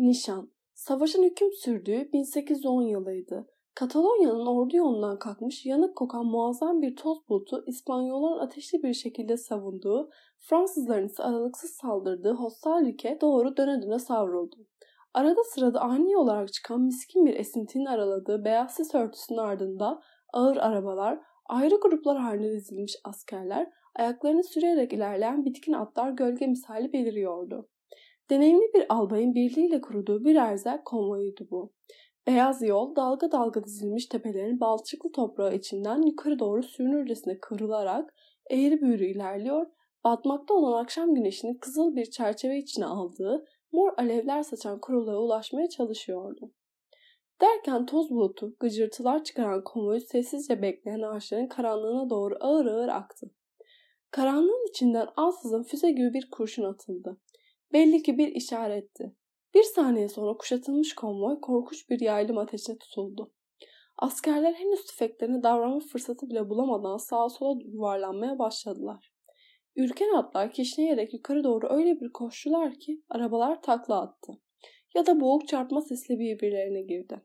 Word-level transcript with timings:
Nişan 0.00 0.50
Savaşın 0.74 1.22
hüküm 1.22 1.52
sürdüğü 1.52 2.12
1810 2.12 2.82
yılıydı. 2.82 3.48
Katalonya'nın 3.74 4.46
ordu 4.46 4.76
yolundan 4.76 5.18
kalkmış 5.18 5.66
yanık 5.66 5.96
kokan 5.96 6.26
muazzam 6.26 6.82
bir 6.82 6.96
toz 6.96 7.18
bulutu 7.28 7.64
İspanyolların 7.66 8.38
ateşli 8.38 8.82
bir 8.82 8.94
şekilde 8.94 9.36
savunduğu, 9.36 10.10
Fransızların 10.38 11.06
ise 11.06 11.22
aralıksız 11.22 11.70
saldırdığı 11.70 12.32
Hostalrique 12.32 13.20
doğru 13.20 13.56
döne 13.56 13.82
döne 13.82 13.98
savruldu. 13.98 14.56
Arada 15.14 15.44
sırada 15.44 15.80
ani 15.80 16.16
olarak 16.16 16.52
çıkan 16.52 16.80
miskin 16.80 17.26
bir 17.26 17.34
esintinin 17.34 17.86
araladığı 17.86 18.44
beyaz 18.44 18.74
sis 18.74 18.94
örtüsünün 18.94 19.38
ardında 19.38 20.00
ağır 20.32 20.56
arabalar, 20.56 21.20
ayrı 21.48 21.74
gruplar 21.82 22.18
halinde 22.18 22.52
dizilmiş 22.52 22.96
askerler, 23.04 23.70
ayaklarını 23.94 24.44
sürerek 24.44 24.92
ilerleyen 24.92 25.44
bitkin 25.44 25.72
atlar 25.72 26.10
gölge 26.10 26.46
misali 26.46 26.92
beliriyordu. 26.92 27.68
Deneyimli 28.30 28.74
bir 28.74 28.94
albayın 28.94 29.34
birliğiyle 29.34 29.80
kurduğu 29.80 30.24
bir 30.24 30.36
erzak 30.36 30.84
konvoyuydu 30.84 31.48
bu. 31.50 31.72
Beyaz 32.26 32.62
yol 32.62 32.96
dalga 32.96 33.32
dalga 33.32 33.64
dizilmiş 33.64 34.06
tepelerin 34.06 34.60
balçıklı 34.60 35.12
toprağı 35.12 35.54
içinden 35.54 36.02
yukarı 36.02 36.38
doğru 36.38 36.62
sürünürcesine 36.62 37.38
kırılarak 37.40 38.14
eğri 38.50 38.80
büğrü 38.80 39.04
ilerliyor, 39.04 39.66
batmakta 40.04 40.54
olan 40.54 40.82
akşam 40.82 41.14
güneşinin 41.14 41.54
kızıl 41.54 41.96
bir 41.96 42.04
çerçeve 42.04 42.58
içine 42.58 42.86
aldığı 42.86 43.44
mor 43.72 43.92
alevler 43.98 44.42
saçan 44.42 44.80
kuruluğa 44.80 45.16
ulaşmaya 45.16 45.68
çalışıyordu. 45.68 46.52
Derken 47.40 47.86
toz 47.86 48.10
bulutu, 48.10 48.56
gıcırtılar 48.60 49.24
çıkaran 49.24 49.64
konvoyu 49.64 50.00
sessizce 50.00 50.62
bekleyen 50.62 51.02
ağaçların 51.02 51.48
karanlığına 51.48 52.10
doğru 52.10 52.36
ağır 52.40 52.66
ağır 52.66 52.88
aktı. 52.88 53.30
Karanlığın 54.10 54.68
içinden 54.68 55.06
ansızın 55.16 55.62
füze 55.62 55.90
gibi 55.90 56.14
bir 56.14 56.30
kurşun 56.30 56.64
atıldı. 56.64 57.20
Belli 57.72 58.02
ki 58.02 58.18
bir 58.18 58.28
işaretti. 58.28 59.12
Bir 59.54 59.62
saniye 59.62 60.08
sonra 60.08 60.36
kuşatılmış 60.36 60.94
konvoy 60.94 61.40
korkunç 61.40 61.90
bir 61.90 62.00
yaylım 62.00 62.38
ateşine 62.38 62.78
tutuldu. 62.78 63.32
Askerler 63.98 64.52
henüz 64.52 64.84
tüfeklerine 64.84 65.42
davranma 65.42 65.80
fırsatı 65.80 66.30
bile 66.30 66.48
bulamadan 66.48 66.96
sağa 66.96 67.28
sola 67.28 67.60
yuvarlanmaya 67.64 68.38
başladılar. 68.38 69.12
Ürken 69.76 70.14
atlar 70.14 70.52
kişneyerek 70.52 71.14
yukarı 71.14 71.44
doğru 71.44 71.66
öyle 71.70 72.00
bir 72.00 72.12
koştular 72.12 72.74
ki 72.74 73.02
arabalar 73.08 73.62
takla 73.62 74.00
attı. 74.00 74.32
Ya 74.94 75.06
da 75.06 75.20
boğuk 75.20 75.48
çarpma 75.48 75.80
sesle 75.80 76.18
birbirlerine 76.18 76.82
girdi. 76.82 77.20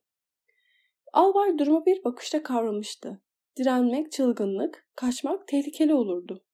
Albay 1.14 1.58
durumu 1.58 1.86
bir 1.86 2.04
bakışta 2.04 2.44
kavramıştı. 2.44 3.22
Direnmek 3.58 4.12
çılgınlık, 4.12 4.88
kaçmak 4.96 5.48
tehlikeli 5.48 5.94
olurdu. 5.94 6.46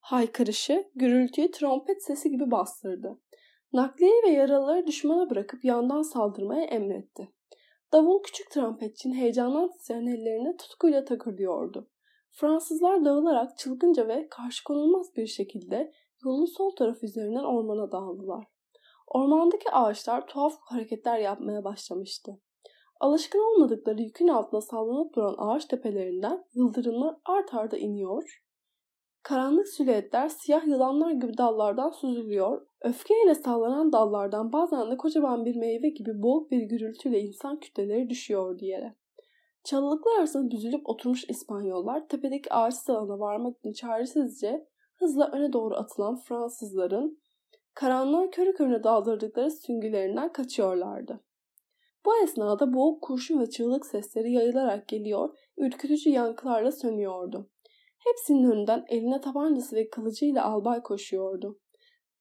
Haykırışı, 0.00 0.90
gürültüyü 0.94 1.50
trompet 1.50 2.04
sesi 2.04 2.30
gibi 2.30 2.50
bastırdı. 2.50 3.20
Nakliye 3.72 4.22
ve 4.24 4.30
yaralıları 4.30 4.86
düşmana 4.86 5.30
bırakıp 5.30 5.64
yandan 5.64 6.02
saldırmaya 6.02 6.64
emretti. 6.64 7.32
Davul 7.92 8.22
küçük 8.22 8.50
trompetçinin 8.50 9.14
heyecandan 9.14 9.70
titreyen 9.70 10.06
ellerine 10.06 10.56
tutkuyla 10.56 11.04
takırıyordu. 11.04 11.90
Fransızlar 12.30 13.04
dağılarak 13.04 13.58
çılgınca 13.58 14.08
ve 14.08 14.28
karşı 14.30 14.64
konulmaz 14.64 15.16
bir 15.16 15.26
şekilde 15.26 15.92
yolun 16.24 16.56
sol 16.56 16.70
tarafı 16.76 17.06
üzerinden 17.06 17.44
ormana 17.44 17.92
dağıldılar. 17.92 18.44
Ormandaki 19.06 19.70
ağaçlar 19.70 20.26
tuhaf 20.26 20.54
hareketler 20.60 21.18
yapmaya 21.18 21.64
başlamıştı. 21.64 22.40
Alışkın 23.00 23.38
olmadıkları 23.38 24.02
yükün 24.02 24.28
altına 24.28 24.60
sallanıp 24.60 25.14
duran 25.14 25.34
ağaç 25.38 25.64
tepelerinden 25.64 26.44
yıldırımlar 26.54 27.16
art 27.24 27.54
arda 27.54 27.78
iniyor, 27.78 28.40
Karanlık 29.22 29.68
silüetler 29.68 30.28
siyah 30.28 30.66
yılanlar 30.66 31.10
gibi 31.10 31.38
dallardan 31.38 31.90
süzülüyor, 31.90 32.66
öfkeyle 32.82 33.34
sallanan 33.34 33.92
dallardan 33.92 34.52
bazen 34.52 34.90
de 34.90 34.96
kocaman 34.96 35.44
bir 35.44 35.56
meyve 35.56 35.88
gibi 35.88 36.22
boğuk 36.22 36.50
bir 36.50 36.62
gürültüyle 36.62 37.20
insan 37.20 37.60
kütleleri 37.60 38.10
düşüyor 38.10 38.60
yere. 38.60 38.94
Çalılıklar 39.64 40.18
arasında 40.18 40.50
düzülüp 40.50 40.88
oturmuş 40.88 41.24
İspanyollar 41.28 42.08
tepedeki 42.08 42.54
ağaç 42.54 42.74
sağına 42.74 43.18
varmak 43.18 43.58
için 43.58 43.72
çaresizce 43.72 44.66
hızla 44.96 45.30
öne 45.32 45.52
doğru 45.52 45.74
atılan 45.74 46.16
Fransızların 46.16 47.20
karanlığa 47.74 48.30
körü 48.30 48.54
körüne 48.54 48.84
daldırdıkları 48.84 49.50
süngülerinden 49.50 50.32
kaçıyorlardı. 50.32 51.20
Bu 52.04 52.16
esnada 52.22 52.74
boğuk 52.74 53.02
kurşun 53.02 53.40
ve 53.40 53.50
çığlık 53.50 53.86
sesleri 53.86 54.32
yayılarak 54.32 54.88
geliyor, 54.88 55.38
ürkütücü 55.58 56.10
yankılarla 56.10 56.72
sönüyordu. 56.72 57.50
Hepsinin 57.98 58.50
önünden 58.50 58.84
eline 58.88 59.20
tabancası 59.20 59.76
ve 59.76 59.90
kılıcıyla 59.90 60.44
albay 60.44 60.82
koşuyordu. 60.82 61.59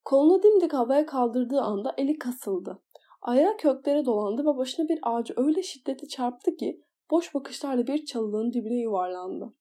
Kolunu 0.10 0.44
dimdik 0.44 0.74
havaya 0.74 1.06
kaldırdığı 1.06 1.62
anda 1.62 1.94
eli 1.98 2.18
kasıldı. 2.18 2.80
Ayağı 3.22 3.58
köklere 3.58 4.06
dolandı 4.06 4.42
ve 4.42 4.58
başına 4.58 4.90
bir 4.90 5.00
ağacı 5.02 5.34
öyle 5.38 5.64
şiddetli 5.64 6.08
çarptı 6.08 6.56
ki 6.56 6.82
boş 7.12 7.36
bakışlarla 7.36 7.88
bir 7.88 8.06
çalılığın 8.06 8.54
dibine 8.54 8.80
yuvarlandı. 8.80 9.54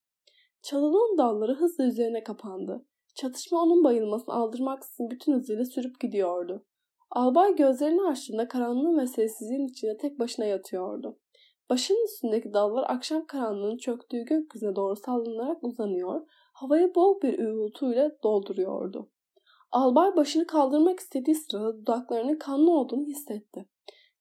Çalılığın 0.62 1.18
dalları 1.18 1.54
hızla 1.54 1.84
üzerine 1.84 2.24
kapandı. 2.24 2.86
Çatışma 3.14 3.62
onun 3.62 3.84
bayılmasını 3.84 4.34
aldırmaksızın 4.34 5.10
bütün 5.10 5.32
hızıyla 5.32 5.64
sürüp 5.64 6.00
gidiyordu. 6.00 6.64
Albay 7.10 7.56
gözlerini 7.56 8.02
açtığında 8.02 8.48
karanlığın 8.48 8.98
ve 8.98 9.06
sessizliğin 9.06 9.66
içinde 9.66 9.96
tek 9.96 10.18
başına 10.18 10.44
yatıyordu. 10.44 11.18
Başının 11.70 12.04
üstündeki 12.04 12.52
dallar 12.54 12.84
akşam 12.88 13.26
karanlığının 13.26 13.76
çöktüğü 13.76 14.24
gökyüzüne 14.24 14.76
doğru 14.76 14.96
sallanarak 14.96 15.64
uzanıyor, 15.64 16.20
havayı 16.52 16.94
bol 16.94 17.20
bir 17.22 17.38
uğultuyla 17.38 18.10
dolduruyordu. 18.22 19.10
Albay 19.72 20.16
başını 20.16 20.46
kaldırmak 20.46 21.00
istediği 21.00 21.34
sırada 21.34 21.78
dudaklarının 21.78 22.38
kanlı 22.38 22.70
olduğunu 22.70 23.06
hissetti. 23.06 23.66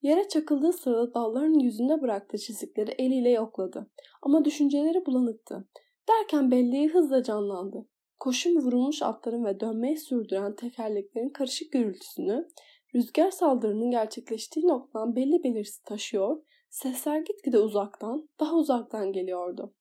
Yere 0.02 0.28
çakıldığı 0.28 0.74
sırada 0.74 1.14
dalların 1.14 1.60
yüzünde 1.60 2.02
bıraktığı 2.02 2.38
çizikleri 2.38 2.92
eliyle 2.92 3.30
yokladı. 3.30 3.88
Ama 4.22 4.46
düşünceleri 4.46 5.06
bulanıktı. 5.06 5.68
Derken 6.10 6.52
belleği 6.52 6.90
hızla 6.90 7.24
canlandı. 7.24 7.86
Koşum 8.20 8.56
vurulmuş 8.56 9.02
atların 9.02 9.46
ve 9.46 9.60
dönmeyi 9.60 9.98
sürdüren 9.98 10.56
tekerleklerin 10.56 11.30
karışık 11.30 11.72
gürültüsünü, 11.72 12.48
rüzgar 12.96 13.32
saldırının 13.32 13.92
gerçekleştiği 13.92 14.68
noktadan 14.68 15.16
belli 15.16 15.44
belirsiz 15.44 15.80
taşıyor 15.80 16.38
Sesler 16.70 17.20
gitgide 17.20 17.60
uzaktan, 17.60 18.30
daha 18.40 18.56
uzaktan 18.56 19.12
geliyordu. 19.12 19.74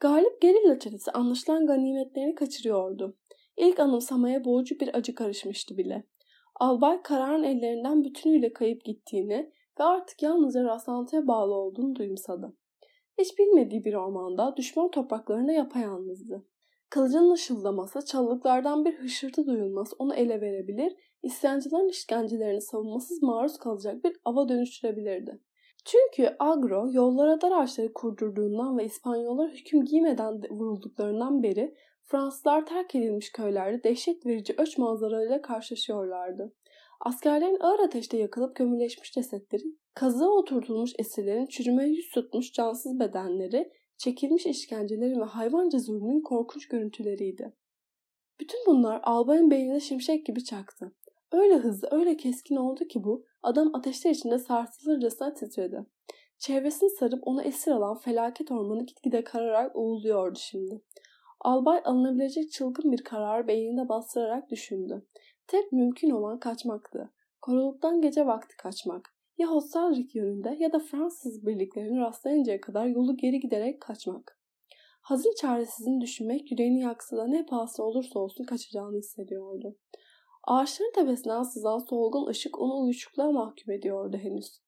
Galip 0.00 0.40
gerilla 0.40 0.78
çetesi 0.78 1.10
anlaşılan 1.10 1.66
ganimetlerini 1.66 2.34
kaçırıyordu. 2.34 3.16
İlk 3.58 3.80
anımsamaya 3.80 4.44
boğucu 4.44 4.80
bir 4.80 4.96
acı 4.96 5.14
karışmıştı 5.14 5.76
bile. 5.76 6.04
Albay 6.60 7.02
kararın 7.02 7.42
ellerinden 7.42 8.04
bütünüyle 8.04 8.52
kayıp 8.52 8.84
gittiğini 8.84 9.52
ve 9.80 9.84
artık 9.84 10.22
yalnızca 10.22 10.64
rastlantıya 10.64 11.26
bağlı 11.26 11.54
olduğunu 11.54 11.94
duyumsadı. 11.94 12.56
Hiç 13.18 13.38
bilmediği 13.38 13.84
bir 13.84 13.94
ormanda 13.94 14.56
düşman 14.56 14.90
topraklarına 14.90 15.52
yapayalnızdı. 15.52 16.46
Kılıcın 16.90 17.30
ışıldaması, 17.30 18.04
çalılıklardan 18.04 18.84
bir 18.84 18.98
hışırtı 18.98 19.46
duyulması 19.46 19.96
onu 19.98 20.14
ele 20.14 20.40
verebilir, 20.40 20.96
isyancıların 21.22 21.88
işkencelerini 21.88 22.60
savunmasız 22.60 23.22
maruz 23.22 23.58
kalacak 23.58 24.04
bir 24.04 24.16
ava 24.24 24.48
dönüştürebilirdi. 24.48 25.40
Çünkü 25.84 26.36
agro 26.38 26.88
yollara 26.92 27.40
dar 27.40 27.52
ağaçları 27.52 27.92
kurdurduğundan 27.92 28.78
ve 28.78 28.84
İspanyollar 28.84 29.50
hüküm 29.50 29.84
giymeden 29.84 30.42
vurulduklarından 30.50 31.42
beri 31.42 31.74
Fransızlar 32.10 32.66
terk 32.66 32.94
edilmiş 32.94 33.32
köylerde 33.32 33.84
dehşet 33.84 34.26
verici 34.26 34.54
öç 34.58 34.78
manzaralarıyla 34.78 35.42
karşılaşıyorlardı. 35.42 36.52
Askerlerin 37.00 37.60
ağır 37.60 37.80
ateşte 37.80 38.16
yakılıp 38.16 38.56
gömüleşmiş 38.56 39.12
cesetleri, 39.12 39.62
kazığa 39.94 40.28
oturtulmuş 40.28 40.92
esirlerin 40.98 41.46
çürümeye 41.46 41.88
yüz 41.88 42.10
tutmuş 42.10 42.52
cansız 42.52 43.00
bedenleri, 43.00 43.72
çekilmiş 43.98 44.46
işkencelerin 44.46 45.20
ve 45.20 45.24
hayvanca 45.24 45.78
zulmün 45.78 46.20
korkunç 46.20 46.68
görüntüleriydi. 46.68 47.52
Bütün 48.40 48.60
bunlar 48.66 49.00
albayın 49.02 49.50
beynine 49.50 49.80
şimşek 49.80 50.26
gibi 50.26 50.44
çaktı. 50.44 50.92
Öyle 51.32 51.54
hızlı, 51.54 51.88
öyle 51.90 52.16
keskin 52.16 52.56
oldu 52.56 52.84
ki 52.84 53.04
bu, 53.04 53.24
adam 53.42 53.74
ateşler 53.74 54.10
içinde 54.10 54.38
sarsılırcasına 54.38 55.34
titredi. 55.34 55.86
Çevresini 56.38 56.90
sarıp 56.90 57.20
onu 57.22 57.42
esir 57.42 57.70
alan 57.70 57.98
felaket 57.98 58.50
ormanı 58.50 58.86
gitgide 58.86 59.24
kararak 59.24 59.76
uğulduyordu 59.76 60.38
şimdi. 60.38 60.82
Albay 61.40 61.80
alınabilecek 61.84 62.52
çılgın 62.52 62.92
bir 62.92 63.04
karar 63.04 63.48
beyninde 63.48 63.88
bastırarak 63.88 64.50
düşündü. 64.50 65.06
Tek 65.46 65.72
mümkün 65.72 66.10
olan 66.10 66.38
kaçmaktı. 66.38 67.12
Koruluktan 67.40 68.00
gece 68.00 68.26
vakti 68.26 68.56
kaçmak. 68.56 69.14
Ya 69.38 69.48
Hostalrik 69.48 70.14
yönünde 70.14 70.56
ya 70.58 70.72
da 70.72 70.78
Fransız 70.78 71.46
birliklerini 71.46 72.00
rastlayıncaya 72.00 72.60
kadar 72.60 72.86
yolu 72.86 73.16
geri 73.16 73.40
giderek 73.40 73.80
kaçmak. 73.80 74.38
Hazın 75.00 75.34
çaresizini 75.40 76.00
düşünmek 76.00 76.50
yüreğini 76.50 76.80
yaksa 76.80 77.16
da 77.16 77.26
ne 77.26 77.46
pahasına 77.46 77.86
olursa 77.86 78.18
olsun 78.18 78.44
kaçacağını 78.44 78.96
hissediyordu. 78.96 79.76
Ağaçların 80.44 80.92
tepesinden 80.94 81.42
sızan 81.42 81.78
solgun 81.78 82.26
ışık 82.26 82.60
onu 82.60 82.82
uyuşukluğa 82.82 83.32
mahkum 83.32 83.74
ediyordu 83.74 84.16
henüz. 84.16 84.60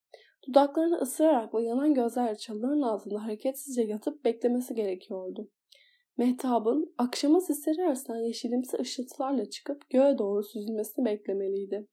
Dudaklarını 0.48 0.96
ısırarak 0.96 1.54
ve 1.54 1.62
yanan 1.62 1.94
gözlerle 1.94 2.36
çalıların 2.36 2.82
altında 2.82 3.24
hareketsizce 3.24 3.82
yatıp 3.82 4.24
beklemesi 4.24 4.74
gerekiyordu. 4.74 5.48
Mehtabın 6.20 6.94
akşama 6.98 7.40
sisleri 7.40 7.82
arasından 7.82 8.18
yeşilimsi 8.18 8.76
ışıltılarla 8.80 9.50
çıkıp 9.50 9.90
göğe 9.90 10.18
doğru 10.18 10.42
süzülmesini 10.42 11.04
beklemeliydi. 11.04 11.86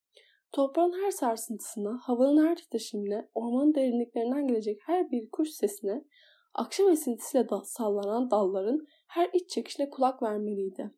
Toprağın 0.52 1.04
her 1.04 1.12
sarsıntısına, 1.12 2.00
havanın 2.02 2.48
her 2.48 2.56
titreşimine, 2.56 3.30
ormanın 3.34 3.76
derinliklerinden 3.76 4.48
gelecek 4.48 4.80
her 4.86 5.12
bir 5.12 5.30
kuş 5.30 5.50
sesine, 5.50 6.04
akşam 6.54 6.90
esintisiyle 6.90 7.50
da 7.50 7.62
sallanan 7.64 8.32
dalların 8.32 8.88
her 9.08 9.30
iç 9.34 9.50
çekişine 9.50 9.90
kulak 9.90 10.24
vermeliydi. 10.24 10.92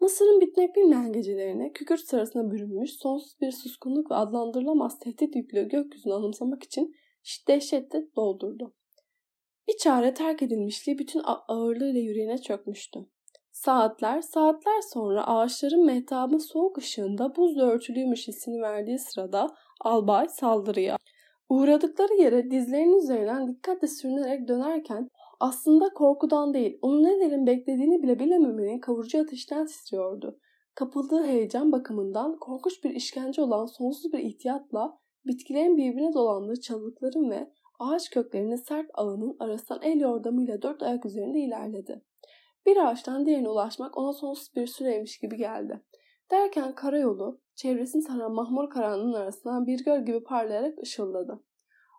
Mısır'ın 0.00 0.40
bitmek 0.40 0.76
bilmeyen 0.76 1.12
gecelerine 1.12 1.72
kükürt 1.72 2.00
sırasına 2.00 2.50
bürünmüş 2.50 2.90
sonsuz 2.92 3.40
bir 3.40 3.52
suskunluk 3.52 4.10
ve 4.10 4.14
adlandırılamaz 4.14 4.98
tehdit 4.98 5.36
yüklü 5.36 5.68
gökyüzünü 5.68 6.14
anımsamak 6.14 6.62
için 6.62 6.94
dehşetle 7.48 8.06
doldurdu. 8.16 8.74
Bir 9.68 9.76
çare 9.76 10.14
terk 10.14 10.42
edilmişliği 10.42 10.98
bütün 10.98 11.22
ağırlığıyla 11.24 12.00
yüreğine 12.00 12.38
çökmüştü. 12.38 13.06
Saatler, 13.52 14.20
saatler 14.20 14.80
sonra 14.80 15.26
ağaçların 15.26 15.86
mehtabın 15.86 16.38
soğuk 16.38 16.78
ışığında 16.78 17.36
buzla 17.36 17.62
örtülüymüş 17.62 18.28
hissini 18.28 18.62
verdiği 18.62 18.98
sırada 18.98 19.54
albay 19.80 20.28
saldırıya. 20.28 20.96
Uğradıkları 21.48 22.14
yere 22.14 22.50
dizlerinin 22.50 22.98
üzerinden 22.98 23.48
dikkatle 23.48 23.88
sürünerek 23.88 24.48
dönerken 24.48 25.08
aslında 25.40 25.88
korkudan 25.88 26.54
değil, 26.54 26.78
onun 26.82 27.02
nelerin 27.02 27.46
beklediğini 27.46 28.02
bile 28.02 28.18
bilememenin 28.18 28.80
kavurucu 28.80 29.20
ateşten 29.20 29.66
titriyordu. 29.66 30.38
Kapıldığı 30.74 31.24
heyecan 31.24 31.72
bakımından 31.72 32.38
korkunç 32.38 32.84
bir 32.84 32.90
işkence 32.90 33.42
olan 33.42 33.66
sonsuz 33.66 34.12
bir 34.12 34.18
ihtiyatla 34.18 34.98
bitkilerin 35.26 35.76
birbirine 35.76 36.14
dolandığı 36.14 36.60
çalılıkların 36.60 37.30
ve 37.30 37.50
ağaç 37.78 38.10
köklerinin 38.10 38.56
sert 38.56 38.90
ağının 38.94 39.36
arasından 39.40 39.82
el 39.82 40.00
yordamıyla 40.00 40.62
dört 40.62 40.82
ayak 40.82 41.06
üzerinde 41.06 41.38
ilerledi. 41.38 42.02
Bir 42.66 42.76
ağaçtan 42.76 43.26
diğerine 43.26 43.48
ulaşmak 43.48 43.98
ona 43.98 44.12
sonsuz 44.12 44.54
bir 44.56 44.66
süreymiş 44.66 45.18
gibi 45.18 45.36
geldi. 45.36 45.80
Derken 46.30 46.74
karayolu, 46.74 47.40
çevresini 47.54 48.02
saran 48.02 48.32
mahmur 48.32 48.70
karanlığın 48.70 49.12
arasından 49.12 49.66
bir 49.66 49.84
göl 49.84 50.04
gibi 50.04 50.22
parlayarak 50.22 50.78
ışıldadı. 50.78 51.42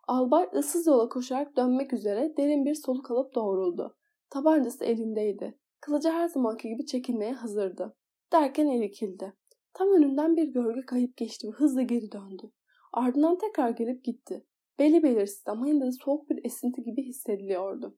Albay 0.07 0.49
ıssız 0.55 0.87
yola 0.87 1.09
koşarak 1.09 1.57
dönmek 1.57 1.93
üzere 1.93 2.33
derin 2.37 2.65
bir 2.65 2.75
soluk 2.75 3.11
alıp 3.11 3.35
doğruldu. 3.35 3.97
Tabancası 4.29 4.85
elindeydi. 4.85 5.57
Kılıcı 5.81 6.09
her 6.09 6.27
zamanki 6.27 6.69
gibi 6.69 6.85
çekilmeye 6.85 7.33
hazırdı. 7.33 7.95
Derken 8.31 8.67
erikildi. 8.67 9.33
Tam 9.73 9.87
önünden 9.93 10.37
bir 10.37 10.47
gölge 10.47 10.81
kayıp 10.85 11.17
geçti 11.17 11.47
ve 11.47 11.51
hızla 11.51 11.81
geri 11.81 12.11
döndü. 12.11 12.51
Ardından 12.93 13.37
tekrar 13.37 13.69
gelip 13.69 14.03
gitti. 14.03 14.45
Beli 14.79 15.03
belirsiz 15.03 15.43
ama 15.47 15.67
yine 15.67 15.85
de 15.85 15.91
soğuk 15.91 16.29
bir 16.29 16.45
esinti 16.45 16.83
gibi 16.83 17.03
hissediliyordu. 17.03 17.97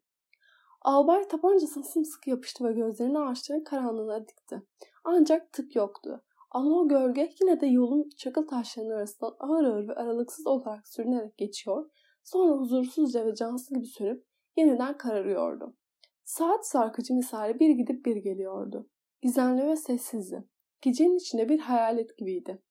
Albay 0.81 1.27
tabancasını 1.27 1.83
sımsıkı 1.83 2.29
yapıştı 2.29 2.63
ve 2.63 2.73
gözlerini 2.73 3.19
ağaçların 3.19 3.63
karanlığına 3.63 4.27
dikti. 4.27 4.61
Ancak 5.03 5.53
tık 5.53 5.75
yoktu. 5.75 6.23
Ama 6.51 6.79
o 6.79 6.87
gölge 6.87 7.29
yine 7.41 7.61
de 7.61 7.67
yolun 7.67 8.09
çakıl 8.17 8.47
taşlarının 8.47 8.93
arasından 8.93 9.35
ağır 9.39 9.63
ağır 9.63 9.87
ve 9.87 9.93
aralıksız 9.93 10.47
olarak 10.47 10.87
sürünerek 10.87 11.37
geçiyor, 11.37 11.89
sonra 12.23 12.53
huzursuzca 12.53 13.25
ve 13.25 13.35
cansız 13.35 13.69
gibi 13.69 13.85
sönüp 13.85 14.25
yeniden 14.57 14.97
kararıyordu. 14.97 15.75
Saat 16.23 16.67
sarkıcı 16.67 17.13
misali 17.13 17.59
bir 17.59 17.69
gidip 17.69 18.05
bir 18.05 18.15
geliyordu. 18.15 18.89
Gizemli 19.21 19.67
ve 19.67 19.75
sessizdi. 19.75 20.47
Gecenin 20.81 21.17
içinde 21.17 21.49
bir 21.49 21.59
hayalet 21.59 22.17
gibiydi. 22.17 22.61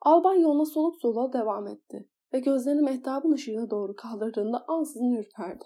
Albay 0.00 0.40
yoluna 0.40 0.64
soluk 0.64 0.96
soluğa 0.96 1.32
devam 1.32 1.68
etti 1.68 2.08
ve 2.34 2.40
gözlerini 2.40 2.82
mehtabın 2.82 3.32
ışığına 3.32 3.70
doğru 3.70 3.96
kaldırdığında 3.96 4.64
ansızın 4.68 5.12
ürperdi. 5.12 5.64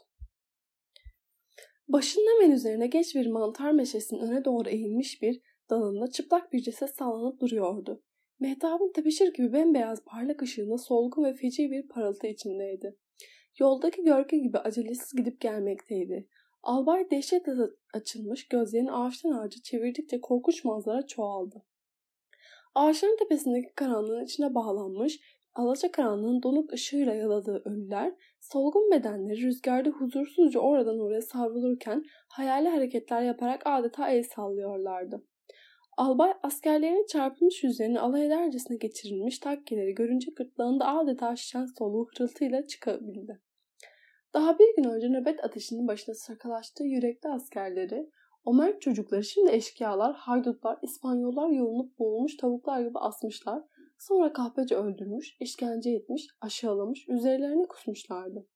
Başının 1.88 2.26
hemen 2.35 2.55
üzerine 2.55 2.87
geç 2.87 3.15
bir 3.15 3.26
mantar 3.26 3.73
meşesinin 3.73 4.20
öne 4.20 4.44
doğru 4.44 4.69
eğilmiş 4.69 5.23
bir 5.23 5.41
dalında 5.70 6.11
çıplak 6.11 6.53
bir 6.53 6.62
ceset 6.62 6.97
sallanıp 6.97 7.41
duruyordu. 7.41 8.03
Mehtabın 8.41 8.93
tepeşir 8.93 9.32
gibi 9.35 9.53
bembeyaz 9.53 10.05
parlak 10.05 10.43
ışığında 10.43 10.79
solgun 10.79 11.25
ve 11.25 11.35
feci 11.35 11.70
bir 11.70 11.88
parıltı 11.88 12.26
içindeydi. 12.26 12.97
Yoldaki 13.59 14.03
gölge 14.03 14.38
gibi 14.38 14.59
acelesiz 14.59 15.12
gidip 15.12 15.41
gelmekteydi. 15.41 16.29
Albay 16.62 17.11
dehşetle 17.11 17.53
açılmış 17.94 18.49
gözlerini 18.49 18.93
ağaçtan 18.93 19.31
ağaca 19.31 19.59
çevirdikçe 19.64 20.21
korkunç 20.21 20.64
manzara 20.64 21.06
çoğaldı. 21.06 21.64
Ağaçların 22.75 23.17
tepesindeki 23.17 23.75
karanlığın 23.75 24.25
içine 24.25 24.55
bağlanmış, 24.55 25.21
alaca 25.59 25.93
karanlığın 25.93 26.43
donuk 26.43 26.73
ışığıyla 26.73 27.15
yaladığı 27.15 27.63
ölüler, 27.65 28.15
solgun 28.41 28.91
bedenleri 28.91 29.43
rüzgarda 29.43 29.89
huzursuzca 29.89 30.61
oradan 30.61 30.99
oraya 30.99 31.23
savrulurken 31.23 32.03
hayali 32.29 32.69
hareketler 32.69 33.23
yaparak 33.23 33.63
adeta 33.65 34.11
el 34.11 34.23
sallıyorlardı. 34.23 35.25
Albay 35.97 36.33
askerlerin 36.43 37.07
çarpılmış 37.07 37.65
yüzlerini 37.65 38.01
alay 38.01 38.27
edercesine 38.27 38.77
geçirilmiş 38.77 39.39
takkeleri 39.39 39.95
görünce 39.95 40.31
gırtlağında 40.37 40.87
adeta 40.87 41.37
şişen 41.37 41.67
soluğu 41.79 42.07
hırıltıyla 42.17 42.67
çıkabildi. 42.67 43.41
Daha 44.35 44.59
bir 44.59 44.77
gün 44.77 44.85
önce 44.85 45.09
nöbet 45.09 45.45
ateşinin 45.45 45.89
başına 45.89 46.15
sakalaştığı 46.15 46.85
yürekli 46.85 47.29
askerleri, 47.29 48.11
Omer 48.45 48.81
çocukları 48.81 49.25
şimdi 49.25 49.51
eşkıyalar, 49.51 50.15
haydutlar, 50.15 50.79
İspanyollar 50.83 51.51
yoğunlup 51.51 51.99
boğulmuş 51.99 52.37
tavuklar 52.37 52.81
gibi 52.81 52.99
asmışlar, 52.99 53.63
sonra 53.99 54.33
kahpece 54.33 54.77
öldürmüş, 54.77 55.37
işkence 55.41 55.91
etmiş, 55.91 56.27
aşağılamış, 56.41 57.09
üzerlerine 57.09 57.67
kusmuşlardı. 57.69 58.47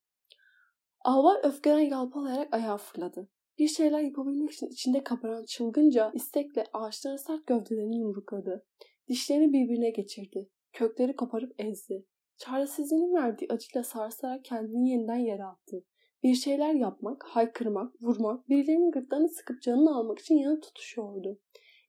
Albay 1.01 1.37
öfkeden 1.43 1.81
yalpalayarak 1.81 2.55
ayağa 2.55 2.77
fırladı. 2.77 3.29
Bir 3.59 3.69
şeyler 3.69 4.01
yapabilmek 4.01 4.51
için 4.51 4.67
içinde 4.67 5.05
kabaran 5.05 5.45
çılgınca 5.45 6.11
istekle 6.15 6.65
ağaçların 6.73 7.17
sert 7.17 7.47
gövdelerini 7.47 7.99
yumrukladı. 7.99 8.67
Dişlerini 9.09 9.53
birbirine 9.53 9.91
geçirdi. 9.91 10.51
Kökleri 10.73 11.17
koparıp 11.17 11.55
ezdi. 11.59 12.07
Çaresizliğinin 12.37 13.15
verdiği 13.15 13.47
acıyla 13.51 13.85
sarsarak 13.85 14.45
kendini 14.45 14.91
yeniden 14.91 15.17
yere 15.17 15.45
attı. 15.45 15.85
Bir 16.23 16.35
şeyler 16.35 16.75
yapmak, 16.75 17.25
haykırmak, 17.25 18.03
vurmak, 18.03 18.49
birilerinin 18.49 18.91
gırtlarını 18.91 19.29
sıkıp 19.29 19.63
canını 19.63 19.97
almak 19.97 20.19
için 20.19 20.35
yanı 20.35 20.61
tutuşuyordu. 20.61 21.41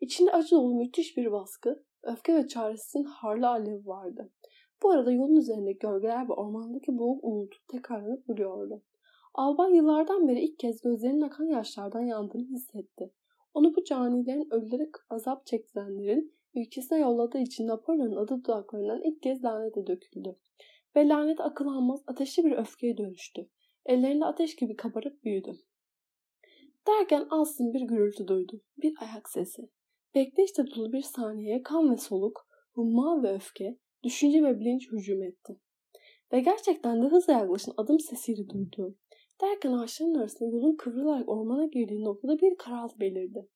İçinde 0.02 0.32
acı 0.32 0.56
dolu 0.56 0.76
müthiş 0.76 1.18
bir 1.18 1.32
baskı, 1.32 1.84
öfke 2.04 2.36
ve 2.36 2.48
çaresizliğin 2.48 3.06
harlı 3.06 3.48
alev 3.48 3.88
vardı. 3.88 4.30
Bu 4.84 4.90
arada 4.90 5.12
yolun 5.12 5.36
üzerinde 5.36 5.72
gölgeler 5.72 6.30
ve 6.30 6.34
ormandaki 6.34 6.98
boğuk 6.98 7.24
uğultu 7.24 7.58
tekrarlanıp 7.68 8.28
duruyordu. 8.28 8.82
Albay 9.34 9.76
yıllardan 9.76 10.28
beri 10.28 10.40
ilk 10.40 10.60
kez 10.60 10.82
gözlerinin 10.82 11.22
akan 11.22 11.46
yaşlardan 11.46 12.02
yandığını 12.02 12.48
hissetti. 12.48 13.12
Onu 13.54 13.76
bu 13.76 13.84
canilerin 13.84 14.48
ölülere 14.52 14.90
azap 15.10 15.46
çektirenlerin 15.46 16.34
ülkesine 16.56 17.00
yolladığı 17.00 17.38
için 17.38 17.68
Napolyon'un 17.68 18.16
adı 18.16 18.44
dudaklarından 18.44 19.02
ilk 19.02 19.22
kez 19.22 19.44
lanete 19.44 19.88
döküldü. 19.88 20.36
Ve 20.96 21.08
lanet 21.08 21.42
akıl 21.42 21.68
almaz 21.68 22.04
ateşli 22.08 22.44
bir 22.46 22.58
öfkeye 22.58 22.98
dönüştü. 22.98 23.50
Ellerinde 23.86 24.26
ateş 24.26 24.56
gibi 24.56 24.76
kabarıp 24.76 25.24
büyüdü. 25.24 25.58
Derken 26.88 27.28
Alsın 27.30 27.74
bir 27.74 27.82
gürültü 27.82 28.28
duydu. 28.28 28.62
Bir 28.78 28.94
ayak 29.02 29.30
sesi. 29.30 29.70
Bekleyişte 30.16 30.68
dolu 30.68 30.94
bir 30.94 31.02
saniyeye 31.02 31.64
kan 31.64 31.92
ve 31.92 31.98
soluk, 31.98 32.48
humma 32.74 33.24
ve 33.24 33.34
öfke, 33.34 33.78
düşünce 34.04 34.44
ve 34.44 34.60
bilinç 34.60 34.92
hücum 34.92 35.24
etti. 35.24 35.60
Ve 36.34 36.40
gerçekten 36.40 37.04
de 37.04 37.08
hızla 37.08 37.34
yaklaşan 37.34 37.74
adım 37.78 38.00
sesiyle 38.00 38.50
duydu. 38.50 38.96
Derken 39.42 39.72
ağaçların 39.72 40.16
arasında 40.16 40.50
yolun 40.50 40.76
kıvrılarak 40.76 41.30
ormana 41.30 41.66
girdiği 41.66 42.04
noktada 42.04 42.40
bir 42.40 42.56
karaltı 42.58 43.00
belirdi. 43.00 43.48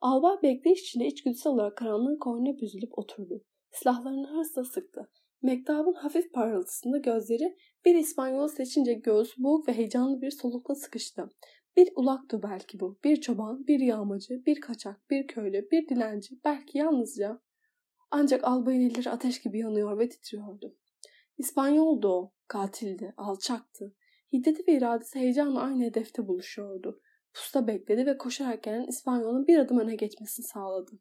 Albay 0.00 0.42
bekleyiş 0.42 0.82
içinde 0.82 1.06
içgüdüsel 1.06 1.52
olarak 1.52 1.76
karanlığın 1.76 2.18
koynuna 2.18 2.58
büzülüp 2.58 2.98
oturdu. 2.98 3.44
Silahlarını 3.70 4.26
hırsla 4.26 4.64
sıktı. 4.64 5.10
Mektabın 5.42 5.92
hafif 5.92 6.32
parıltısında 6.32 6.98
gözleri 6.98 7.56
bir 7.84 7.94
İspanyol 7.94 8.48
seçince 8.48 8.94
göğüs 8.94 9.38
boğuk 9.38 9.68
ve 9.68 9.72
heyecanlı 9.72 10.20
bir 10.20 10.30
solukla 10.30 10.74
sıkıştı. 10.74 11.28
Bir 11.76 11.92
ulaktı 11.96 12.42
belki 12.42 12.80
bu. 12.80 12.98
Bir 13.04 13.20
çoban, 13.20 13.66
bir 13.66 13.80
yağmacı, 13.80 14.46
bir 14.46 14.60
kaçak, 14.60 15.10
bir 15.10 15.26
köylü, 15.26 15.68
bir 15.70 15.88
dilenci, 15.88 16.40
belki 16.44 16.78
yalnızca. 16.78 17.40
Ancak 18.10 18.44
albayın 18.44 18.90
elleri 18.90 19.10
ateş 19.10 19.42
gibi 19.42 19.58
yanıyor 19.58 19.98
ve 19.98 20.08
titriyordu. 20.08 20.76
İspanyoldu 21.38 22.08
o, 22.08 22.32
katildi, 22.48 23.14
alçaktı. 23.16 23.94
Hiddeti 24.32 24.66
ve 24.68 24.76
iradesi 24.76 25.18
heyecanla 25.18 25.60
aynı 25.60 25.84
hedefte 25.84 26.28
buluşuyordu. 26.28 27.00
Pusta 27.34 27.66
bekledi 27.66 28.06
ve 28.06 28.18
koşarak 28.18 28.62
gelen 28.62 28.86
İspanyol'un 28.86 29.46
bir 29.46 29.58
adım 29.58 29.78
öne 29.78 29.94
geçmesini 29.94 30.46
sağladı. 30.46 30.92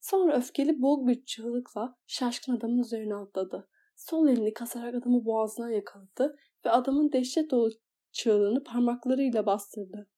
Sonra 0.00 0.36
öfkeli 0.36 0.82
boğuk 0.82 1.08
bir 1.08 1.24
çığlıkla 1.24 1.96
şaşkın 2.06 2.56
adamın 2.56 2.78
üzerine 2.78 3.14
atladı. 3.14 3.68
Sol 3.96 4.28
elini 4.28 4.52
kasarak 4.52 4.94
adamı 4.94 5.24
boğazından 5.24 5.68
yakaladı 5.68 6.36
ve 6.64 6.70
adamın 6.70 7.12
dehşet 7.12 7.50
dolu 7.50 7.70
çığlığını 8.12 8.64
parmaklarıyla 8.64 9.46
bastırdı. 9.46 10.08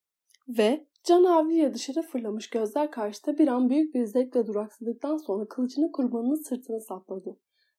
Ve 0.48 0.86
canavliye 1.04 1.74
dışarı 1.74 2.02
fırlamış 2.02 2.50
gözler 2.50 2.90
karşısında 2.90 3.38
bir 3.38 3.48
an 3.48 3.70
büyük 3.70 3.94
bir 3.94 4.04
zevkle 4.04 4.46
duraksadıktan 4.46 5.16
sonra 5.16 5.48
kılıcını 5.48 5.92
kurbanının 5.92 6.48
sırtına 6.48 6.80
sapladı. 6.80 7.36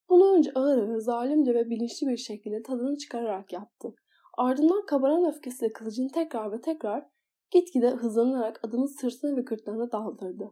Bunu 0.09 0.35
önce 0.35 0.51
ağır 0.55 0.77
ağır 0.77 0.99
zalimce 0.99 1.53
ve 1.53 1.69
bilinçli 1.69 2.07
bir 2.07 2.17
şekilde 2.17 2.61
tadını 2.63 2.97
çıkararak 2.97 3.53
yaptı. 3.53 3.95
Ardından 4.37 4.85
kabaran 4.85 5.25
öfkesiyle 5.25 5.73
kılıcını 5.73 6.07
tekrar 6.07 6.51
ve 6.51 6.61
tekrar 6.61 7.05
gitgide 7.51 7.89
hızlanarak 7.89 8.59
adamın 8.63 8.99
sırtına 8.99 9.37
ve 9.37 9.41
gırtlağına 9.41 9.91
daldırdı. 9.91 10.51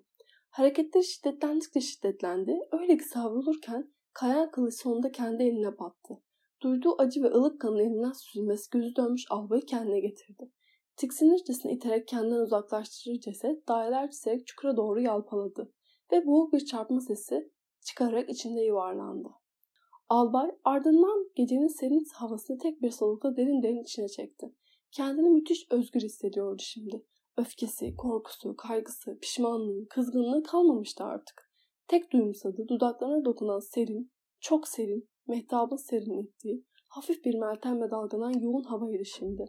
Hareketleri 0.49 1.03
şiddetlendikçe 1.03 1.81
şiddetlendi. 1.81 2.59
Öyle 2.71 2.97
ki 2.97 3.03
savrulurken 3.03 3.95
Kayan 4.15 4.51
kılıç 4.51 4.73
sonunda 4.81 5.11
kendi 5.11 5.43
eline 5.43 5.79
battı. 5.79 6.21
Duyduğu 6.61 7.01
acı 7.01 7.23
ve 7.23 7.27
ılık 7.27 7.61
kanın 7.61 7.79
elinden 7.79 8.11
süzülmesi 8.11 8.69
gözü 8.71 8.95
dönmüş 8.95 9.25
albayı 9.29 9.61
kendine 9.61 9.99
getirdi. 9.99 10.51
Tiksinircesine 10.97 11.71
iterek 11.71 12.07
kendinden 12.07 12.39
uzaklaştırır 12.39 13.19
ceset 13.19 13.67
daireler 13.67 14.11
çizerek 14.11 14.47
çukura 14.47 14.77
doğru 14.77 15.01
yalpaladı 15.01 15.73
ve 16.11 16.25
boğuk 16.25 16.53
bir 16.53 16.65
çarpma 16.65 17.01
sesi 17.01 17.51
çıkararak 17.85 18.29
içinde 18.29 18.61
yuvarlandı. 18.61 19.29
Albay 20.09 20.51
ardından 20.63 21.29
gecenin 21.35 21.67
serin 21.67 22.05
havasını 22.13 22.57
tek 22.57 22.81
bir 22.81 22.91
solukla 22.91 23.37
derin 23.37 23.63
derin 23.63 23.83
içine 23.83 24.07
çekti. 24.07 24.55
Kendini 24.91 25.29
müthiş 25.29 25.67
özgür 25.71 26.01
hissediyordu 26.01 26.61
şimdi. 26.65 27.05
Öfkesi, 27.37 27.95
korkusu, 27.95 28.55
kaygısı, 28.55 29.19
pişmanlığı, 29.19 29.87
kızgınlığı 29.87 30.43
kalmamıştı 30.43 31.03
artık. 31.03 31.51
Tek 31.87 32.11
duyumsadı 32.11 32.67
dudaklarına 32.67 33.25
dokunan 33.25 33.59
serin, 33.59 34.11
çok 34.39 34.67
serin, 34.67 35.09
mehtabın 35.27 35.75
serinlettiği, 35.75 36.65
hafif 36.89 37.25
bir 37.25 37.35
meltemle 37.35 37.91
dalgalan 37.91 38.39
yoğun 38.39 38.63
havaydı 38.63 39.05
şimdi. 39.05 39.45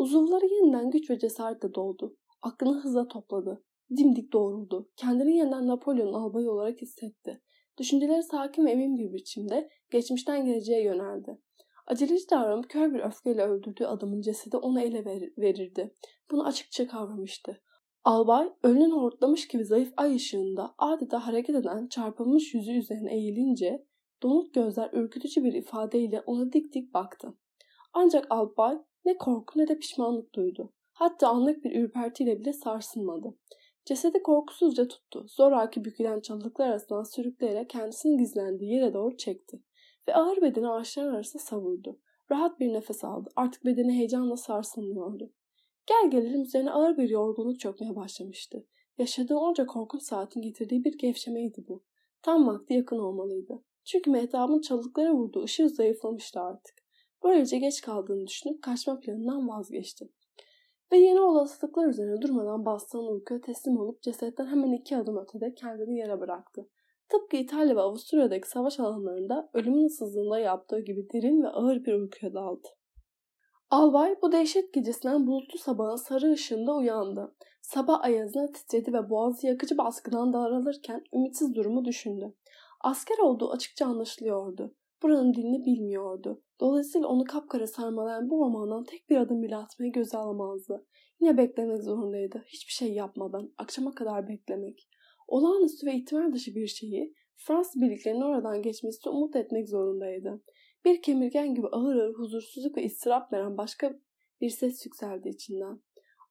Uzuvları 0.00 0.46
yeniden 0.46 0.90
güç 0.90 1.10
ve 1.10 1.18
cesaretle 1.18 1.74
doldu. 1.74 2.16
Aklını 2.42 2.80
hızla 2.80 3.08
topladı. 3.08 3.64
Dimdik 3.96 4.32
doğruldu. 4.32 4.90
Kendini 4.96 5.36
yeniden 5.36 5.66
Napolyon 5.66 6.12
albayı 6.12 6.50
olarak 6.50 6.82
hissetti. 6.82 7.42
Düşünceleri 7.78 8.22
sakin 8.22 8.66
ve 8.66 8.70
emin 8.70 8.98
bir 8.98 9.12
biçimde 9.12 9.68
geçmişten 9.90 10.44
geleceğe 10.44 10.82
yöneldi. 10.82 11.38
Aceleci 11.86 12.30
davranıp 12.30 12.70
kör 12.70 12.94
bir 12.94 13.00
öfkeyle 13.00 13.42
öldürdüğü 13.42 13.84
adamın 13.84 14.20
cesedi 14.20 14.56
ona 14.56 14.82
ele 14.82 15.04
ver- 15.04 15.32
verirdi. 15.38 15.94
Bunu 16.30 16.46
açıkça 16.46 16.86
kavramıştı. 16.86 17.62
Albay 18.04 18.52
ölünün 18.62 18.90
hortlamış 18.90 19.48
gibi 19.48 19.64
zayıf 19.64 19.92
ay 19.96 20.14
ışığında 20.14 20.74
adeta 20.78 21.26
hareket 21.26 21.56
eden 21.56 21.88
çarpılmış 21.88 22.54
yüzü 22.54 22.72
üzerine 22.72 23.14
eğilince 23.14 23.86
donuk 24.22 24.54
gözler 24.54 24.90
ürkütücü 24.92 25.44
bir 25.44 25.52
ifadeyle 25.52 26.20
ona 26.20 26.52
dik 26.52 26.74
dik 26.74 26.94
baktı. 26.94 27.34
Ancak 27.92 28.26
albay 28.30 28.78
ne 29.04 29.18
korku 29.18 29.58
ne 29.58 29.68
de 29.68 29.78
pişmanlık 29.78 30.34
duydu. 30.34 30.72
Hatta 30.92 31.28
anlık 31.28 31.64
bir 31.64 31.76
ürpertiyle 31.76 32.40
bile 32.40 32.52
sarsılmadı. 32.52 33.34
Cesedi 33.84 34.22
korkusuzca 34.22 34.88
tuttu. 34.88 35.26
Zoraki 35.28 35.84
bükülen 35.84 36.20
çalılıklar 36.20 36.68
arasından 36.68 37.02
sürükleyerek 37.02 37.70
kendisinin 37.70 38.18
gizlendiği 38.18 38.72
yere 38.72 38.94
doğru 38.94 39.16
çekti. 39.16 39.62
Ve 40.08 40.14
ağır 40.14 40.42
bedeni 40.42 40.68
ağaçların 40.68 41.14
arasında 41.14 41.42
savurdu. 41.42 41.98
Rahat 42.30 42.60
bir 42.60 42.72
nefes 42.72 43.04
aldı. 43.04 43.30
Artık 43.36 43.64
bedeni 43.64 43.92
heyecanla 43.92 44.36
sarsılmıyordu. 44.36 45.32
Gel 45.86 46.10
gelelim 46.10 46.42
üzerine 46.42 46.70
ağır 46.70 46.96
bir 46.96 47.08
yorgunluk 47.08 47.60
çökmeye 47.60 47.96
başlamıştı. 47.96 48.66
Yaşadığı 48.98 49.36
onca 49.36 49.66
korkunç 49.66 50.02
saatin 50.02 50.42
getirdiği 50.42 50.84
bir 50.84 50.98
gevşemeydi 50.98 51.64
bu. 51.68 51.82
Tam 52.22 52.46
vakti 52.46 52.74
yakın 52.74 52.98
olmalıydı. 52.98 53.62
Çünkü 53.84 54.10
mehtabın 54.10 54.60
çalılıklara 54.60 55.12
vurduğu 55.12 55.42
ışığı 55.42 55.68
zayıflamıştı 55.68 56.40
artık. 56.40 56.74
Böylece 57.24 57.58
geç 57.58 57.80
kaldığını 57.80 58.26
düşünüp 58.26 58.62
kaçma 58.62 59.00
planından 59.00 59.48
vazgeçti. 59.48 60.08
Ve 60.92 60.98
yeni 60.98 61.20
olasılıklar 61.20 61.86
üzerine 61.86 62.22
durmadan 62.22 62.64
bastığı 62.66 62.98
uykuya 62.98 63.40
teslim 63.40 63.78
olup 63.78 64.02
cesetten 64.02 64.46
hemen 64.46 64.72
iki 64.72 64.96
adım 64.96 65.18
ötede 65.18 65.54
kendini 65.54 65.98
yere 65.98 66.20
bıraktı. 66.20 66.68
Tıpkı 67.08 67.36
İtalya 67.36 67.76
ve 67.76 67.80
Avusturya'daki 67.80 68.48
savaş 68.48 68.80
alanlarında 68.80 69.50
ölümün 69.54 69.86
ıssızlığında 69.86 70.38
yaptığı 70.38 70.80
gibi 70.80 71.08
derin 71.12 71.42
ve 71.42 71.48
ağır 71.48 71.84
bir 71.84 71.92
uykuya 71.92 72.34
daldı. 72.34 72.68
Albay 73.70 74.16
bu 74.22 74.32
dehşet 74.32 74.74
gecesinden 74.74 75.26
bulutlu 75.26 75.58
sabahın 75.58 75.96
sarı 75.96 76.32
ışığında 76.32 76.74
uyandı. 76.76 77.34
Sabah 77.62 78.04
ayazına 78.04 78.46
titredi 78.46 78.92
ve 78.92 79.10
boğazı 79.10 79.46
yakıcı 79.46 79.78
baskıdan 79.78 80.32
daralırken 80.32 81.04
ümitsiz 81.14 81.54
durumu 81.54 81.84
düşündü. 81.84 82.34
Asker 82.80 83.18
olduğu 83.18 83.50
açıkça 83.50 83.86
anlaşılıyordu. 83.86 84.74
Buranın 85.02 85.34
dilini 85.34 85.64
bilmiyordu. 85.64 86.42
Dolayısıyla 86.60 87.08
onu 87.08 87.24
kapkara 87.24 87.66
sarmalayan 87.66 88.30
bu 88.30 88.42
ormandan 88.42 88.84
tek 88.84 89.10
bir 89.10 89.16
adım 89.16 89.42
bile 89.42 89.56
atmayı 89.56 89.92
göze 89.92 90.18
alamazdı. 90.18 90.86
Yine 91.20 91.36
beklemek 91.36 91.82
zorundaydı. 91.82 92.44
Hiçbir 92.46 92.72
şey 92.72 92.92
yapmadan, 92.92 93.52
akşama 93.58 93.94
kadar 93.94 94.28
beklemek. 94.28 94.88
Olağanüstü 95.28 95.86
ve 95.86 95.94
ihtimal 95.94 96.32
dışı 96.32 96.54
bir 96.54 96.66
şeyi 96.66 97.14
Fransız 97.36 97.82
birliklerinin 97.82 98.20
oradan 98.20 98.62
geçmesi 98.62 99.08
umut 99.08 99.36
etmek 99.36 99.68
zorundaydı. 99.68 100.42
Bir 100.84 101.02
kemirgen 101.02 101.54
gibi 101.54 101.66
ağır 101.66 101.96
ağır 101.96 102.14
huzursuzluk 102.14 102.76
ve 102.76 102.82
istirap 102.82 103.32
veren 103.32 103.56
başka 103.56 104.00
bir 104.40 104.50
ses 104.50 104.86
yükseldi 104.86 105.28
içinden. 105.28 105.80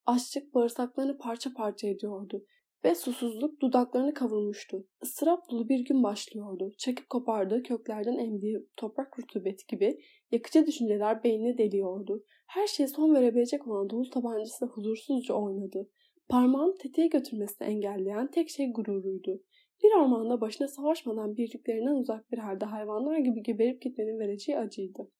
Açlık 0.06 0.54
bağırsaklarını 0.54 1.18
parça 1.18 1.54
parça 1.54 1.88
ediyordu 1.88 2.46
ve 2.86 2.96
susuzluk 2.96 3.62
dudaklarını 3.62 4.14
kavurmuştu. 4.14 4.88
Isırap 5.02 5.50
dolu 5.52 5.70
bir 5.70 5.80
gün 5.80 6.04
başlıyordu. 6.04 6.72
Çekip 6.78 7.10
kopardığı 7.10 7.64
köklerden 7.64 8.18
emdiği 8.18 8.68
toprak 8.78 9.20
rutubeti 9.20 9.68
gibi 9.68 10.00
yakıcı 10.32 10.68
düşünceler 10.68 11.24
beynini 11.24 11.58
deliyordu. 11.58 12.24
Her 12.48 12.68
şeye 12.68 12.88
son 12.88 13.16
verebilecek 13.16 13.68
olan 13.68 13.90
dolu 13.90 14.10
tabancası 14.10 14.66
huzursuzca 14.66 15.34
oynadı. 15.34 15.90
Parmağını 16.30 16.78
tetiğe 16.78 17.08
götürmesini 17.08 17.68
engelleyen 17.68 18.32
tek 18.32 18.50
şey 18.50 18.72
gururuydu. 18.72 19.44
Bir 19.84 20.02
ormanda 20.02 20.42
başına 20.42 20.68
savaşmadan 20.68 21.38
birliklerinden 21.38 21.96
uzak 21.96 22.32
bir 22.32 22.38
halde 22.38 22.66
hayvanlar 22.66 23.18
gibi 23.18 23.44
geberip 23.44 23.82
gitmenin 23.82 24.20
vereceği 24.20 24.58
acıydı. 24.58 25.12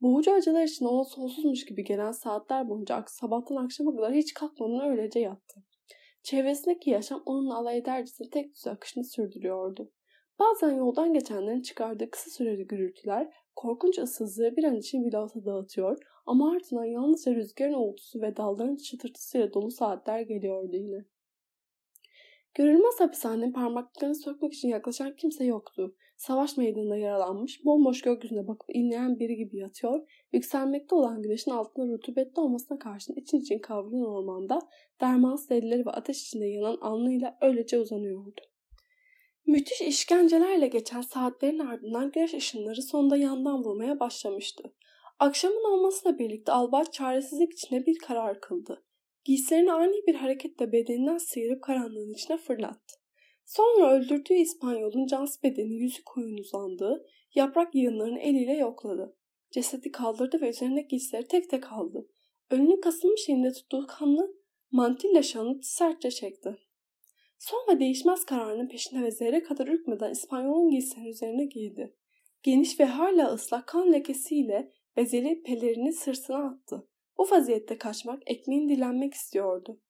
Boğucu 0.00 0.32
acılar 0.32 0.62
için 0.62 0.84
ona 0.84 1.04
sonsuzmuş 1.04 1.64
gibi 1.64 1.84
gelen 1.84 2.12
saatler 2.12 2.68
boyunca 2.68 3.04
sabahtan 3.06 3.56
akşama 3.56 3.96
kadar 3.96 4.12
hiç 4.14 4.34
kalkmadan 4.34 4.90
öylece 4.90 5.20
yattı. 5.20 5.60
Çevresindeki 6.26 6.90
yaşam 6.90 7.22
onunla 7.26 7.56
alay 7.56 7.78
edercesine 7.78 8.30
tek 8.30 8.54
düze 8.54 8.70
akışını 8.70 9.04
sürdürüyordu. 9.04 9.92
Bazen 10.38 10.70
yoldan 10.70 11.12
geçenlerin 11.12 11.62
çıkardığı 11.62 12.10
kısa 12.10 12.30
süreli 12.30 12.66
gürültüler 12.66 13.32
korkunç 13.56 13.98
ıssızlığı 13.98 14.56
bir 14.56 14.64
an 14.64 14.76
için 14.76 15.04
bilhassa 15.04 15.44
dağıtıyor 15.44 15.98
ama 16.26 16.52
ardından 16.52 16.84
yalnızca 16.84 17.34
rüzgarın 17.34 17.74
uğultusu 17.74 18.20
ve 18.22 18.36
dalların 18.36 18.76
çıtırtısıyla 18.76 19.54
dolu 19.54 19.70
saatler 19.70 20.20
geliyordu 20.20 20.76
yine. 20.76 21.04
Görülmez 22.54 23.00
hapishanenin 23.00 23.52
parmaklıklarını 23.52 24.14
sökmek 24.14 24.52
için 24.52 24.68
yaklaşan 24.68 25.16
kimse 25.16 25.44
yoktu. 25.44 25.96
Savaş 26.16 26.56
meydanında 26.56 26.96
yaralanmış, 26.96 27.64
bomboş 27.64 28.02
gökyüzüne 28.02 28.48
bakıp 28.48 28.76
inleyen 28.76 29.18
biri 29.18 29.36
gibi 29.36 29.56
yatıyor, 29.58 30.26
yükselmekte 30.32 30.94
olan 30.94 31.22
güneşin 31.22 31.50
altında 31.50 31.86
rutubetli 31.86 32.40
olmasına 32.40 32.78
karşın 32.78 33.14
için 33.14 33.40
için 33.40 33.58
kavrulan 33.58 34.06
ormanda 34.06 34.58
dermansız 35.00 35.50
elleri 35.50 35.86
ve 35.86 35.90
ateş 35.90 36.22
içinde 36.22 36.46
yanan 36.46 36.78
alnıyla 36.80 37.38
öylece 37.40 37.78
uzanıyordu. 37.78 38.40
Müthiş 39.46 39.80
işkencelerle 39.80 40.66
geçen 40.68 41.00
saatlerin 41.00 41.58
ardından 41.58 42.10
güneş 42.10 42.34
ışınları 42.34 42.82
sonunda 42.82 43.16
yandan 43.16 43.64
vurmaya 43.64 44.00
başlamıştı. 44.00 44.74
Akşamın 45.18 45.72
olmasıyla 45.72 46.18
birlikte 46.18 46.52
albay 46.52 46.84
çaresizlik 46.84 47.52
içinde 47.52 47.86
bir 47.86 47.98
karar 47.98 48.40
kıldı. 48.40 48.84
Giysilerini 49.24 49.72
ani 49.72 50.06
bir 50.06 50.14
hareketle 50.14 50.72
bedeninden 50.72 51.18
sıyırıp 51.18 51.62
karanlığın 51.62 52.12
içine 52.12 52.36
fırlattı. 52.36 53.05
Sonra 53.46 53.92
öldürdüğü 53.92 54.34
İspanyol'un 54.34 55.06
cans 55.06 55.42
bedeni 55.42 55.74
yüzü 55.74 56.04
koyun 56.04 56.38
uzandığı 56.38 57.06
yaprak 57.34 57.74
yığınlarını 57.74 58.18
eliyle 58.18 58.52
yokladı. 58.52 59.16
Cesedi 59.50 59.92
kaldırdı 59.92 60.40
ve 60.40 60.50
üzerindeki 60.50 60.88
giysileri 60.88 61.28
tek 61.28 61.50
tek 61.50 61.72
aldı. 61.72 62.08
Önünü 62.50 62.80
kasılmış 62.80 63.28
elinde 63.28 63.52
tuttuğu 63.52 63.86
kanlı 63.86 64.34
mantilla 64.70 65.22
şanını 65.22 65.62
sertçe 65.62 66.10
çekti. 66.10 66.56
Sonra 67.38 67.80
değişmez 67.80 68.24
kararının 68.24 68.68
peşinde 68.68 69.02
ve 69.02 69.10
zerre 69.10 69.42
kadar 69.42 69.66
ürkmeden 69.66 70.10
İspanyol'un 70.10 70.70
giysilerini 70.70 71.08
üzerine 71.08 71.44
giydi. 71.44 71.96
Geniş 72.42 72.80
ve 72.80 72.84
hala 72.84 73.32
ıslak 73.34 73.66
kan 73.66 73.92
lekesiyle 73.92 74.72
bezeli 74.96 75.42
pelerini 75.42 75.92
sırtına 75.92 76.48
attı. 76.48 76.88
Bu 77.18 77.30
vaziyette 77.30 77.78
kaçmak, 77.78 78.22
ekmeğini 78.26 78.76
dilenmek 78.76 79.14
istiyordu. 79.14 79.80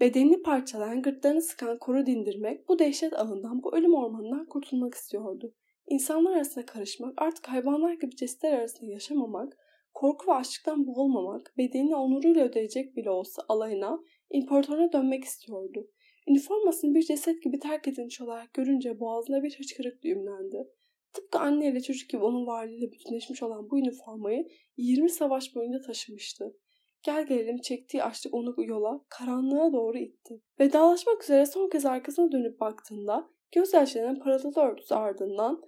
Bedenini 0.00 0.42
parçalayan, 0.42 1.02
gırtlarını 1.02 1.42
sıkan 1.42 1.78
koru 1.78 2.06
dindirmek, 2.06 2.68
bu 2.68 2.78
dehşet 2.78 3.12
ağından, 3.12 3.62
bu 3.62 3.76
ölüm 3.76 3.94
ormanından 3.94 4.46
kurtulmak 4.46 4.94
istiyordu. 4.94 5.54
İnsanlar 5.88 6.36
arasında 6.36 6.66
karışmak, 6.66 7.22
artık 7.22 7.48
hayvanlar 7.48 7.92
gibi 7.92 8.16
cesetler 8.16 8.52
arasında 8.52 8.90
yaşamamak, 8.90 9.58
korku 9.94 10.30
ve 10.30 10.34
açlıktan 10.34 10.86
boğulmamak, 10.86 11.54
bedenini 11.58 11.96
onuruyla 11.96 12.44
ödeyecek 12.44 12.96
bile 12.96 13.10
olsa 13.10 13.42
alayına, 13.48 14.00
imparatoruna 14.30 14.92
dönmek 14.92 15.24
istiyordu. 15.24 15.90
Üniformasını 16.28 16.94
bir 16.94 17.02
ceset 17.02 17.42
gibi 17.42 17.58
terk 17.58 17.88
edilmiş 17.88 18.20
olarak 18.20 18.54
görünce 18.54 19.00
boğazına 19.00 19.42
bir 19.42 19.58
hıçkırık 19.58 20.02
düğümlendi. 20.02 20.68
Tıpkı 21.12 21.38
anne 21.38 21.68
ile 21.68 21.80
çocuk 21.80 22.10
gibi 22.10 22.24
onun 22.24 22.46
varlığıyla 22.46 22.92
bütünleşmiş 22.92 23.42
olan 23.42 23.70
bu 23.70 23.78
üniformayı 23.78 24.48
20 24.76 25.10
savaş 25.10 25.54
boyunca 25.54 25.80
taşımıştı. 25.80 26.56
Gel 27.02 27.26
gelelim 27.26 27.58
çektiği 27.58 28.02
açlık 28.02 28.34
onu 28.34 28.54
yola, 28.58 29.04
karanlığa 29.08 29.72
doğru 29.72 29.98
itti. 29.98 30.40
Vedalaşmak 30.60 31.24
üzere 31.24 31.46
son 31.46 31.68
kez 31.68 31.86
arkasına 31.86 32.32
dönüp 32.32 32.60
baktığında 32.60 33.30
gözyaşlarının 33.52 34.20
parıltılı 34.20 34.62
örtüsü 34.62 34.94
ardından 34.94 35.62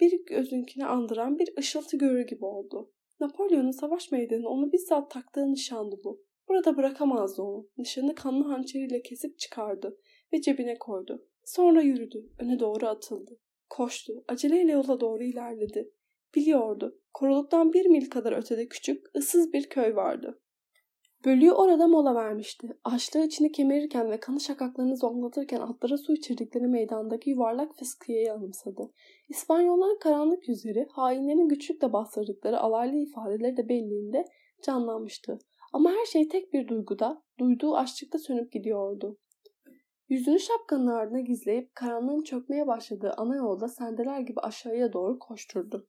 bir 0.00 0.24
gözünkini 0.26 0.86
andıran 0.86 1.38
bir 1.38 1.48
ışıltı 1.58 1.96
görür 1.96 2.26
gibi 2.26 2.44
oldu. 2.44 2.92
Napolyon'un 3.20 3.70
savaş 3.70 4.12
meydanı 4.12 4.48
onu 4.48 4.72
bizzat 4.72 5.10
taktığı 5.10 5.52
nişandı 5.52 5.96
bu. 6.04 6.24
Burada 6.48 6.76
bırakamazdı 6.76 7.42
onu. 7.42 7.68
Nişanı 7.78 8.14
kanlı 8.14 8.44
hançeriyle 8.44 9.02
kesip 9.02 9.38
çıkardı 9.38 9.96
ve 10.32 10.40
cebine 10.40 10.78
koydu. 10.78 11.26
Sonra 11.44 11.82
yürüdü. 11.82 12.30
Öne 12.38 12.60
doğru 12.60 12.86
atıldı. 12.86 13.38
Koştu. 13.68 14.24
Aceleyle 14.28 14.72
yola 14.72 15.00
doğru 15.00 15.22
ilerledi. 15.22 15.90
Biliyordu. 16.34 17.00
Koruluktan 17.14 17.72
bir 17.72 17.86
mil 17.86 18.10
kadar 18.10 18.32
ötede 18.32 18.68
küçük, 18.68 19.16
ıssız 19.16 19.52
bir 19.52 19.68
köy 19.68 19.94
vardı. 19.94 20.39
Bölüğü 21.24 21.52
orada 21.52 21.86
mola 21.86 22.14
vermişti. 22.14 22.68
Açlığı 22.84 23.24
içini 23.24 23.52
kemirirken 23.52 24.10
ve 24.10 24.20
kanı 24.20 24.40
şakaklarını 24.40 24.96
zonklatırken 24.96 25.60
atlara 25.60 25.98
su 25.98 26.12
içirdikleri 26.12 26.66
meydandaki 26.66 27.30
yuvarlak 27.30 27.76
fıskiyeyi 27.78 28.32
anımsadı. 28.32 28.90
İspanyolların 29.28 29.98
karanlık 29.98 30.48
yüzleri, 30.48 30.86
hainlerin 30.90 31.48
güçlükle 31.48 31.92
bastırdıkları 31.92 32.60
alaylı 32.60 32.96
ifadeleri 32.96 33.56
de 33.56 33.68
belliğinde 33.68 34.24
canlanmıştı. 34.62 35.38
Ama 35.72 35.90
her 35.90 36.06
şey 36.06 36.28
tek 36.28 36.52
bir 36.52 36.68
duyguda, 36.68 37.22
duyduğu 37.38 37.76
açlıkta 37.76 38.18
sönüp 38.18 38.52
gidiyordu. 38.52 39.18
Yüzünü 40.08 40.38
şapkanın 40.38 40.86
ardına 40.86 41.20
gizleyip 41.20 41.74
karanlığın 41.74 42.22
çökmeye 42.22 42.66
başladığı 42.66 43.12
ana 43.16 43.36
yolda 43.36 43.68
sendeler 43.68 44.20
gibi 44.20 44.40
aşağıya 44.40 44.92
doğru 44.92 45.18
koşturdu. 45.18 45.86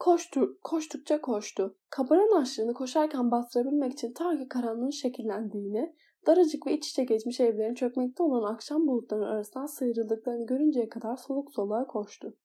Koştu, 0.00 0.58
koştukça 0.64 1.20
koştu. 1.20 1.76
Kabaran 1.90 2.40
açlığını 2.40 2.74
koşarken 2.74 3.30
bastırabilmek 3.30 3.92
için 3.92 4.12
ta 4.12 4.36
ki 4.36 4.48
karanlığın 4.48 4.90
şekillendiğini, 4.90 5.94
daracık 6.26 6.66
ve 6.66 6.72
iç 6.72 6.90
içe 6.90 7.04
geçmiş 7.04 7.40
evlerin 7.40 7.74
çökmekte 7.74 8.22
olan 8.22 8.54
akşam 8.54 8.86
bulutlarının 8.86 9.26
arasından 9.26 9.66
sıyrıldıklarını 9.66 10.46
görünceye 10.46 10.88
kadar 10.88 11.16
soluk 11.16 11.54
soluğa 11.54 11.86
koştu. 11.86 12.36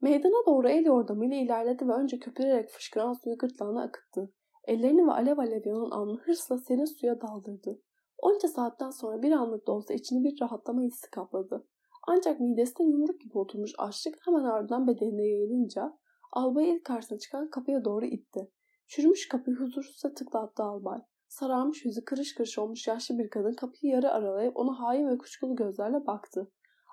Meydana 0.00 0.46
doğru 0.46 0.68
el 0.68 0.84
yordamıyla 0.84 1.36
ilerledi 1.36 1.88
ve 1.88 1.92
önce 1.92 2.18
köpürerek 2.18 2.68
fışkıran 2.68 3.12
suyu 3.12 3.38
gırtlağına 3.38 3.82
akıttı. 3.82 4.32
Ellerini 4.64 5.06
ve 5.06 5.12
alev 5.12 5.38
alev 5.38 5.66
yanan 5.66 5.90
alnını 5.90 6.20
hırsla 6.20 6.58
serin 6.58 7.00
suya 7.00 7.20
daldırdı. 7.20 7.80
Onca 8.18 8.48
saatten 8.48 8.90
sonra 8.90 9.22
bir 9.22 9.32
anlık 9.32 9.66
da 9.66 9.72
olsa 9.72 9.94
içini 9.94 10.24
bir 10.24 10.40
rahatlama 10.42 10.82
hissi 10.82 11.10
kapladı. 11.10 11.66
Ancak 12.08 12.40
midesinde 12.40 12.88
yumruk 12.88 13.20
gibi 13.20 13.38
oturmuş 13.38 13.72
açlık 13.78 14.14
hemen 14.26 14.44
ardından 14.44 14.86
bedenine 14.86 15.26
yayılınca 15.26 15.98
albayı 16.32 16.74
ilk 16.74 16.84
karşısına 16.84 17.18
çıkan 17.18 17.50
kapıya 17.50 17.84
doğru 17.84 18.04
itti. 18.04 18.50
Çürümüş 18.88 19.28
kapıyı 19.28 19.56
huzursuzca 19.56 20.14
tıklattı 20.14 20.62
albay. 20.62 21.00
Sararmış 21.28 21.84
yüzü 21.84 22.04
kırış 22.04 22.34
kırış 22.34 22.58
olmuş 22.58 22.88
yaşlı 22.88 23.18
bir 23.18 23.30
kadın 23.30 23.52
kapıyı 23.52 23.92
yarı 23.92 24.10
aralayıp 24.10 24.56
ona 24.56 24.80
hain 24.80 25.08
ve 25.08 25.18
kuşkulu 25.18 25.56
gözlerle 25.56 26.06
baktı. 26.06 26.50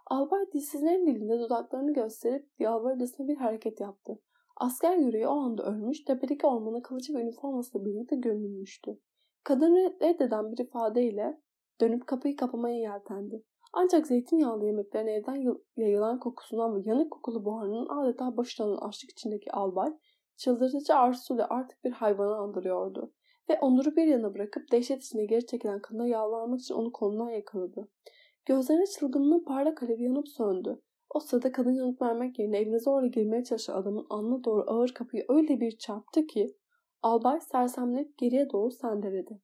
Albay 0.08 0.52
dilsizlerin 0.54 1.08
dilinde 1.08 1.40
dudaklarını 1.40 1.94
gösterip 1.94 2.50
yalvarırcasına 2.60 3.28
bir 3.28 3.38
hareket 3.38 3.80
yaptı. 3.80 4.20
Asker 4.56 4.98
yüreği 4.98 5.28
o 5.28 5.32
anda 5.32 5.64
ölmüş, 5.64 6.04
tepedeki 6.04 6.48
ormana 6.48 6.82
kılıcı 6.82 7.14
ve 7.14 7.22
üniformasıyla 7.22 7.86
birlikte 7.86 8.16
gömülmüştü. 8.16 9.00
Kadın 9.44 9.76
reddeden 9.76 10.52
bir 10.52 10.58
ifadeyle 10.58 11.42
dönüp 11.82 12.08
kapıyı 12.08 12.36
kapamaya 12.36 12.78
yeltendi. 12.78 13.44
Ancak 13.80 14.08
zeytinyağlı 14.08 14.66
yemeklerin 14.66 15.08
evden 15.08 15.44
yayılan 15.78 16.20
kokusundan 16.20 16.76
ve 16.76 16.82
yanık 16.86 17.12
kokulu 17.12 17.46
buharının 17.46 17.88
adeta 17.90 18.38
başlanan 18.38 18.78
açlık 18.78 19.12
içindeki 19.12 19.52
albay, 19.52 19.94
çıldırtıcı 20.38 20.96
arzusuyla 20.96 21.48
artık 21.50 21.84
bir 21.84 21.92
hayvanı 21.92 22.36
andırıyordu. 22.36 23.14
Ve 23.50 23.60
Onur'u 23.60 23.96
bir 23.96 24.08
yana 24.08 24.34
bırakıp 24.34 24.72
dehşet 24.72 25.04
içinde 25.04 25.26
geri 25.26 25.46
çekilen 25.46 25.82
kadına 25.82 26.08
yalvarmak 26.08 26.60
için 26.60 26.74
onu 26.74 26.92
kolundan 26.92 27.30
yakaladı. 27.30 27.88
Gözlerine 28.46 28.86
çılgınlığın 28.86 29.44
parlak 29.46 29.84
alevi 29.84 30.04
yanıp 30.04 30.28
söndü. 30.28 30.82
O 31.10 31.20
sırada 31.20 31.52
kadın 31.52 31.74
yanıt 31.74 32.02
vermek 32.02 32.40
yerine 32.40 32.58
evine 32.58 32.80
zorla 32.80 33.08
girmeye 33.08 33.44
çalışan 33.44 33.74
adamın 33.74 34.06
alnına 34.10 34.44
doğru 34.44 34.64
ağır 34.68 34.90
kapıyı 34.90 35.26
öyle 35.30 35.60
bir 35.60 35.78
çarptı 35.78 36.28
ki 36.28 36.56
albay 37.02 37.40
sersemleyip 37.42 38.18
geriye 38.18 38.50
doğru 38.50 38.72
sendeledi. 38.72 39.42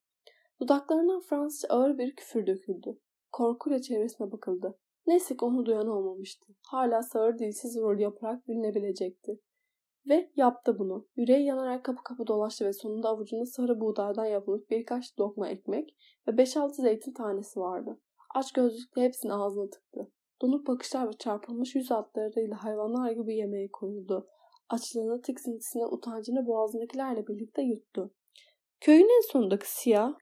Dudaklarından 0.62 1.22
Fransızca 1.22 1.70
ağır 1.70 1.98
bir 1.98 2.16
küfür 2.16 2.48
döküldü. 2.48 3.00
Korkuyla 3.34 3.82
çevresine 3.82 4.32
bakıldı. 4.32 4.78
Neyse 5.08 5.38
ki 5.38 5.46
onu 5.46 5.66
duyan 5.66 5.88
olmamıştı. 5.88 6.54
Hala 6.68 7.04
sağır 7.04 7.38
dilsiz 7.40 7.78
rol 7.78 8.00
yaparak 8.00 8.48
bilinebilecekti. 8.48 9.40
Ve 10.10 10.32
yaptı 10.36 10.80
bunu. 10.80 11.08
Yüreği 11.16 11.46
yanarak 11.46 11.86
kapı 11.86 12.04
kapı 12.04 12.28
dolaştı 12.28 12.66
ve 12.66 12.74
sonunda 12.74 13.10
avucunda 13.10 13.46
sarı 13.46 13.80
buğdaydan 13.80 14.26
yapılmış 14.26 14.69
birkaç 14.69 15.19
lokma 15.19 15.50
ekmek 15.50 15.96
ve 16.28 16.32
5-6 16.32 16.82
zeytin 16.82 17.13
tanesi 17.13 17.60
vardı. 17.60 18.00
Aç 18.36 18.52
gözlükle 18.52 19.02
hepsini 19.02 19.34
ağzına 19.34 19.69
tıktı. 19.69 20.12
Donuk 20.41 20.67
bakışlar 20.67 21.08
ve 21.08 21.13
çarpılmış 21.13 21.76
yüz 21.76 21.91
hatlarıyla 21.91 22.63
hayvanlar 22.63 23.12
gibi 23.12 23.36
yemeğe 23.36 23.72
koyuldu. 23.72 24.28
Açlığını, 24.69 25.22
tiksintisine, 25.22 25.86
utancını 25.86 26.48
boğazındakilerle 26.48 27.28
birlikte 27.28 27.62
yuttu. 27.62 28.13
Köyün 28.82 29.17
en 29.17 29.32
sonundaki 29.32 29.72
siyah, 29.72 30.13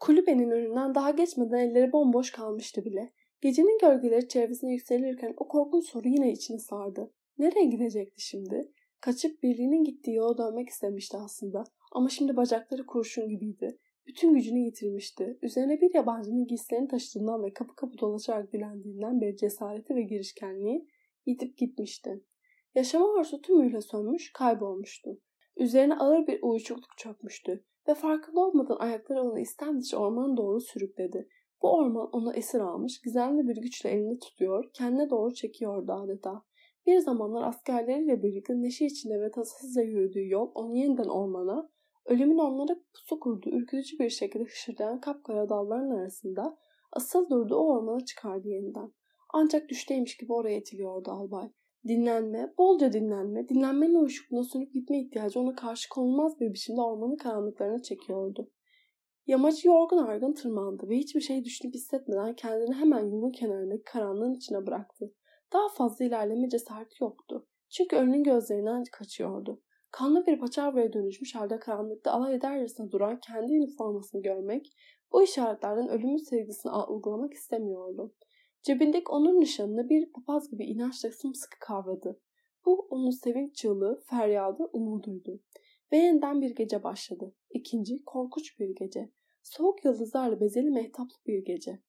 kulübenin 0.00 0.50
önünden 0.50 0.94
daha 0.94 1.10
geçmeden 1.10 1.58
elleri 1.58 1.92
bomboş 1.92 2.30
kalmıştı 2.30 2.84
bile. 2.84 3.12
Gecenin 3.40 3.78
gölgeleri 3.78 4.28
çevresine 4.28 4.72
yükselirken 4.72 5.34
o 5.36 5.48
korkunç 5.48 5.86
soru 5.86 6.08
yine 6.08 6.32
içini 6.32 6.60
sardı. 6.60 7.10
Nereye 7.38 7.64
gidecekti 7.64 8.20
şimdi? 8.20 8.72
Kaçıp 9.00 9.42
birliğinin 9.42 9.84
gittiği 9.84 10.14
yola 10.14 10.38
dönmek 10.38 10.68
istemişti 10.68 11.16
aslında. 11.16 11.64
Ama 11.92 12.08
şimdi 12.08 12.36
bacakları 12.36 12.86
kurşun 12.86 13.28
gibiydi. 13.28 13.78
Bütün 14.06 14.34
gücünü 14.34 14.58
yitirmişti. 14.58 15.38
Üzerine 15.42 15.80
bir 15.80 15.94
yabancının 15.94 16.46
giysilerini 16.46 16.88
taşıdığından 16.88 17.42
ve 17.44 17.52
kapı 17.52 17.74
kapı 17.74 17.98
dolaşarak 17.98 18.52
dilendiğinden 18.52 19.20
beri 19.20 19.36
cesareti 19.36 19.94
ve 19.94 20.02
girişkenliği 20.02 20.86
yitip 21.26 21.58
gitmişti. 21.58 22.20
Yaşama 22.74 23.18
arzusu 23.18 23.42
tümüyle 23.42 23.80
sönmüş, 23.80 24.32
kaybolmuştu. 24.32 25.20
Üzerine 25.56 25.94
ağır 25.94 26.26
bir 26.26 26.38
uyuşukluk 26.42 26.98
çökmüştü 26.98 27.64
ve 27.88 27.94
farkında 27.94 28.40
olmadan 28.40 28.76
ayakları 28.78 29.22
onu 29.22 29.38
istem 29.38 29.80
dışı 29.80 29.98
ormana 29.98 30.36
doğru 30.36 30.60
sürükledi. 30.60 31.28
Bu 31.62 31.76
orman 31.76 32.10
onu 32.12 32.34
esir 32.34 32.60
almış, 32.60 33.00
gizemli 33.00 33.48
bir 33.48 33.56
güçle 33.56 33.90
elini 33.90 34.18
tutuyor, 34.18 34.70
kendine 34.74 35.10
doğru 35.10 35.34
çekiyordu 35.34 35.92
adeta. 35.92 36.42
Bir 36.86 36.98
zamanlar 36.98 37.48
askerleriyle 37.48 38.22
birlikte 38.22 38.54
neşe 38.62 38.86
içinde 38.86 39.20
ve 39.20 39.30
tasasızca 39.30 39.82
yürüdüğü 39.82 40.28
yol 40.28 40.50
onu 40.54 40.76
yeniden 40.76 41.08
ormana, 41.08 41.70
ölümün 42.06 42.38
onlara 42.38 42.80
pusu 42.94 43.20
kurduğu 43.20 43.50
ürkütücü 43.50 43.98
bir 43.98 44.10
şekilde 44.10 44.44
hışırdayan 44.44 45.00
kapkara 45.00 45.48
dalların 45.48 45.90
arasında 45.90 46.58
asıl 46.92 47.30
durduğu 47.30 47.58
ormana 47.58 48.04
çıkardı 48.04 48.48
yeniden. 48.48 48.92
Ancak 49.34 49.68
düşteymiş 49.68 50.16
gibi 50.16 50.32
oraya 50.32 50.58
itiliyordu 50.58 51.10
albay. 51.10 51.50
Dinlenme, 51.88 52.54
bolca 52.58 52.92
dinlenme, 52.92 53.48
dinlenmenin 53.48 53.94
uyuşukluğuna 53.94 54.44
sönüp 54.44 54.74
gitme 54.74 55.00
ihtiyacı 55.00 55.40
ona 55.40 55.54
karşı 55.54 55.88
konulmaz 55.88 56.40
bir 56.40 56.52
biçimde 56.52 56.80
ormanın 56.80 57.16
karanlıklarına 57.16 57.82
çekiyordu. 57.82 58.50
Yamacı 59.26 59.68
yorgun 59.68 59.98
argın 59.98 60.32
tırmandı 60.32 60.88
ve 60.88 60.96
hiçbir 60.96 61.20
şey 61.20 61.44
düşünüp 61.44 61.74
hissetmeden 61.74 62.34
kendini 62.34 62.74
hemen 62.74 63.06
yolun 63.06 63.32
kenarındaki 63.32 63.82
karanlığın 63.82 64.34
içine 64.34 64.66
bıraktı. 64.66 65.14
Daha 65.52 65.68
fazla 65.68 66.04
ilerleme 66.04 66.48
cesareti 66.48 67.04
yoktu. 67.04 67.46
Çünkü 67.70 67.96
önünün 67.96 68.22
gözlerinden 68.22 68.84
kaçıyordu. 68.92 69.62
Kanlı 69.90 70.26
bir 70.26 70.38
paçavraya 70.38 70.92
dönüşmüş 70.92 71.34
halde 71.34 71.58
karanlıkta 71.58 72.12
alay 72.12 72.34
edercesine 72.34 72.90
duran 72.90 73.20
kendi 73.20 73.52
üniformasını 73.52 74.22
görmek, 74.22 74.76
bu 75.12 75.22
işaretlerden 75.22 75.88
ölümün 75.88 76.16
sevgisini 76.16 76.72
algılamak 76.72 77.32
istemiyordu. 77.34 78.14
Cebindeki 78.62 79.08
onun 79.08 79.40
nişanını 79.40 79.88
bir 79.88 80.12
papaz 80.12 80.50
gibi 80.50 80.64
inançla 80.64 81.12
sımsıkı 81.12 81.58
kavradı. 81.60 82.20
Bu 82.66 82.86
onun 82.90 83.10
sevinç 83.10 83.56
çığlığı, 83.56 84.00
feryadı, 84.10 84.70
umuduydu. 84.72 85.40
Ve 85.92 85.96
yeniden 85.96 86.40
bir 86.40 86.54
gece 86.54 86.82
başladı. 86.82 87.34
İkinci, 87.50 88.04
korkunç 88.04 88.58
bir 88.58 88.74
gece. 88.74 89.10
Soğuk 89.42 89.84
yıldızlarla 89.84 90.40
bezeli 90.40 90.70
mehtaplı 90.70 91.16
bir 91.26 91.44
gece. 91.44 91.82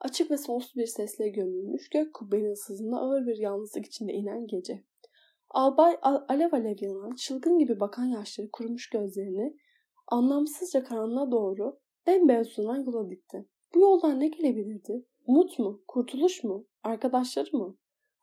Açık 0.00 0.30
ve 0.30 0.36
sonsuz 0.36 0.76
bir 0.76 0.86
sesle 0.86 1.28
gömülmüş 1.28 1.88
gök 1.88 2.14
kubbenin 2.14 2.54
sızında 2.54 2.96
ağır 2.96 3.26
bir 3.26 3.36
yalnızlık 3.36 3.86
içinde 3.86 4.12
inen 4.12 4.46
gece. 4.46 4.84
Albay 5.50 5.98
alev 6.02 6.52
alev 6.52 6.76
yanan, 6.80 7.14
çılgın 7.14 7.58
gibi 7.58 7.80
bakan 7.80 8.04
yaşları 8.04 8.50
kurumuş 8.52 8.90
gözlerini 8.90 9.56
anlamsızca 10.06 10.84
karanlığa 10.84 11.30
doğru 11.30 11.80
bembeyaz 12.06 12.48
uzanan 12.48 12.84
yola 12.84 13.10
dikti. 13.10 13.46
Bu 13.74 13.80
yoldan 13.80 14.20
ne 14.20 14.28
gelebilirdi? 14.28 15.04
Umut 15.26 15.58
mu? 15.58 15.82
Kurtuluş 15.88 16.44
mu? 16.44 16.66
Arkadaşları 16.82 17.56
mı? 17.56 17.76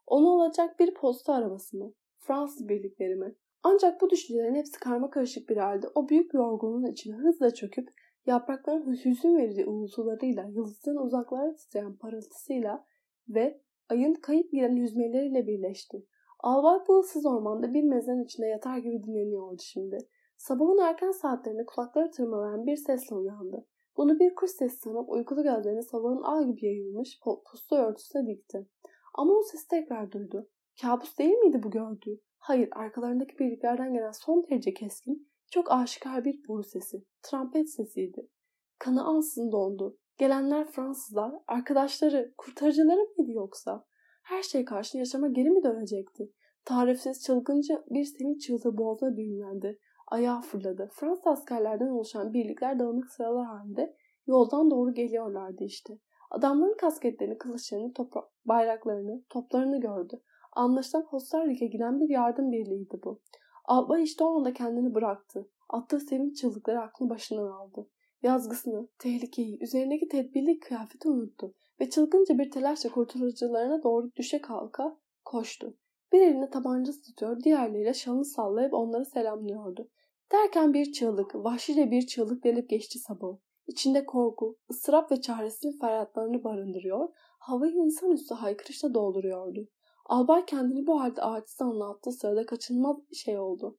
Onu 0.07 0.41
alacak 0.41 0.79
bir 0.79 0.93
posta 0.93 1.33
arabası 1.33 1.77
mı? 1.77 1.93
Fransız 2.19 2.69
birlikleri 2.69 3.15
mi? 3.15 3.35
Ancak 3.63 4.01
bu 4.01 4.09
düşüncelerin 4.09 4.55
hepsi 4.55 4.79
karma 4.79 5.09
karışık 5.09 5.49
bir 5.49 5.57
halde 5.57 5.87
o 5.95 6.09
büyük 6.09 6.33
yorgunluğun 6.33 6.91
içine 6.91 7.15
hızla 7.15 7.53
çöküp 7.53 7.89
yaprakların 8.25 9.05
hüzün 9.05 9.37
verici 9.37 9.65
uğultularıyla, 9.65 10.43
yıldızların 10.43 10.97
uzaklara 10.97 11.55
titreyen 11.55 11.95
parıltısıyla 11.95 12.85
ve 13.29 13.61
ayın 13.89 14.13
kayıp 14.13 14.51
giden 14.51 14.77
hüzmeleriyle 14.77 15.47
birleşti. 15.47 16.05
Albay 16.39 16.79
bu 16.87 16.99
ıssız 16.99 17.25
ormanda 17.25 17.73
bir 17.73 17.83
mezarın 17.83 18.23
içinde 18.23 18.47
yatar 18.47 18.77
gibi 18.77 19.03
dinleniyordu 19.03 19.61
şimdi. 19.61 19.97
Sabahın 20.37 20.77
erken 20.77 21.11
saatlerinde 21.11 21.65
kulakları 21.65 22.11
tırmalayan 22.11 22.65
bir 22.65 22.75
sesle 22.75 23.15
uyandı. 23.15 23.65
Bunu 23.99 24.19
bir 24.19 24.35
kuş 24.35 24.51
sesi 24.51 24.77
sanıp 24.77 25.09
uykulu 25.09 25.43
gözlerini 25.43 25.83
sabahın 25.83 26.21
ay 26.23 26.45
gibi 26.45 26.65
yayılmış 26.65 27.19
puslu 27.51 27.77
örtüsüne 27.77 28.27
dikti. 28.27 28.67
Ama 29.13 29.33
o 29.33 29.41
sesi 29.41 29.67
tekrar 29.67 30.11
duydu. 30.11 30.49
Kabus 30.81 31.17
değil 31.17 31.37
miydi 31.37 31.63
bu 31.63 31.71
gördüğü? 31.71 32.19
Hayır, 32.37 32.69
arkalarındaki 32.71 33.39
birliklerden 33.39 33.93
gelen 33.93 34.11
son 34.11 34.45
derece 34.49 34.73
keskin, 34.73 35.29
çok 35.51 35.71
aşikar 35.71 36.25
bir 36.25 36.47
boru 36.47 36.63
sesi. 36.63 37.03
Trompet 37.23 37.69
sesiydi. 37.69 38.29
Kanı 38.77 39.03
ansızın 39.03 39.51
dondu. 39.51 39.97
Gelenler 40.17 40.67
Fransızlar, 40.67 41.33
arkadaşları, 41.47 42.33
kurtarıcıları 42.37 43.01
mıydı 43.17 43.31
yoksa? 43.31 43.85
Her 44.23 44.43
şey 44.43 44.65
karşı 44.65 44.97
yaşama 44.97 45.27
geri 45.27 45.49
mi 45.49 45.63
dönecekti? 45.63 46.31
Tarifsiz 46.65 47.23
çılgınca 47.23 47.83
bir 47.89 48.05
sevinç 48.05 48.41
çığlığı 48.41 48.77
boğazına 48.77 49.17
düğümlendi. 49.17 49.79
Ayağa 50.11 50.41
fırladı. 50.41 50.89
Fransız 50.93 51.27
askerlerden 51.27 51.87
oluşan 51.87 52.33
birlikler 52.33 52.79
dağınık 52.79 53.11
sıralar 53.11 53.45
halinde 53.45 53.95
yoldan 54.27 54.71
doğru 54.71 54.93
geliyorlardı 54.93 55.63
işte. 55.63 55.97
Adamların 56.31 56.77
kasketlerini, 56.77 57.37
kılıçlarını, 57.37 57.93
topra- 57.93 58.27
bayraklarını, 58.45 59.23
toplarını 59.29 59.79
gördü. 59.79 60.21
Anlaşılan 60.51 61.03
Hostarrik'e 61.03 61.65
giden 61.65 61.99
bir 61.99 62.09
yardım 62.09 62.51
birliğiydi 62.51 62.99
bu. 63.03 63.19
Albay 63.65 64.03
işte 64.03 64.23
o 64.23 64.37
anda 64.37 64.53
kendini 64.53 64.95
bıraktı. 64.95 65.49
Attığı 65.69 65.99
sevinç 65.99 66.37
çığlıkları 66.37 66.81
aklını 66.81 67.09
başından 67.09 67.51
aldı. 67.51 67.87
Yazgısını, 68.23 68.87
tehlikeyi, 68.99 69.63
üzerindeki 69.63 70.07
tedbirli 70.07 70.59
kıyafeti 70.59 71.09
unuttu 71.09 71.53
ve 71.79 71.89
çılgınca 71.89 72.37
bir 72.37 72.51
telaşla 72.51 72.89
kurtarıcılarına 72.89 73.83
doğru 73.83 74.11
düşe 74.15 74.41
kalka 74.41 74.97
koştu. 75.25 75.73
Bir 76.11 76.21
eline 76.21 76.49
tabancası 76.49 77.03
tutuyor, 77.03 77.43
diğerleriyle 77.43 77.93
şalını 77.93 78.25
sallayıp 78.25 78.73
onları 78.73 79.05
selamlıyordu. 79.05 79.89
Derken 80.31 80.73
bir 80.73 80.91
çığlık, 80.91 81.35
vahşice 81.35 81.91
bir 81.91 82.07
çığlık 82.07 82.43
delip 82.43 82.69
geçti 82.69 82.99
sabahı. 82.99 83.37
İçinde 83.67 84.05
korku, 84.05 84.57
ıstırap 84.71 85.11
ve 85.11 85.21
çaresizlik 85.21 85.81
feryatlarını 85.81 86.43
barındırıyor, 86.43 87.09
havayı 87.39 87.73
insanüstü 87.73 88.35
haykırışla 88.35 88.93
dolduruyordu. 88.93 89.67
Albay 90.05 90.45
kendini 90.45 90.87
bu 90.87 91.01
halde 91.01 91.21
aciz 91.21 91.61
anlattığı 91.61 92.11
sırada 92.11 92.45
kaçınılmaz 92.45 92.97
şey 93.13 93.39
oldu. 93.39 93.77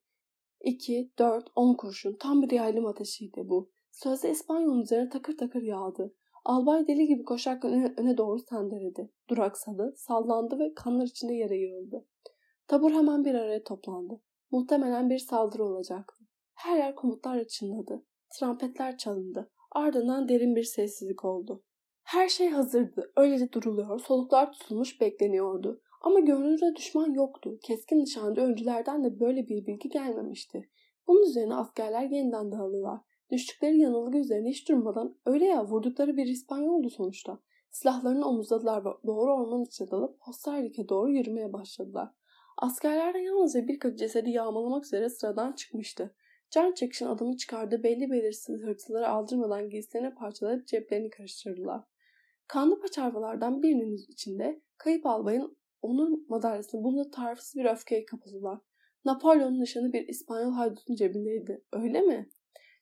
2, 0.60 1.12
4, 1.18 1.50
10 1.56 1.74
kurşun 1.74 2.16
tam 2.20 2.42
bir 2.42 2.50
yaylım 2.50 2.86
ateşiydi 2.86 3.48
bu. 3.48 3.70
Sözde 3.92 4.30
İspanyol'un 4.30 4.82
üzerine 4.82 5.08
takır 5.08 5.36
takır 5.36 5.62
yağdı. 5.62 6.14
Albay 6.44 6.88
deli 6.88 7.06
gibi 7.06 7.24
koşarken 7.24 7.72
öne, 7.72 7.94
öne 7.96 8.16
doğru 8.18 8.38
sendeledi. 8.38 9.10
Duraksadı, 9.28 9.94
sallandı 9.96 10.58
ve 10.58 10.74
kanlar 10.74 11.04
içinde 11.04 11.34
yere 11.34 11.56
yığıldı. 11.56 12.06
Tabur 12.66 12.90
hemen 12.92 13.24
bir 13.24 13.34
araya 13.34 13.64
toplandı. 13.64 14.20
Muhtemelen 14.50 15.10
bir 15.10 15.18
saldırı 15.18 15.64
olacaktı. 15.64 16.19
Her 16.62 16.76
yer 16.76 16.94
komutlarla 16.94 17.46
çınladı. 17.46 18.04
Trampetler 18.38 18.98
çalındı. 18.98 19.50
Ardından 19.70 20.28
derin 20.28 20.56
bir 20.56 20.62
sessizlik 20.62 21.24
oldu. 21.24 21.62
Her 22.02 22.28
şey 22.28 22.48
hazırdı. 22.48 23.12
Öylece 23.16 23.52
duruluyor, 23.52 24.00
soluklar 24.00 24.52
tutulmuş 24.52 25.00
bekleniyordu. 25.00 25.80
Ama 26.02 26.20
görünürde 26.20 26.76
düşman 26.76 27.12
yoktu. 27.12 27.58
Keskin 27.62 27.98
nişancı 27.98 28.40
öncülerden 28.40 29.04
de 29.04 29.20
böyle 29.20 29.48
bir 29.48 29.66
bilgi 29.66 29.88
gelmemişti. 29.88 30.70
Bunun 31.06 31.22
üzerine 31.22 31.54
askerler 31.54 32.10
yeniden 32.10 32.52
dağıldılar. 32.52 33.00
Düştükleri 33.30 33.78
yanılgı 33.78 34.18
üzerine 34.18 34.50
hiç 34.50 34.68
durmadan 34.68 35.16
öyle 35.26 35.44
ya 35.44 35.66
vurdukları 35.66 36.16
bir 36.16 36.26
İspanyoldu 36.26 36.90
sonuçta. 36.90 37.38
Silahlarını 37.70 38.26
omuzladılar 38.28 38.84
ve 38.84 38.88
doğru 39.06 39.34
orman 39.34 39.62
içine 39.62 39.90
dalıp 39.90 40.16
Hostarlik'e 40.20 40.88
doğru 40.88 41.12
yürümeye 41.12 41.52
başladılar. 41.52 42.08
Askerlerden 42.58 43.20
yalnızca 43.20 43.68
birkaç 43.68 43.98
cesedi 43.98 44.30
yağmalamak 44.30 44.84
üzere 44.84 45.08
sıradan 45.08 45.52
çıkmıştı. 45.52 46.14
Can 46.50 46.72
çekişin 46.72 47.06
adamı 47.06 47.36
çıkardığı 47.36 47.82
belli 47.82 48.10
belirsiz 48.10 48.62
hırtıları 48.62 49.08
aldırmadan 49.08 49.70
giysilerine 49.70 50.14
parçalayıp 50.14 50.66
ceplerini 50.66 51.10
karıştırdılar. 51.10 51.84
Kanlı 52.48 52.80
paçavralardan 52.80 53.62
birinin 53.62 53.96
içinde 54.08 54.60
kayıp 54.78 55.06
albayın 55.06 55.56
onun 55.82 56.26
madalyasını 56.28 56.84
bulunca 56.84 57.10
tarifsiz 57.10 57.56
bir 57.56 57.64
öfkeye 57.64 58.04
kapıldılar. 58.04 58.58
Napolyon'un 59.04 59.60
nişanı 59.60 59.92
bir 59.92 60.08
İspanyol 60.08 60.52
haydutun 60.52 60.94
cebindeydi. 60.94 61.64
Öyle 61.72 62.00
mi? 62.00 62.28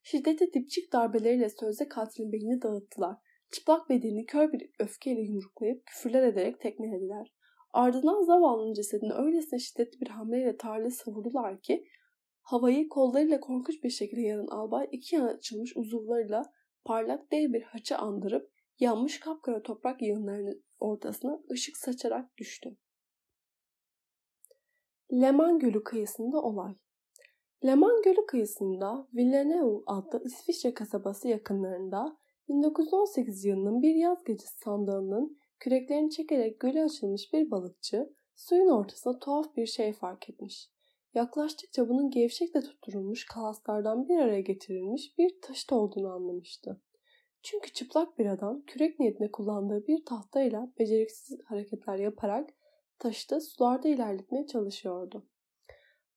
Şiddetli 0.03 0.53
dipçik 0.53 0.93
darbeleriyle 0.93 1.49
sözde 1.49 1.89
katilin 1.89 2.33
beynini 2.33 2.63
dağıttılar. 2.63 3.17
Çıplak 3.51 3.89
bedenini 3.89 4.27
kör 4.27 4.53
bir 4.53 4.71
öfkeyle 4.79 5.21
yumruklayıp 5.21 5.87
küfürler 5.87 6.23
ederek 6.23 6.61
tekmelediler. 6.61 7.35
Ardından 7.73 8.23
zavallının 8.23 8.75
cesedini 8.75 9.13
öylesine 9.13 9.59
şiddetli 9.59 10.01
bir 10.01 10.09
hamleyle 10.09 10.57
tarlaya 10.57 10.91
savurdular 10.91 11.61
ki 11.61 11.85
havayı 12.49 12.89
kollarıyla 12.89 13.41
korkunç 13.41 13.85
bir 13.85 13.91
şekilde 13.91 14.21
yaran 14.21 14.47
albay 14.47 14.89
iki 14.93 15.17
yana 15.17 15.29
açılmış 15.29 15.77
uzuvlarıyla 15.77 16.53
parlak 16.85 17.33
dev 17.33 17.53
bir 17.53 17.63
haçı 17.63 17.99
andırıp 17.99 18.53
yanmış 18.79 19.21
kapkara 19.21 19.63
toprak 19.63 20.03
yığınlarının 20.03 20.65
ortasına 20.79 21.41
ışık 21.51 21.77
saçarak 21.77 22.39
düştü. 22.39 22.77
Leman 25.13 25.59
Gölü 25.59 25.85
kıyısında 25.85 26.43
olay. 26.43 26.75
Leman 27.65 28.03
Gölü 28.03 28.27
kıyısında 28.27 29.09
Villeneuve 29.15 29.83
adlı 29.87 30.23
İsviçre 30.25 30.75
kasabası 30.75 31.29
yakınlarında 31.29 32.19
1918 32.49 33.45
yılının 33.45 33.83
bir 33.83 33.95
yaz 33.95 34.25
gecesi 34.25 34.59
sandalının 34.59 35.39
küreklerini 35.61 36.11
çekerek 36.11 36.61
göle 36.61 36.85
açılmış 36.85 37.33
bir 37.33 37.51
balıkçı 37.51 38.15
suyun 38.35 38.69
ortasında 38.69 39.19
tuhaf 39.19 39.57
bir 39.57 39.67
şey 39.67 39.93
fark 39.93 40.31
etmiş. 40.31 40.78
Yaklaştıkça 41.15 41.89
bunun 41.89 42.11
gevşekle 42.11 42.61
tutturulmuş 42.61 43.27
kalaslardan 43.27 44.09
bir 44.09 44.19
araya 44.19 44.41
getirilmiş 44.41 45.19
bir 45.19 45.41
taşıt 45.43 45.73
olduğunu 45.73 46.13
anlamıştı. 46.13 46.81
Çünkü 47.43 47.73
çıplak 47.73 48.19
bir 48.19 48.27
adam 48.27 48.63
kürek 48.67 49.01
niyetine 49.01 49.31
kullandığı 49.31 49.87
bir 49.87 50.05
tahtayla 50.05 50.73
beceriksiz 50.79 51.39
hareketler 51.45 51.99
yaparak 51.99 52.51
taşıtı 52.99 53.41
sularda 53.41 53.89
ilerletmeye 53.89 54.47
çalışıyordu. 54.47 55.27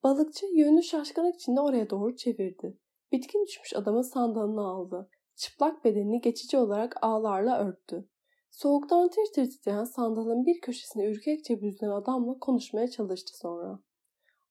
Balıkçı 0.04 0.46
yönünü 0.46 0.84
şaşkınlık 0.84 1.36
içinde 1.36 1.62
oraya 1.62 1.90
doğru 1.90 2.16
çevirdi. 2.16 2.78
Bitkin 3.12 3.46
düşmüş 3.46 3.76
adamın 3.76 4.02
sandalını 4.02 4.62
aldı. 4.62 5.10
Çıplak 5.36 5.86
bedenini 5.86 6.22
geçici 6.22 6.58
olarak 6.58 6.96
ağlarla 7.02 7.68
örttü. 7.68 8.10
Soğuktan 8.52 9.10
tir 9.10 9.26
tir 9.36 9.50
titreyen 9.50 9.84
sandalın 9.84 10.46
bir 10.46 10.62
köşesine 10.62 11.06
ürkekçe 11.06 11.62
büzülen 11.62 11.92
adamla 11.92 12.40
konuşmaya 12.40 12.88
çalıştı 12.88 13.38
sonra. 13.38 13.80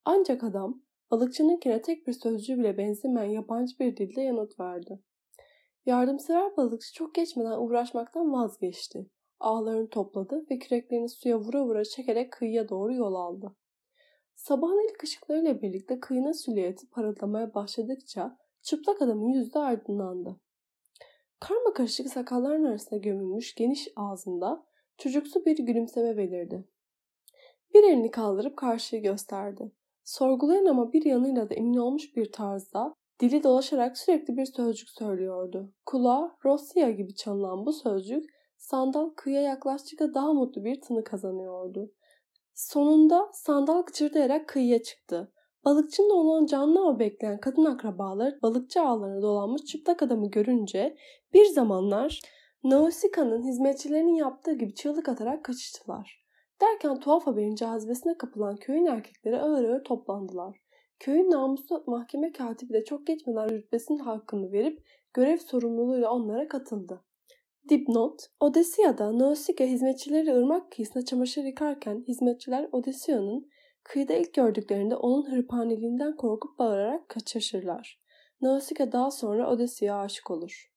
Ancak 0.05 0.45
adam 0.45 0.83
balıkçınınkine 1.11 1.83
tek 1.83 2.07
bir 2.07 2.13
sözcüğü 2.13 2.59
bile 2.59 2.79
benzemeyen 2.79 3.31
yabancı 3.31 3.79
bir 3.79 3.97
dilde 3.97 4.21
yanıt 4.21 4.61
verdi. 4.61 5.01
Yardımsever 5.87 6.57
balıkçı 6.57 6.95
çok 6.95 7.15
geçmeden 7.15 7.59
uğraşmaktan 7.59 8.33
vazgeçti. 8.33 9.11
Ağlarını 9.41 9.89
topladı 9.89 10.47
ve 10.51 10.59
küreklerini 10.59 11.09
suya 11.09 11.41
vura 11.41 11.65
vura 11.65 11.85
çekerek 11.85 12.33
kıyıya 12.33 12.69
doğru 12.69 12.95
yol 12.95 13.15
aldı. 13.15 13.57
Sabahın 14.35 14.89
ilk 14.91 15.05
ışıklarıyla 15.05 15.63
birlikte 15.63 16.01
kıyına 16.01 16.35
süliyeti 16.35 16.91
parıldamaya 16.91 17.55
başladıkça 17.55 18.39
çıplak 18.63 19.03
adamın 19.03 19.29
yüzü 19.29 19.55
de 19.55 19.59
aydınlandı. 19.59 20.41
Karma 21.41 21.73
karışık 21.73 22.09
sakalların 22.09 22.65
arasında 22.65 23.01
gömülmüş 23.01 23.55
geniş 23.55 23.89
ağzında 23.97 24.67
çocuksu 24.99 25.45
bir 25.45 25.57
gülümseme 25.57 26.17
belirdi. 26.17 26.65
Bir 27.75 27.85
elini 27.85 28.11
kaldırıp 28.11 28.57
karşıyı 28.57 29.03
gösterdi. 29.03 29.73
Sorgulayan 30.11 30.65
ama 30.65 30.93
bir 30.93 31.05
yanıyla 31.05 31.51
da 31.51 31.55
emin 31.55 31.77
olmuş 31.77 32.17
bir 32.17 32.33
tarzda 32.33 32.95
dili 33.21 33.43
dolaşarak 33.43 33.99
sürekli 33.99 34.37
bir 34.37 34.47
sözcük 34.47 34.89
söylüyordu. 34.89 35.73
Kulağa 35.87 36.37
Rossiya 36.45 36.91
gibi 36.91 37.15
çalınan 37.15 37.67
bu 37.67 37.73
sözcük 37.73 38.25
sandal 38.59 39.11
kıyıya 39.11 39.43
yaklaştıkça 39.43 40.15
daha 40.15 40.33
mutlu 40.33 40.65
bir 40.65 40.81
tını 40.81 41.05
kazanıyordu. 41.05 41.93
Sonunda 42.55 43.29
sandal 43.33 43.83
gıcırdayarak 43.83 44.49
kıyıya 44.49 44.83
çıktı. 44.83 45.33
Balıkçının 45.65 46.11
olan 46.11 46.47
canlı 46.47 46.89
av 46.89 46.99
bekleyen 46.99 47.41
kadın 47.41 47.65
akrabaları 47.65 48.39
balıkçı 48.43 48.83
ağlarına 48.83 49.23
dolanmış 49.23 49.65
çıplak 49.65 50.03
adamı 50.03 50.31
görünce 50.31 50.97
bir 51.35 51.47
zamanlar 51.47 52.21
Nausika'nın 52.65 53.43
hizmetçilerinin 53.43 54.15
yaptığı 54.15 54.53
gibi 54.53 54.75
çığlık 54.75 55.09
atarak 55.09 55.45
kaçıştılar. 55.45 56.20
Derken 56.61 57.01
tuhaf 57.01 57.27
haberin 57.27 57.55
cazibesine 57.55 58.19
kapılan 58.19 58.57
köyün 58.57 58.87
erkekleri 58.87 59.39
ağır 59.39 59.65
ağır 59.65 59.85
toplandılar. 59.85 60.61
Köyün 60.99 61.31
namuslu 61.31 61.85
mahkeme 61.87 62.33
katibi 62.33 62.73
de 62.73 62.85
çok 62.85 63.07
geçmeden 63.07 63.51
rütbesinin 63.51 63.99
hakkını 63.99 64.53
verip 64.53 64.85
görev 65.15 65.37
sorumluluğuyla 65.37 66.11
onlara 66.11 66.49
katıldı. 66.49 67.05
Dipnot, 67.69 68.21
Odessiya'da 68.41 69.19
Nausicaa 69.19 69.67
hizmetçileri 69.67 70.35
ırmak 70.35 70.73
kıyısında 70.73 71.05
çamaşır 71.05 71.45
yıkarken 71.45 72.05
hizmetçiler 72.09 72.69
Odessiya'nın 72.73 73.51
kıyıda 73.85 74.13
ilk 74.13 74.35
gördüklerinde 74.35 74.97
onun 74.97 75.31
hırpaneliğinden 75.31 76.17
korkup 76.17 76.59
bağırarak 76.59 77.09
kaçışırlar. 77.09 78.01
Nausicaa 78.41 78.93
daha 78.93 79.11
sonra 79.11 79.51
Odessiya'ya 79.51 80.01
aşık 80.01 80.31
olur. 80.31 80.70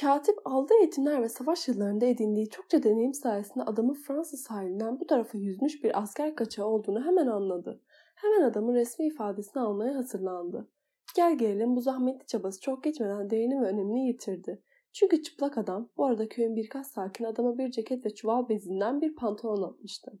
Katip 0.00 0.38
aldığı 0.44 0.74
eğitimler 0.74 1.22
ve 1.22 1.28
savaş 1.28 1.68
yıllarında 1.68 2.06
edindiği 2.06 2.48
çokça 2.48 2.82
deneyim 2.82 3.14
sayesinde 3.14 3.64
adamın 3.64 3.94
Fransız 3.94 4.40
sahilinden 4.40 5.00
bu 5.00 5.06
tarafa 5.06 5.38
yüzmüş 5.38 5.84
bir 5.84 6.02
asker 6.02 6.34
kaçağı 6.34 6.66
olduğunu 6.66 7.04
hemen 7.04 7.26
anladı. 7.26 7.80
Hemen 8.14 8.42
adamın 8.42 8.74
resmi 8.74 9.06
ifadesini 9.06 9.62
almaya 9.62 9.94
hazırlandı. 9.94 10.68
Gel 11.16 11.38
gelelim 11.38 11.76
bu 11.76 11.80
zahmetli 11.80 12.26
çabası 12.26 12.60
çok 12.60 12.84
geçmeden 12.84 13.30
değerini 13.30 13.60
ve 13.60 13.66
önemini 13.66 14.06
yitirdi. 14.06 14.62
Çünkü 14.92 15.22
çıplak 15.22 15.58
adam 15.58 15.90
bu 15.96 16.04
arada 16.04 16.28
köyün 16.28 16.56
birkaç 16.56 16.86
sakin 16.86 17.24
adama 17.24 17.58
bir 17.58 17.70
ceket 17.70 18.06
ve 18.06 18.14
çuval 18.14 18.48
bezinden 18.48 19.00
bir 19.00 19.14
pantolon 19.14 19.62
atmıştı. 19.62 20.12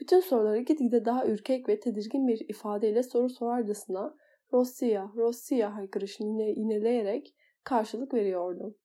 Bütün 0.00 0.20
soruları 0.20 0.60
gitgide 0.60 1.04
daha 1.04 1.26
ürkek 1.26 1.68
ve 1.68 1.80
tedirgin 1.80 2.28
bir 2.28 2.48
ifadeyle 2.48 3.02
soru 3.02 3.28
sorarcasına 3.28 4.14
Rossiya, 4.52 5.12
Rossiya 5.16 5.74
haykırışını 5.74 6.28
yine, 6.28 6.50
yineleyerek 6.50 7.34
karşılık 7.64 8.14
veriyordu. 8.14 8.76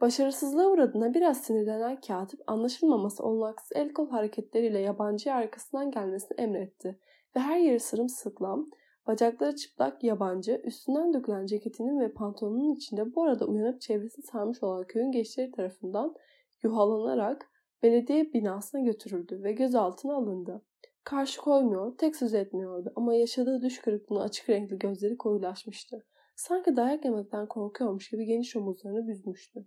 Başarısızlığa 0.00 0.66
uğradığına 0.66 1.14
biraz 1.14 1.40
sinirlenen 1.40 2.00
katip 2.00 2.40
anlaşılmaması 2.46 3.22
olanaksız 3.22 3.72
el 3.74 3.92
kol 3.92 4.10
hareketleriyle 4.10 4.78
yabancıya 4.78 5.34
arkasından 5.34 5.90
gelmesini 5.90 6.40
emretti 6.40 6.98
ve 7.36 7.40
her 7.40 7.58
yeri 7.58 7.80
sırımsıklam, 7.80 8.70
bacakları 9.06 9.56
çıplak 9.56 10.04
yabancı, 10.04 10.60
üstünden 10.64 11.12
dökülen 11.12 11.46
ceketinin 11.46 12.00
ve 12.00 12.12
pantolonunun 12.12 12.74
içinde 12.74 13.14
bu 13.14 13.22
arada 13.22 13.46
uyanıp 13.46 13.80
çevresini 13.80 14.24
sarmış 14.24 14.62
olan 14.62 14.86
köyün 14.86 15.12
gençleri 15.12 15.50
tarafından 15.52 16.14
yuhalanarak 16.62 17.50
belediye 17.82 18.32
binasına 18.32 18.80
götürüldü 18.80 19.42
ve 19.42 19.52
gözaltına 19.52 20.14
alındı. 20.14 20.62
Karşı 21.04 21.40
koymuyor, 21.40 21.96
tek 21.98 22.16
söz 22.16 22.34
etmiyordu 22.34 22.92
ama 22.96 23.14
yaşadığı 23.14 23.62
düş 23.62 23.80
kırıklığına 23.80 24.22
açık 24.22 24.50
renkli 24.50 24.78
gözleri 24.78 25.16
koyulaşmıştı. 25.16 26.06
Sanki 26.36 26.76
dayak 26.76 27.04
yemekten 27.04 27.46
korkuyormuş 27.46 28.10
gibi 28.10 28.24
geniş 28.24 28.56
omuzlarını 28.56 29.08
büzmüştü. 29.08 29.66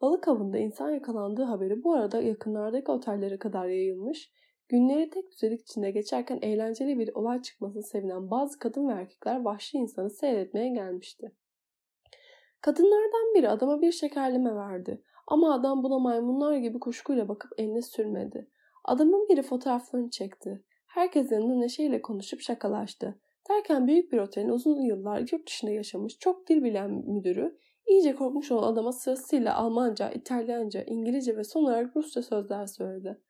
Balık 0.00 0.28
avında 0.28 0.58
insan 0.58 0.90
yakalandığı 0.90 1.42
haberi 1.42 1.84
bu 1.84 1.92
arada 1.92 2.22
yakınlardaki 2.22 2.90
otellere 2.90 3.38
kadar 3.38 3.68
yayılmış, 3.68 4.32
günleri 4.68 5.10
tek 5.10 5.32
düzelik 5.32 5.60
içinde 5.60 5.90
geçerken 5.90 6.38
eğlenceli 6.42 6.98
bir 6.98 7.14
olay 7.14 7.42
çıkmasını 7.42 7.82
sevinen 7.82 8.30
bazı 8.30 8.58
kadın 8.58 8.88
ve 8.88 8.92
erkekler 8.92 9.40
vahşi 9.40 9.78
insanı 9.78 10.10
seyretmeye 10.10 10.68
gelmişti. 10.68 11.32
Kadınlardan 12.60 13.34
biri 13.34 13.48
adama 13.48 13.82
bir 13.82 13.92
şekerleme 13.92 14.54
verdi 14.54 15.02
ama 15.26 15.54
adam 15.54 15.82
buna 15.82 15.98
maymunlar 15.98 16.56
gibi 16.56 16.80
kuşkuyla 16.80 17.28
bakıp 17.28 17.52
eline 17.58 17.82
sürmedi. 17.82 18.48
Adamın 18.84 19.28
biri 19.28 19.42
fotoğraflarını 19.42 20.10
çekti. 20.10 20.64
Herkes 20.86 21.32
yanında 21.32 21.54
neşeyle 21.54 22.02
konuşup 22.02 22.40
şakalaştı. 22.40 23.20
Derken 23.50 23.86
büyük 23.86 24.12
bir 24.12 24.18
otelin 24.18 24.48
uzun 24.48 24.80
yıllar 24.80 25.20
yurt 25.32 25.46
dışında 25.46 25.70
yaşamış 25.70 26.18
çok 26.18 26.48
dil 26.48 26.62
bilen 26.62 26.90
müdürü 26.90 27.58
iyice 27.88 28.14
korkmuş 28.14 28.52
olan 28.52 28.72
adama 28.72 28.92
sırasıyla 28.92 29.54
Almanca, 29.54 30.10
İtalyanca, 30.10 30.82
İngilizce 30.82 31.36
ve 31.36 31.44
son 31.44 31.64
olarak 31.64 31.96
Rusça 31.96 32.22
sözler 32.22 32.66
söyledi. 32.66 33.20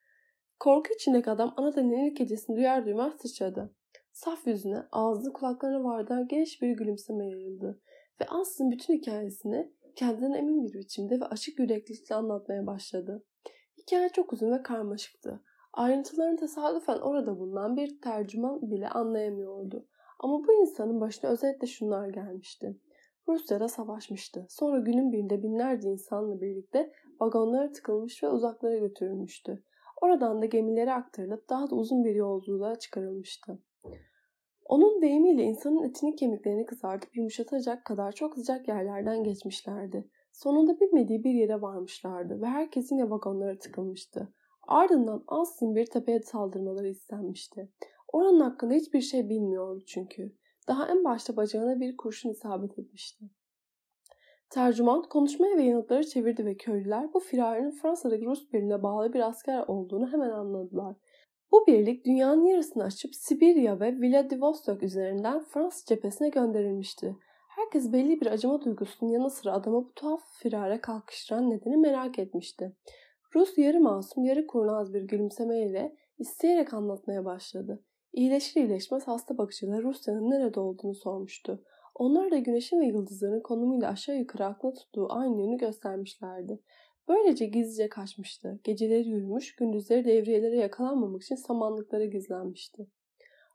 Korku 0.60 0.94
içindeki 0.94 1.30
adam 1.30 1.54
ana 1.56 2.06
ilk 2.06 2.16
gecesini 2.16 2.56
duyar 2.56 2.86
duymaz 2.86 3.12
sıçradı. 3.20 3.74
Saf 4.12 4.46
yüzüne, 4.46 4.82
ağzını 4.92 5.32
kulaklarına 5.32 5.84
vardığı 5.84 6.28
geniş 6.28 6.62
bir 6.62 6.70
gülümseme 6.70 7.26
yayıldı 7.26 7.80
ve 8.20 8.26
Ans'ın 8.26 8.70
bütün 8.70 8.94
hikayesini 8.94 9.72
kendinden 9.96 10.32
emin 10.32 10.64
bir 10.64 10.78
biçimde 10.78 11.20
ve 11.20 11.24
açık 11.24 11.58
yüreklilikle 11.58 12.14
anlatmaya 12.14 12.66
başladı. 12.66 13.24
Hikaye 13.78 14.08
çok 14.08 14.32
uzun 14.32 14.52
ve 14.52 14.62
karmaşıktı. 14.62 15.42
Ayrıntılarını 15.72 16.36
tesadüfen 16.36 16.98
orada 16.98 17.38
bulunan 17.38 17.76
bir 17.76 18.00
tercüman 18.00 18.70
bile 18.70 18.88
anlayamıyordu. 18.88 19.88
Ama 20.18 20.38
bu 20.46 20.52
insanın 20.52 21.00
başına 21.00 21.30
özellikle 21.30 21.66
şunlar 21.66 22.08
gelmişti. 22.08 22.76
Rusya'da 23.28 23.68
savaşmıştı. 23.68 24.46
Sonra 24.48 24.78
günün 24.78 25.12
birinde 25.12 25.42
binlerce 25.42 25.88
insanla 25.88 26.40
birlikte 26.40 26.92
vagonlara 27.20 27.72
tıkılmış 27.72 28.22
ve 28.22 28.28
uzaklara 28.28 28.76
götürülmüştü. 28.76 29.62
Oradan 30.02 30.42
da 30.42 30.46
gemilere 30.46 30.92
aktarılıp 30.92 31.48
daha 31.48 31.70
da 31.70 31.74
uzun 31.74 32.04
bir 32.04 32.14
yolculuğa 32.14 32.78
çıkarılmıştı. 32.78 33.58
Onun 34.64 35.02
deyimiyle 35.02 35.42
insanın 35.42 35.82
etini 35.82 36.16
kemiklerini 36.16 36.66
kızartıp 36.66 37.16
yumuşatacak 37.16 37.84
kadar 37.84 38.12
çok 38.12 38.34
sıcak 38.34 38.68
yerlerden 38.68 39.24
geçmişlerdi. 39.24 40.08
Sonunda 40.32 40.80
bilmediği 40.80 41.24
bir 41.24 41.34
yere 41.34 41.62
varmışlardı 41.62 42.42
ve 42.42 42.46
herkes 42.46 42.92
yine 42.92 43.10
vagonlara 43.10 43.58
tıkılmıştı. 43.58 44.28
Ardından 44.68 45.24
Ans'ın 45.26 45.74
bir 45.74 45.86
tepeye 45.86 46.20
saldırmaları 46.20 46.88
istenmişti. 46.88 47.68
Oranın 48.12 48.40
hakkında 48.40 48.74
hiçbir 48.74 49.00
şey 49.00 49.28
bilmiyordu 49.28 49.82
çünkü. 49.86 50.32
Daha 50.68 50.88
en 50.88 51.04
başta 51.04 51.36
bacağına 51.36 51.80
bir 51.80 51.96
kurşun 51.96 52.30
isabet 52.30 52.78
etmişti. 52.78 53.24
Tercüman 54.50 55.02
konuşmaya 55.02 55.56
ve 55.56 55.62
yanıtları 55.62 56.06
çevirdi 56.06 56.44
ve 56.44 56.56
köylüler 56.56 57.14
bu 57.14 57.20
firarinin 57.20 57.70
Fransa'daki 57.70 58.26
Rus 58.26 58.52
birliğine 58.52 58.82
bağlı 58.82 59.12
bir 59.12 59.20
asker 59.28 59.64
olduğunu 59.66 60.12
hemen 60.12 60.30
anladılar. 60.30 60.96
Bu 61.52 61.66
birlik 61.66 62.06
dünyanın 62.06 62.44
yarısını 62.44 62.84
açıp 62.84 63.14
Sibirya 63.14 63.80
ve 63.80 63.96
Vladivostok 64.00 64.82
üzerinden 64.82 65.44
Fransız 65.44 65.84
cephesine 65.84 66.28
gönderilmişti. 66.28 67.16
Herkes 67.48 67.92
belli 67.92 68.20
bir 68.20 68.26
acıma 68.26 68.64
duygusunun 68.64 69.10
yanı 69.10 69.30
sıra 69.30 69.52
adamı 69.52 69.76
bu 69.76 69.92
tuhaf 69.94 70.22
firare 70.38 70.80
kalkıştıran 70.80 71.50
nedeni 71.50 71.76
merak 71.76 72.18
etmişti. 72.18 72.76
Rus 73.34 73.58
yarı 73.58 73.80
masum 73.80 74.24
yarı 74.24 74.46
kurnaz 74.46 74.94
bir 74.94 75.02
gülümsemeyle 75.02 75.96
isteyerek 76.18 76.74
anlatmaya 76.74 77.24
başladı. 77.24 77.84
İyileşir 78.12 78.60
iyileşmez 78.60 79.08
hasta 79.08 79.38
bakıcılar 79.38 79.82
Rusya'nın 79.82 80.30
nerede 80.30 80.60
olduğunu 80.60 80.94
sormuştu. 80.94 81.64
Onlar 81.94 82.30
da 82.30 82.38
güneşin 82.38 82.80
ve 82.80 82.86
yıldızların 82.86 83.40
konumuyla 83.40 83.88
aşağı 83.88 84.16
yukarı 84.16 84.46
akla 84.46 84.72
tuttuğu 84.72 85.06
aynı 85.12 85.40
yönü 85.40 85.56
göstermişlerdi. 85.56 86.60
Böylece 87.08 87.46
gizlice 87.46 87.88
kaçmıştı. 87.88 88.60
Geceleri 88.64 89.08
yürümüş, 89.08 89.56
gündüzleri 89.56 90.04
devriyelere 90.04 90.56
yakalanmamak 90.56 91.22
için 91.22 91.34
samanlıklara 91.34 92.04
gizlenmişti. 92.04 92.86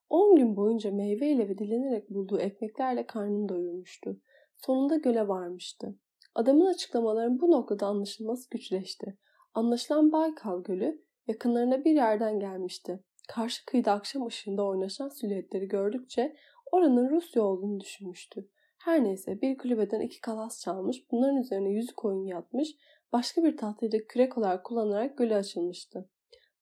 10 0.10 0.36
gün 0.36 0.56
boyunca 0.56 0.92
meyveyle 0.92 1.50
ve 1.50 1.58
dilenerek 1.58 2.10
bulduğu 2.10 2.40
ekmeklerle 2.40 3.08
karnını 3.08 3.50
doyurmuştu. 3.50 4.22
Sonunda 4.56 4.96
göle 4.96 5.28
varmıştı. 5.28 5.96
Adamın 6.36 6.66
açıklamalarının 6.66 7.42
bu 7.42 7.52
noktada 7.52 7.88
anlaşılması 7.88 8.50
güçleşti. 8.50 9.18
Anlaşılan 9.54 10.12
Baykal 10.12 10.64
Gölü 10.64 11.02
yakınlarına 11.28 11.86
bir 11.86 11.92
yerden 11.92 12.40
gelmişti. 12.40 13.04
Karşı 13.28 13.66
kıyıda 13.66 13.92
akşam 13.92 14.26
ışığında 14.26 14.66
oynaşan 14.66 15.10
silüetleri 15.10 15.68
gördükçe 15.68 16.36
oranın 16.72 17.10
Rusya 17.10 17.44
olduğunu 17.44 17.80
düşünmüştü. 17.80 18.50
Her 18.78 19.04
neyse 19.04 19.42
bir 19.42 19.58
kulübeden 19.58 20.02
iki 20.02 20.22
kalas 20.22 20.62
çalmış, 20.62 21.12
bunların 21.12 21.38
üzerine 21.38 21.70
yüzü 21.70 21.94
koyun 21.96 22.26
yatmış, 22.26 22.76
başka 23.14 23.44
bir 23.44 23.58
tahtayı 23.58 23.92
da 23.92 23.98
kürek 24.08 24.38
olarak 24.38 24.66
kullanarak 24.66 25.18
göle 25.18 25.36
açılmıştı. 25.36 26.10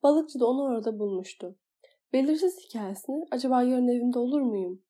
Balıkçı 0.04 0.40
da 0.40 0.46
onu 0.48 0.64
orada 0.64 1.00
bulmuştu. 1.00 1.56
Belirsiz 2.14 2.60
hikayesini 2.66 3.26
acaba 3.32 3.64
yarın 3.64 3.88
evimde 3.88 4.20
olur 4.20 4.42
muyum 4.42 4.84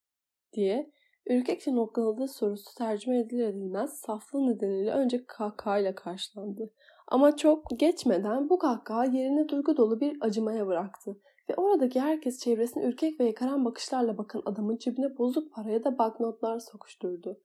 diye 0.53 0.91
ürkekçe 1.29 1.75
noktaladığı 1.75 2.27
sorusu 2.27 2.75
tercüme 2.77 3.19
edilir 3.19 3.47
edilmez 3.47 3.99
saflığı 3.99 4.47
nedeniyle 4.47 4.91
önce 4.91 5.25
kahkahayla 5.25 5.95
karşılandı. 5.95 6.73
Ama 7.07 7.35
çok 7.35 7.79
geçmeden 7.79 8.49
bu 8.49 8.59
kahkaha 8.59 9.05
yerine 9.05 9.49
duygu 9.49 9.77
dolu 9.77 9.99
bir 9.99 10.17
acımaya 10.21 10.67
bıraktı 10.67 11.21
ve 11.51 11.55
oradaki 11.55 11.99
herkes 11.99 12.39
çevresine 12.39 12.83
ürkek 12.83 13.19
ve 13.19 13.25
yakaran 13.25 13.65
bakışlarla 13.65 14.17
bakan 14.17 14.41
adamın 14.45 14.77
cebine 14.77 15.17
bozuk 15.17 15.53
paraya 15.53 15.83
da 15.83 15.97
banknotlar 15.97 16.59
sokuşturdu. 16.59 17.41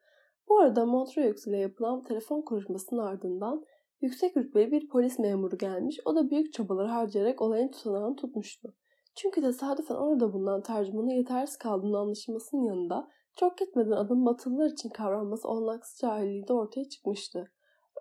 Bu 0.48 0.58
arada 0.58 0.86
Montreux 0.86 1.46
ile 1.46 1.56
yapılan 1.58 2.04
telefon 2.04 2.42
konuşmasının 2.42 3.00
ardından 3.00 3.64
yüksek 4.00 4.36
rütbeli 4.36 4.72
bir 4.72 4.88
polis 4.88 5.18
memuru 5.18 5.58
gelmiş. 5.58 6.00
O 6.04 6.14
da 6.14 6.30
büyük 6.30 6.52
çabalar 6.52 6.88
harcayarak 6.88 7.42
olayın 7.42 7.68
tutanağını 7.68 8.16
tutmuştu. 8.16 8.74
Çünkü 9.16 9.40
tesadüfen 9.40 9.94
orada 9.94 10.32
bulunan 10.32 10.62
tercümanı 10.62 11.12
yetersiz 11.12 11.56
kaldığını 11.56 11.98
anlaşılmasının 11.98 12.62
yanında 12.62 13.08
çok 13.36 13.58
gitmeden 13.58 13.90
adım 13.90 14.26
Batılılar 14.26 14.70
için 14.70 14.88
kavranması 14.88 15.48
olanaksız 15.48 15.98
cahilliği 16.00 16.48
de 16.48 16.52
ortaya 16.52 16.88
çıkmıştı. 16.88 17.52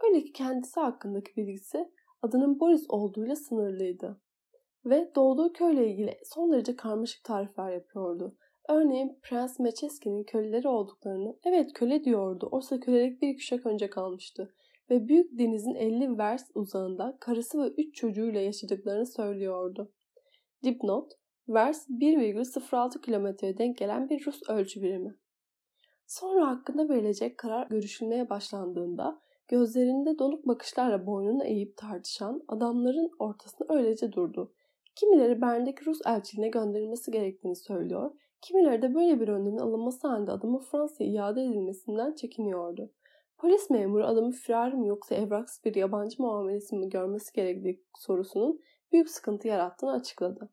Öyle 0.04 0.24
ki 0.24 0.34
kendisi 0.34 0.80
hakkındaki 0.80 1.36
bilgisi 1.38 1.92
adının 2.22 2.60
Boris 2.60 2.86
olduğuyla 2.90 3.36
sınırlıydı. 3.36 4.25
Ve 4.86 5.12
doğduğu 5.16 5.54
köyle 5.54 5.88
ilgili 5.88 6.18
son 6.24 6.52
derece 6.52 6.76
karmaşık 6.76 7.24
tarifler 7.24 7.72
yapıyordu. 7.72 8.36
Örneğin 8.70 9.20
Prens 9.22 9.60
Meçeski'nin 9.60 10.24
köleleri 10.24 10.68
olduklarını, 10.68 11.36
evet 11.44 11.74
köle 11.74 12.04
diyordu, 12.04 12.50
oysa 12.52 12.80
kölelik 12.80 13.22
bir 13.22 13.36
kuşak 13.36 13.66
önce 13.66 13.90
kalmıştı 13.90 14.54
ve 14.90 15.08
büyük 15.08 15.40
denizin 15.40 15.76
50 15.76 16.18
vers 16.18 16.52
uzağında 16.56 17.18
karısı 17.20 17.64
ve 17.64 17.68
3 17.68 17.96
çocuğuyla 17.96 18.42
yaşadıklarını 18.42 19.06
söylüyordu. 19.06 19.92
Dipnot, 20.64 21.12
vers 21.48 21.90
1,06 21.90 23.02
kilometreye 23.02 23.58
denk 23.58 23.78
gelen 23.78 24.10
bir 24.10 24.26
Rus 24.26 24.50
ölçü 24.50 24.82
birimi. 24.82 25.16
Sonra 26.08 26.48
hakkında 26.48 26.90
verilecek 26.90 27.38
karar 27.38 27.68
görüşülmeye 27.68 28.30
başlandığında 28.30 29.22
gözlerinde 29.48 30.20
donuk 30.20 30.48
bakışlarla 30.48 31.06
boynunu 31.06 31.44
eğip 31.44 31.78
tartışan 31.78 32.44
adamların 32.48 33.12
ortasında 33.20 33.74
öylece 33.74 34.12
durdu. 34.12 34.54
Kimileri 34.96 35.42
Berlin'deki 35.42 35.86
Rus 35.86 36.00
elçiliğine 36.06 36.50
gönderilmesi 36.50 37.12
gerektiğini 37.12 37.56
söylüyor, 37.56 38.12
kimileri 38.42 38.82
de 38.82 38.96
böyle 38.96 39.20
bir 39.20 39.28
önlemin 39.28 39.58
alınması 39.58 40.08
halinde 40.08 40.32
adamın 40.32 40.60
Fransa'ya 40.60 41.10
iade 41.10 41.42
edilmesinden 41.42 42.16
çekiniyordu. 42.16 42.92
Polis 43.38 43.70
memuru 43.70 44.06
adamı 44.06 44.32
firar 44.32 44.74
mı 44.74 44.88
yoksa 44.88 45.16
evraksız 45.16 45.66
bir 45.66 45.76
yabancı 45.76 46.22
muamelesi 46.22 46.76
mi 46.76 46.90
görmesi 46.90 47.34
gerektiği 47.34 47.84
sorusunun 47.98 48.62
büyük 48.92 49.10
sıkıntı 49.10 49.48
yarattığını 49.48 49.92
açıkladı. 49.92 50.50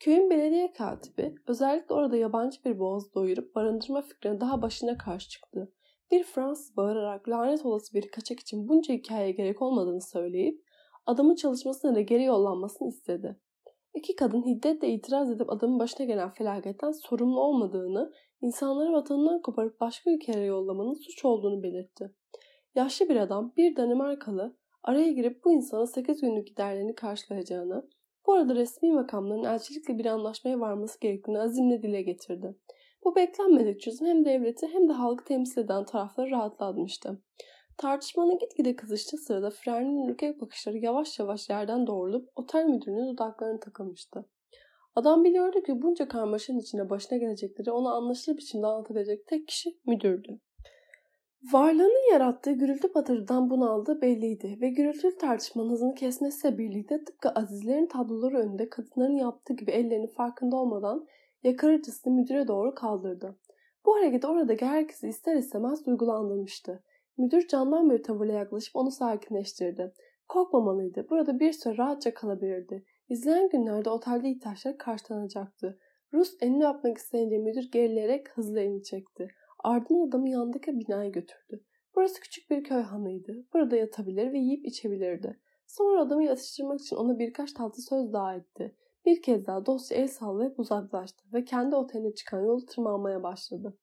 Köyün 0.00 0.30
belediye 0.30 0.72
katibi 0.72 1.34
özellikle 1.46 1.94
orada 1.94 2.16
yabancı 2.16 2.64
bir 2.64 2.78
boğaz 2.78 3.14
doyurup 3.14 3.54
barındırma 3.54 4.02
fikrine 4.02 4.40
daha 4.40 4.62
başına 4.62 4.98
karşı 4.98 5.28
çıktı. 5.28 5.72
Bir 6.10 6.24
Fransız 6.24 6.76
bağırarak 6.76 7.28
lanet 7.28 7.66
olası 7.66 7.94
bir 7.94 8.10
kaçak 8.10 8.40
için 8.40 8.68
bunca 8.68 8.94
hikayeye 8.94 9.32
gerek 9.32 9.62
olmadığını 9.62 10.02
söyleyip 10.02 10.64
adamın 11.06 11.34
çalışmasına 11.34 11.94
da 11.94 12.00
geri 12.00 12.24
yollanmasını 12.24 12.88
istedi. 12.88 13.36
İki 13.94 14.16
kadın 14.16 14.42
hiddetle 14.42 14.88
itiraz 14.88 15.30
edip 15.30 15.50
adamın 15.50 15.78
başına 15.78 16.06
gelen 16.06 16.30
felaketten 16.30 16.92
sorumlu 16.92 17.40
olmadığını, 17.40 18.12
insanları 18.40 18.92
vatanından 18.92 19.42
koparıp 19.42 19.80
başka 19.80 20.10
ülkelere 20.10 20.44
yollamanın 20.44 20.94
suç 20.94 21.24
olduğunu 21.24 21.62
belirtti. 21.62 22.14
Yaşlı 22.74 23.08
bir 23.08 23.16
adam 23.16 23.52
bir 23.56 23.76
Danimarkalı 23.76 24.56
araya 24.82 25.12
girip 25.12 25.44
bu 25.44 25.52
insana 25.52 25.86
8 25.86 26.20
günlük 26.20 26.46
giderlerini 26.46 26.94
karşılayacağını, 26.94 27.88
bu 28.26 28.32
arada 28.32 28.54
resmi 28.54 28.92
makamların 28.92 29.44
elçilikle 29.44 29.98
bir 29.98 30.06
anlaşmaya 30.06 30.60
varması 30.60 31.00
gerektiğini 31.00 31.40
azimle 31.40 31.82
dile 31.82 32.02
getirdi. 32.02 32.56
Bu 33.04 33.16
beklenmedik 33.16 33.80
çözüm 33.80 34.06
hem 34.06 34.24
devleti 34.24 34.68
hem 34.72 34.88
de 34.88 34.92
halkı 34.92 35.24
temsil 35.24 35.60
eden 35.60 35.84
tarafları 35.84 36.30
rahatlatmıştı. 36.30 37.22
Tartışmanın 37.82 38.38
gitgide 38.38 38.76
kızıştığı 38.76 39.16
sırada 39.16 39.50
Fren'in 39.50 40.08
ürkek 40.08 40.40
bakışları 40.40 40.78
yavaş 40.78 41.18
yavaş 41.18 41.50
yerden 41.50 41.86
doğrulup 41.86 42.28
otel 42.36 42.64
müdürünün 42.64 43.12
dudaklarına 43.12 43.60
takılmıştı. 43.60 44.24
Adam 44.94 45.24
biliyordu 45.24 45.62
ki 45.62 45.82
bunca 45.82 46.08
karmaşanın 46.08 46.58
içinde 46.58 46.90
başına 46.90 47.18
gelecekleri 47.18 47.70
ona 47.70 47.92
anlaşılır 47.92 48.36
biçimde 48.36 48.66
anlatabilecek 48.66 49.26
tek 49.26 49.48
kişi 49.48 49.70
müdürdü. 49.86 50.40
Varlığının 51.52 52.12
yarattığı 52.12 52.52
gürültü 52.52 52.92
patırdan 52.92 53.50
bunaldığı 53.50 54.00
belliydi 54.02 54.58
ve 54.60 54.68
gürültülü 54.68 55.16
tartışmanın 55.16 55.70
hızını 55.70 55.94
kesmesiyle 55.94 56.58
birlikte 56.58 57.04
tıpkı 57.04 57.30
azizlerin 57.30 57.86
tabloları 57.86 58.38
önünde 58.38 58.68
kadınların 58.68 59.16
yaptığı 59.16 59.54
gibi 59.54 59.70
ellerini 59.70 60.10
farkında 60.10 60.56
olmadan 60.56 61.06
yakarıcısını 61.42 62.12
müdüre 62.12 62.48
doğru 62.48 62.74
kaldırdı. 62.74 63.38
Bu 63.86 63.96
hareket 63.96 64.24
oradaki 64.24 64.66
herkesi 64.66 65.08
ister 65.08 65.36
istemez 65.36 65.86
duygulandırmıştı. 65.86 66.82
Müdür 67.18 67.48
candan 67.48 67.90
bir 67.90 68.02
tavırla 68.02 68.32
yaklaşıp 68.32 68.76
onu 68.76 68.90
sakinleştirdi. 68.90 69.92
Korkmamalıydı. 70.28 71.06
Burada 71.10 71.40
bir 71.40 71.52
süre 71.52 71.76
rahatça 71.76 72.14
kalabilirdi. 72.14 72.84
İzleyen 73.08 73.48
günlerde 73.48 73.90
otelde 73.90 74.30
ihtiyaçları 74.30 74.78
karşılanacaktı. 74.78 75.78
Rus 76.12 76.36
elini 76.40 76.66
öpmek 76.66 76.98
isteyince 76.98 77.38
müdür 77.38 77.70
gerileyerek 77.72 78.30
hızlı 78.30 78.60
elini 78.60 78.82
çekti. 78.82 79.28
Ardından 79.64 80.08
adamı 80.08 80.28
yanındaki 80.28 80.78
binaya 80.78 81.08
götürdü. 81.08 81.64
Burası 81.94 82.20
küçük 82.20 82.50
bir 82.50 82.64
köy 82.64 82.82
hanıydı. 82.82 83.46
Burada 83.54 83.76
yatabilir 83.76 84.32
ve 84.32 84.38
yiyip 84.38 84.66
içebilirdi. 84.66 85.40
Sonra 85.66 86.00
adamı 86.00 86.24
yatıştırmak 86.24 86.80
için 86.80 86.96
ona 86.96 87.18
birkaç 87.18 87.52
tatlı 87.52 87.82
söz 87.82 88.12
daha 88.12 88.34
etti. 88.34 88.76
Bir 89.06 89.22
kez 89.22 89.46
daha 89.46 89.66
dosya 89.66 89.98
el 89.98 90.08
sallayıp 90.08 90.58
uzaklaştı 90.58 91.24
ve 91.32 91.44
kendi 91.44 91.76
oteline 91.76 92.14
çıkan 92.14 92.40
yolu 92.40 92.66
tırmanmaya 92.66 93.22
başladı. 93.22 93.78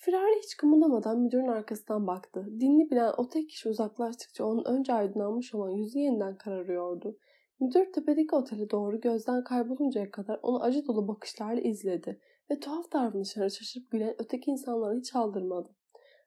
Firari 0.00 0.38
hiç 0.42 0.56
kımıldamadan 0.56 1.20
müdürün 1.20 1.48
arkasından 1.48 2.06
baktı. 2.06 2.46
Dinli 2.60 2.90
bilen 2.90 3.12
o 3.16 3.28
tek 3.28 3.48
kişi 3.48 3.68
uzaklaştıkça 3.68 4.44
onun 4.44 4.64
önce 4.64 4.92
aydınlanmış 4.92 5.54
olan 5.54 5.70
yüzü 5.70 5.98
yeniden 5.98 6.38
kararıyordu. 6.38 7.18
Müdür 7.60 7.92
tepedeki 7.92 8.34
otele 8.34 8.70
doğru 8.70 9.00
gözden 9.00 9.44
kayboluncaya 9.44 10.10
kadar 10.10 10.40
onu 10.42 10.62
acı 10.62 10.86
dolu 10.86 11.08
bakışlarla 11.08 11.60
izledi 11.60 12.20
ve 12.50 12.60
tuhaf 12.60 12.92
davranışlara 12.92 13.50
şaşırıp 13.50 13.90
gülen 13.90 14.14
öteki 14.18 14.50
insanlara 14.50 14.94
hiç 14.94 15.14
aldırmadı. 15.16 15.68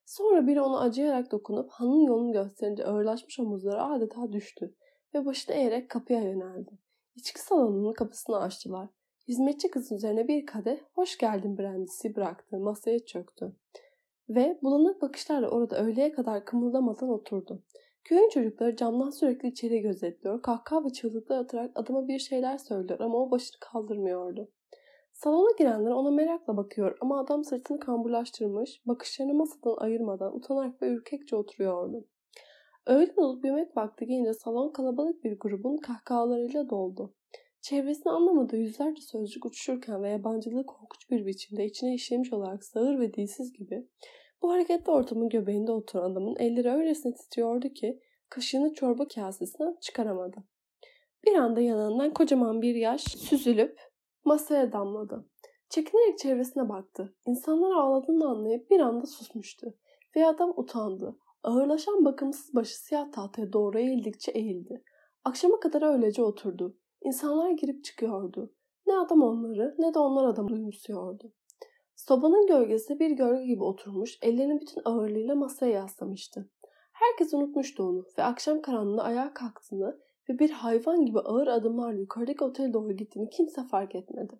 Sonra 0.05 0.47
biri 0.47 0.61
ona 0.61 0.79
acıyarak 0.79 1.31
dokunup 1.31 1.71
hanın 1.71 1.99
yolunu 1.99 2.31
gösterince 2.31 2.85
ağırlaşmış 2.85 3.39
omuzları 3.39 3.83
adeta 3.83 4.31
düştü 4.31 4.75
ve 5.13 5.25
başını 5.25 5.55
eğerek 5.55 5.89
kapıya 5.89 6.21
yöneldi. 6.21 6.71
İçki 7.15 7.41
salonunun 7.41 7.93
kapısını 7.93 8.39
açtılar. 8.39 8.89
Hizmetçi 9.31 9.71
kızın 9.71 9.95
üzerine 9.95 10.27
bir 10.27 10.45
kadeh 10.45 10.77
hoş 10.93 11.17
geldin 11.17 11.57
brandisi 11.57 12.15
bıraktı. 12.15 12.57
Masaya 12.57 13.05
çöktü. 13.05 13.55
Ve 14.29 14.59
bulanık 14.63 15.01
bakışlarla 15.01 15.49
orada 15.49 15.83
öğleye 15.83 16.11
kadar 16.11 16.45
kımıldamadan 16.45 17.09
oturdu. 17.09 17.63
Köyün 18.03 18.29
çocukları 18.29 18.75
camdan 18.75 19.09
sürekli 19.09 19.47
içeri 19.49 19.81
gözetliyor. 19.81 20.41
Kahkaha 20.41 20.85
ve 20.85 20.89
çığlıklar 20.89 21.37
atarak 21.37 21.71
adama 21.75 22.07
bir 22.07 22.19
şeyler 22.19 22.57
söylüyor 22.57 22.99
ama 22.99 23.17
o 23.17 23.31
başını 23.31 23.59
kaldırmıyordu. 23.59 24.51
Salona 25.13 25.51
girenler 25.57 25.91
ona 25.91 26.11
merakla 26.11 26.57
bakıyor 26.57 26.97
ama 27.01 27.19
adam 27.19 27.43
sırtını 27.43 27.79
kamburlaştırmış, 27.79 28.81
bakışlarını 28.85 29.33
masadan 29.33 29.75
ayırmadan 29.77 30.35
utanarak 30.35 30.81
ve 30.81 30.87
ürkekçe 30.87 31.35
oturuyordu. 31.35 32.07
Öğlen 32.87 33.17
olup 33.17 33.45
yemek 33.45 33.77
vakti 33.77 34.05
gelince 34.05 34.33
salon 34.33 34.69
kalabalık 34.69 35.23
bir 35.23 35.39
grubun 35.39 35.77
kahkahalarıyla 35.77 36.69
doldu. 36.69 37.13
Çevresini 37.61 38.11
anlamadığı 38.11 38.57
yüzlerce 38.57 39.01
sözcük 39.01 39.45
uçuşurken 39.45 40.03
ve 40.03 40.09
yabancılığı 40.09 40.65
korkunç 40.65 41.09
bir 41.09 41.25
biçimde 41.25 41.65
içine 41.65 41.93
işlemiş 41.93 42.33
olarak 42.33 42.63
sağır 42.63 42.99
ve 42.99 43.13
dilsiz 43.13 43.53
gibi 43.53 43.87
bu 44.41 44.51
hareketli 44.51 44.91
ortamın 44.91 45.29
göbeğinde 45.29 45.71
oturan 45.71 46.11
adamın 46.11 46.35
elleri 46.35 46.69
öylesine 46.69 47.13
titriyordu 47.13 47.69
ki 47.69 47.99
kaşığını 48.29 48.73
çorba 48.73 49.07
kasesinden 49.07 49.77
çıkaramadı. 49.81 50.43
Bir 51.25 51.33
anda 51.33 51.61
yanından 51.61 52.13
kocaman 52.13 52.61
bir 52.61 52.75
yaş 52.75 53.01
süzülüp 53.01 53.79
masaya 54.25 54.71
damladı. 54.71 55.29
Çekinerek 55.69 56.19
çevresine 56.19 56.69
baktı. 56.69 57.15
İnsanlar 57.25 57.71
ağladığını 57.71 58.29
anlayıp 58.29 58.69
bir 58.69 58.79
anda 58.79 59.05
susmuştu. 59.05 59.73
Ve 60.15 60.25
adam 60.25 60.53
utandı. 60.55 61.15
Ağırlaşan 61.43 62.05
bakımsız 62.05 62.55
başı 62.55 62.83
siyah 62.83 63.11
tahtaya 63.11 63.53
doğru 63.53 63.79
eğildikçe 63.79 64.31
eğildi. 64.31 64.83
Akşama 65.23 65.59
kadar 65.59 65.93
öylece 65.93 66.23
oturdu. 66.23 66.77
İnsanlar 67.01 67.49
girip 67.49 67.83
çıkıyordu. 67.83 68.53
Ne 68.87 68.97
adam 68.97 69.23
onları 69.23 69.75
ne 69.79 69.93
de 69.93 69.99
onlar 69.99 70.25
adamı 70.25 70.49
duyumsuyordu. 70.49 71.33
Sobanın 71.95 72.47
gölgesi 72.47 72.99
bir 72.99 73.11
gölge 73.11 73.45
gibi 73.45 73.63
oturmuş, 73.63 74.19
ellerini 74.21 74.61
bütün 74.61 74.81
ağırlığıyla 74.85 75.35
masaya 75.35 75.71
yaslamıştı. 75.71 76.49
Herkes 76.91 77.33
unutmuştu 77.33 77.83
onu 77.83 78.05
ve 78.17 78.23
akşam 78.23 78.61
karanlığında 78.61 79.03
ayağa 79.03 79.33
kalktığını 79.33 79.99
ve 80.29 80.39
bir 80.39 80.49
hayvan 80.49 81.05
gibi 81.05 81.19
ağır 81.19 81.47
adımlarla 81.47 81.99
yukarıdaki 81.99 82.43
otele 82.43 82.73
doğru 82.73 82.91
gittiğini 82.91 83.29
kimse 83.29 83.63
fark 83.63 83.95
etmedi. 83.95 84.39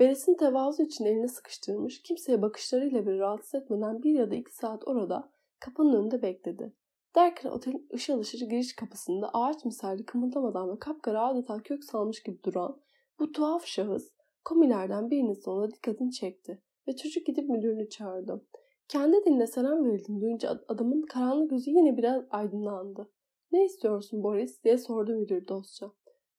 Beres'in 0.00 0.34
tevazu 0.34 0.82
için 0.82 1.04
elini 1.04 1.28
sıkıştırmış, 1.28 2.02
kimseye 2.02 2.42
bakışlarıyla 2.42 3.06
bir 3.06 3.18
rahatsız 3.18 3.54
etmeden 3.54 4.02
bir 4.02 4.14
ya 4.14 4.30
da 4.30 4.34
iki 4.34 4.54
saat 4.54 4.88
orada 4.88 5.30
kapının 5.60 5.92
önünde 5.92 6.22
bekledi. 6.22 6.72
Derken 7.16 7.50
otelin 7.50 7.88
ışıl 7.94 8.20
ışıl 8.20 8.38
giriş 8.38 8.74
kapısında 8.76 9.30
ağaç 9.34 9.64
misali 9.64 10.04
kımıldamadan 10.04 10.70
ve 10.70 10.78
kapkara 10.78 11.26
adeta 11.26 11.62
kök 11.62 11.84
salmış 11.84 12.22
gibi 12.22 12.42
duran 12.42 12.80
bu 13.18 13.32
tuhaf 13.32 13.64
şahıs 13.66 14.12
komilerden 14.44 15.10
birinin 15.10 15.32
sonunda 15.32 15.70
dikkatini 15.70 16.12
çekti 16.12 16.62
ve 16.88 16.96
çocuk 16.96 17.26
gidip 17.26 17.48
müdürünü 17.48 17.88
çağırdı. 17.88 18.46
Kendi 18.88 19.24
diline 19.24 19.46
selam 19.46 19.84
verildiğini 19.84 20.20
duyunca 20.20 20.60
adamın 20.68 21.02
karanlık 21.02 21.52
yüzü 21.52 21.70
yine 21.70 21.96
biraz 21.96 22.24
aydınlandı. 22.30 23.10
Ne 23.52 23.64
istiyorsun 23.64 24.22
Boris 24.22 24.64
diye 24.64 24.78
sordu 24.78 25.16
müdür 25.16 25.48
dostça. 25.48 25.92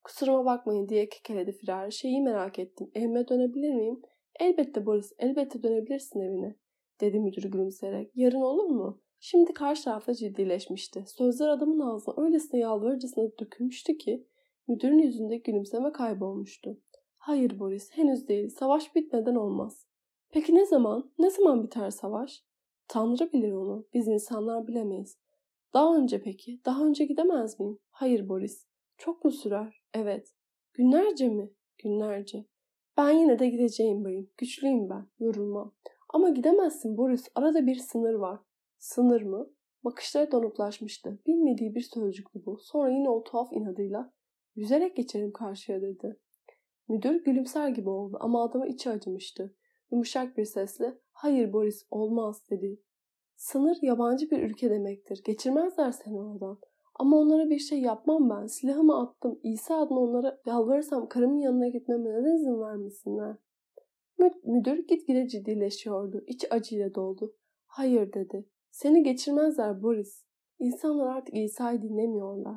Kusuruma 0.03 0.45
bakmayın 0.45 0.89
diye 0.89 1.09
kekeledi 1.09 1.51
Firar. 1.51 1.91
Şeyi 1.91 2.21
merak 2.21 2.59
ettim. 2.59 2.91
Evime 2.95 3.27
dönebilir 3.27 3.73
miyim? 3.73 4.01
Elbette 4.39 4.85
Boris, 4.85 5.13
elbette 5.19 5.63
dönebilirsin 5.63 6.19
evine. 6.19 6.55
Dedi 7.01 7.19
müdür 7.19 7.51
gülümseyerek. 7.51 8.11
Yarın 8.15 8.41
olur 8.41 8.65
mu? 8.65 9.01
Şimdi 9.19 9.53
karşı 9.53 9.84
tarafta 9.84 10.13
ciddileşmişti. 10.13 11.03
Sözler 11.08 11.47
adamın 11.47 11.80
ağzına 11.80 12.15
öylesine 12.17 12.60
yalvarıcısına 12.60 13.30
dökülmüştü 13.39 13.97
ki 13.97 14.27
müdürün 14.67 14.99
yüzündeki 14.99 15.51
gülümseme 15.51 15.91
kaybolmuştu. 15.91 16.77
Hayır 17.17 17.60
Boris, 17.60 17.91
henüz 17.91 18.27
değil. 18.27 18.49
Savaş 18.49 18.95
bitmeden 18.95 19.36
olmaz. 19.36 19.86
Peki 20.30 20.56
ne 20.56 20.65
zaman? 20.65 21.12
Ne 21.19 21.30
zaman 21.30 21.63
biter 21.63 21.89
savaş? 21.89 22.43
Tanrı 22.88 23.34
bilir 23.34 23.51
onu. 23.51 23.88
Biz 23.93 24.08
insanlar 24.08 24.67
bilemeyiz. 24.67 25.17
Daha 25.73 25.97
önce 25.97 26.21
peki? 26.21 26.62
Daha 26.65 26.86
önce 26.86 27.06
gidemez 27.06 27.60
miyim? 27.60 27.80
Hayır 27.89 28.30
Boris. 28.30 28.67
Çok 28.97 29.25
mu 29.25 29.32
sürer? 29.32 29.84
Evet. 29.93 30.34
Günlerce 30.73 31.30
mi? 31.30 31.49
Günlerce. 31.77 32.45
Ben 32.97 33.10
yine 33.10 33.39
de 33.39 33.49
gideceğim 33.49 34.03
bayım. 34.03 34.30
Güçlüyüm 34.38 34.89
ben. 34.89 35.08
Yorulmam. 35.19 35.73
Ama 36.10 36.30
gidemezsin 36.30 36.97
Boris. 36.97 37.27
Arada 37.36 37.65
bir 37.65 37.75
sınır 37.75 38.13
var. 38.13 38.39
Sınır 38.79 39.21
mı? 39.21 39.49
Bakışları 39.83 40.31
donuklaşmıştı. 40.31 41.19
Bilmediği 41.27 41.75
bir 41.75 41.81
sözcüktü 41.81 42.45
bu. 42.45 42.57
Sonra 42.59 42.89
yine 42.89 43.09
o 43.09 43.23
tuhaf 43.23 43.53
inadıyla 43.53 44.13
yüzerek 44.55 44.95
geçerim 44.95 45.31
karşıya 45.31 45.81
dedi. 45.81 46.19
Müdür 46.87 47.23
gülümser 47.23 47.69
gibi 47.69 47.89
oldu 47.89 48.17
ama 48.21 48.43
adama 48.43 48.67
içi 48.67 48.89
acımıştı. 48.89 49.55
Yumuşak 49.91 50.37
bir 50.37 50.45
sesle 50.45 50.97
hayır 51.11 51.53
Boris 51.53 51.87
olmaz 51.91 52.43
dedi. 52.49 52.81
Sınır 53.35 53.77
yabancı 53.81 54.31
bir 54.31 54.43
ülke 54.43 54.69
demektir. 54.69 55.21
Geçirmezler 55.25 55.91
seni 55.91 56.19
oradan. 56.19 56.59
Ama 56.95 57.17
onlara 57.17 57.49
bir 57.49 57.59
şey 57.59 57.81
yapmam 57.81 58.29
ben. 58.29 58.47
Silahımı 58.47 59.02
attım. 59.02 59.39
İsa 59.43 59.75
adına 59.81 59.99
onlara 59.99 60.41
yalvarırsam 60.45 61.10
karımın 61.10 61.39
yanına 61.39 61.67
gitmeme 61.67 62.10
neden 62.10 62.35
izin 62.35 62.62
vermesinler? 62.62 63.35
Müdür 64.43 64.87
gitgide 64.87 65.27
ciddileşiyordu. 65.27 66.23
İçi 66.27 66.54
acıyla 66.54 66.95
doldu. 66.95 67.35
Hayır 67.65 68.13
dedi. 68.13 68.45
Seni 68.78 69.04
geçirmezler 69.04 69.84
Boris. 69.84 70.23
İnsanlar 70.60 71.08
artık 71.08 71.36
İsa'yı 71.38 71.82
dinlemiyorlar. 71.82 72.56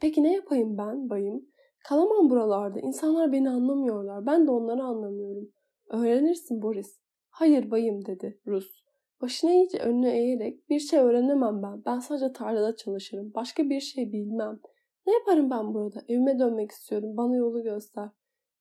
Peki 0.00 0.22
ne 0.22 0.32
yapayım 0.32 0.78
ben 0.78 1.10
bayım? 1.10 1.46
Kalamam 1.84 2.30
buralarda. 2.30 2.80
İnsanlar 2.80 3.32
beni 3.32 3.50
anlamıyorlar. 3.50 4.26
Ben 4.26 4.46
de 4.46 4.50
onları 4.50 4.82
anlamıyorum. 4.82 5.52
Öğrenirsin 5.88 6.62
Boris. 6.62 7.00
Hayır 7.30 7.70
bayım 7.70 8.06
dedi 8.06 8.40
Rus. 8.46 8.84
Başını 9.20 9.50
iyice 9.50 9.78
önüne 9.78 10.18
eğerek 10.18 10.68
bir 10.68 10.78
şey 10.78 10.98
öğrenemem 11.00 11.62
ben. 11.62 11.84
Ben 11.86 11.98
sadece 11.98 12.32
tarlada 12.32 12.76
çalışırım. 12.76 13.34
Başka 13.34 13.70
bir 13.70 13.80
şey 13.80 14.12
bilmem. 14.12 14.60
Ne 15.06 15.12
yaparım 15.12 15.50
ben 15.50 15.74
burada? 15.74 16.02
Evime 16.08 16.38
dönmek 16.38 16.70
istiyorum. 16.70 17.16
Bana 17.16 17.36
yolu 17.36 17.62
göster. 17.62 18.08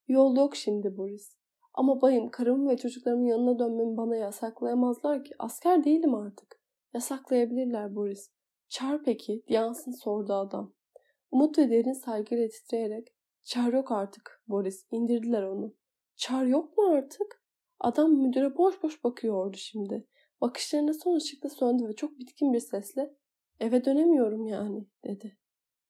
Yol 0.07 0.37
yok 0.37 0.55
şimdi 0.55 0.97
Boris. 0.97 1.38
Ama 1.73 2.01
bayım 2.01 2.29
karımın 2.29 2.69
ve 2.69 2.77
çocuklarımın 2.77 3.25
yanına 3.25 3.59
dönmemi 3.59 3.97
bana 3.97 4.15
yasaklayamazlar 4.15 5.23
ki. 5.23 5.31
Asker 5.39 5.83
değilim 5.83 6.15
artık. 6.15 6.59
Yasaklayabilirler 6.93 7.95
Boris. 7.95 8.31
Çağır 8.69 9.03
peki, 9.03 9.43
Diyansın 9.47 9.91
sordu 9.91 10.33
adam. 10.33 10.73
Umut 11.31 11.57
ve 11.57 11.69
derin 11.69 11.93
saygıyla 11.93 12.47
titreyerek 12.47 13.07
Çar 13.43 13.73
yok 13.73 13.91
artık 13.91 14.43
Boris. 14.47 14.87
İndirdiler 14.91 15.43
onu. 15.43 15.75
Çar 16.15 16.45
yok 16.45 16.77
mu 16.77 16.83
artık? 16.83 17.43
Adam 17.79 18.11
müdüre 18.11 18.57
boş 18.57 18.83
boş 18.83 19.03
bakıyordu 19.03 19.57
şimdi. 19.57 20.07
Bakışlarına 20.41 20.93
son 20.93 21.15
ışıkta 21.15 21.49
söndü 21.49 21.87
ve 21.87 21.93
çok 21.93 22.19
bitkin 22.19 22.53
bir 22.53 22.59
sesle 22.59 23.15
eve 23.59 23.85
dönemiyorum 23.85 24.45
yani 24.45 24.87
dedi. 25.03 25.37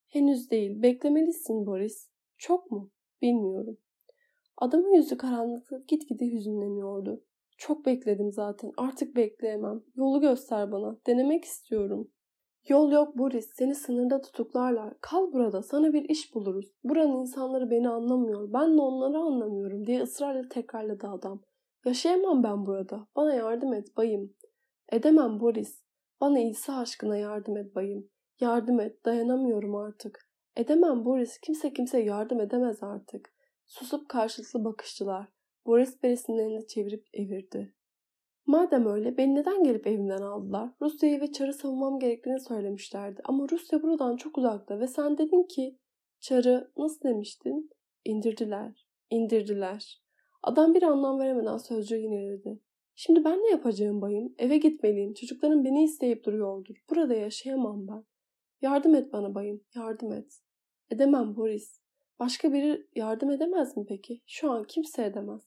Henüz 0.06 0.50
değil. 0.50 0.82
Beklemelisin 0.82 1.66
Boris. 1.66 2.10
Çok 2.38 2.70
mu? 2.70 2.90
Bilmiyorum. 3.22 3.78
Adamın 4.60 4.92
yüzü 4.92 5.16
karanlıkta 5.16 5.78
gitgide 5.88 6.32
hüzünleniyordu. 6.32 7.24
Çok 7.58 7.86
bekledim 7.86 8.32
zaten. 8.32 8.72
Artık 8.76 9.16
bekleyemem. 9.16 9.82
Yolu 9.94 10.20
göster 10.20 10.72
bana. 10.72 10.96
Denemek 11.06 11.44
istiyorum. 11.44 12.10
Yol 12.68 12.92
yok 12.92 13.18
Boris. 13.18 13.50
Seni 13.54 13.74
sınırda 13.74 14.20
tutuklarlar. 14.20 14.94
Kal 15.00 15.32
burada. 15.32 15.62
Sana 15.62 15.92
bir 15.92 16.08
iş 16.08 16.34
buluruz. 16.34 16.72
Buranın 16.84 17.20
insanları 17.20 17.70
beni 17.70 17.88
anlamıyor. 17.88 18.52
Ben 18.52 18.78
de 18.78 18.82
onları 18.82 19.18
anlamıyorum 19.18 19.86
diye 19.86 20.02
ısrarla 20.02 20.48
tekrarladı 20.48 21.08
adam. 21.08 21.42
Yaşayamam 21.84 22.42
ben 22.42 22.66
burada. 22.66 23.06
Bana 23.16 23.34
yardım 23.34 23.74
et 23.74 23.96
bayım. 23.96 24.34
Edemem 24.92 25.40
Boris. 25.40 25.82
Bana 26.20 26.38
İsa 26.38 26.76
aşkına 26.76 27.16
yardım 27.16 27.56
et 27.56 27.74
bayım. 27.74 28.08
Yardım 28.40 28.80
et. 28.80 29.04
Dayanamıyorum 29.04 29.74
artık. 29.74 30.30
Edemem 30.56 31.04
Boris. 31.04 31.38
Kimse 31.38 31.72
kimse 31.72 31.98
yardım 31.98 32.40
edemez 32.40 32.82
artık. 32.82 33.32
Susup 33.70 34.08
karşılıklı 34.08 34.64
bakıştılar. 34.64 35.28
Boris 35.66 36.02
beresinin 36.02 36.38
elini 36.38 36.66
çevirip 36.66 37.06
evirdi. 37.12 37.74
Madem 38.46 38.86
öyle 38.86 39.16
beni 39.16 39.34
neden 39.34 39.64
gelip 39.64 39.86
evimden 39.86 40.22
aldılar? 40.22 40.70
Rusya'yı 40.82 41.20
ve 41.20 41.32
Çar'ı 41.32 41.52
savunmam 41.52 41.98
gerektiğini 41.98 42.40
söylemişlerdi. 42.40 43.20
Ama 43.24 43.46
Rusya 43.50 43.82
buradan 43.82 44.16
çok 44.16 44.38
uzakta 44.38 44.80
ve 44.80 44.86
sen 44.86 45.18
dedin 45.18 45.42
ki 45.42 45.78
Çar'ı 46.20 46.72
nasıl 46.76 47.08
demiştin? 47.08 47.70
İndirdiler. 48.04 48.86
İndirdiler. 49.10 50.02
Adam 50.42 50.74
bir 50.74 50.82
anlam 50.82 51.18
veremeden 51.18 51.56
sözcüğü 51.56 51.98
yineledi. 51.98 52.60
Şimdi 52.94 53.24
ben 53.24 53.38
ne 53.38 53.50
yapacağım 53.50 54.00
bayım? 54.00 54.34
Eve 54.38 54.58
gitmeliyim. 54.58 55.14
Çocuklarım 55.14 55.64
beni 55.64 55.84
isteyip 55.84 56.24
duruyordur. 56.24 56.74
Burada 56.90 57.14
yaşayamam 57.14 57.88
ben. 57.88 58.04
Yardım 58.62 58.94
et 58.94 59.12
bana 59.12 59.34
bayım. 59.34 59.64
Yardım 59.74 60.12
et. 60.12 60.40
Edemem 60.90 61.36
Boris. 61.36 61.80
Başka 62.20 62.52
biri 62.52 62.86
yardım 62.94 63.30
edemez 63.30 63.76
mi 63.76 63.84
peki? 63.88 64.20
Şu 64.26 64.50
an 64.50 64.64
kimse 64.64 65.04
edemez. 65.04 65.42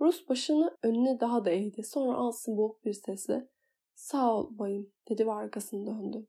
Rus 0.00 0.28
başını 0.28 0.76
önüne 0.82 1.20
daha 1.20 1.44
da 1.44 1.50
eğdi. 1.50 1.82
Sonra 1.82 2.16
alsın 2.16 2.56
boğuk 2.56 2.84
bir 2.84 2.92
sesle 2.92 3.48
''Sağ 3.94 4.36
ol 4.36 4.58
bayım'' 4.58 4.92
dedi 5.08 5.26
ve 5.26 5.32
arkasını 5.32 5.86
döndü. 5.86 6.26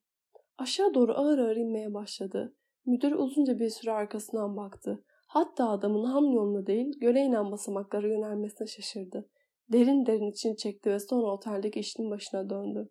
Aşağı 0.58 0.94
doğru 0.94 1.14
ağır 1.14 1.40
ağır 1.40 1.56
inmeye 1.56 1.94
başladı. 1.94 2.56
Müdür 2.86 3.12
uzunca 3.12 3.60
bir 3.60 3.70
süre 3.70 3.92
arkasından 3.92 4.58
baktı. 4.58 5.04
Hatta 5.28 5.70
adamın 5.70 6.04
ham 6.04 6.32
yoluna 6.32 6.68
değil 6.68 7.00
göle 7.00 7.22
inen 7.22 7.52
basamaklara 7.52 8.08
yönelmesine 8.08 8.68
şaşırdı. 8.68 9.30
Derin 9.72 10.06
derin 10.06 10.32
için 10.32 10.56
çekti 10.56 10.92
ve 10.92 11.00
sonra 11.00 11.32
oteldeki 11.32 11.80
işinin 11.80 12.12
başına 12.12 12.50
döndü. 12.50 12.90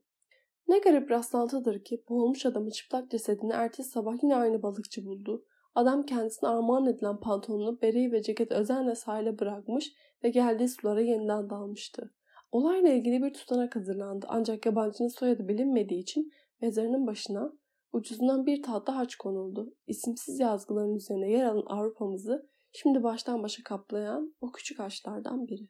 Ne 0.69 0.79
garip 0.79 1.11
rastlantıdır 1.11 1.85
ki 1.85 2.05
boğulmuş 2.09 2.47
adamı 2.47 2.71
çıplak 2.71 3.11
cesedini 3.11 3.53
ertesi 3.53 3.91
sabah 3.91 4.23
yine 4.23 4.37
aynı 4.37 4.63
balıkçı 4.63 5.07
buldu. 5.07 5.45
Adam 5.77 6.03
kendisine 6.03 6.49
armağan 6.49 6.87
edilen 6.87 7.21
pantolonunu, 7.21 7.83
bereyi 7.83 8.13
ve 8.13 8.23
ceket 8.23 8.53
özenle 8.53 8.95
sahile 8.95 9.39
bırakmış 9.39 9.93
ve 10.25 10.29
geldiği 10.29 10.69
sulara 10.69 11.01
yeniden 11.01 11.51
dalmıştı. 11.51 12.15
Olayla 12.53 12.93
ilgili 12.93 13.23
bir 13.23 13.35
tutanak 13.35 13.77
hazırlandı 13.77 14.27
ancak 14.29 14.67
yabancının 14.67 15.09
soyadı 15.09 15.49
bilinmediği 15.49 16.01
için 16.01 16.33
mezarının 16.61 17.07
başına 17.07 17.53
ucuzundan 17.93 18.47
bir 18.47 18.63
tahta 18.63 18.97
haç 18.97 19.17
konuldu. 19.17 19.75
İsimsiz 19.87 20.41
yazgıların 20.41 20.95
üzerine 20.95 21.31
yer 21.31 21.45
alan 21.45 21.67
Avrupa'mızı 21.67 22.49
şimdi 22.73 23.03
baştan 23.03 23.43
başa 23.43 23.63
kaplayan 23.63 24.35
o 24.41 24.53
küçük 24.53 24.79
haçlardan 24.79 25.47
biri. 25.47 25.69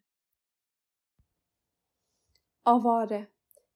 Avare 2.65 3.29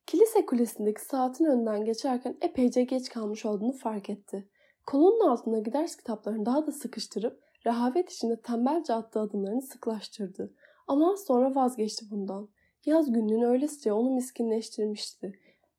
Kilise 0.07 0.47
kulesindeki 0.47 1.05
saatin 1.05 1.45
önünden 1.45 1.85
geçerken 1.85 2.39
epeyce 2.41 2.85
geç 2.85 3.09
kalmış 3.09 3.47
olduğunu 3.47 3.73
fark 3.73 4.11
etti. 4.11 4.49
Kolunun 4.91 5.29
altındaki 5.29 5.73
ders 5.73 5.97
kitaplarını 5.97 6.47
daha 6.47 6.67
da 6.67 6.73
sıkıştırıp 6.73 7.41
rehavet 7.67 8.13
içinde 8.13 8.41
tembelce 8.41 8.95
attığı 8.95 9.21
adımlarını 9.21 9.63
sıklaştırdı. 9.63 10.55
Ama 10.87 11.17
sonra 11.17 11.55
vazgeçti 11.55 12.11
bundan. 12.11 12.49
Yaz 12.87 13.13
günlüğünü 13.13 13.47
öylesine 13.47 13.93
onu 13.93 14.11
miskinleştirmişti. 14.11 15.33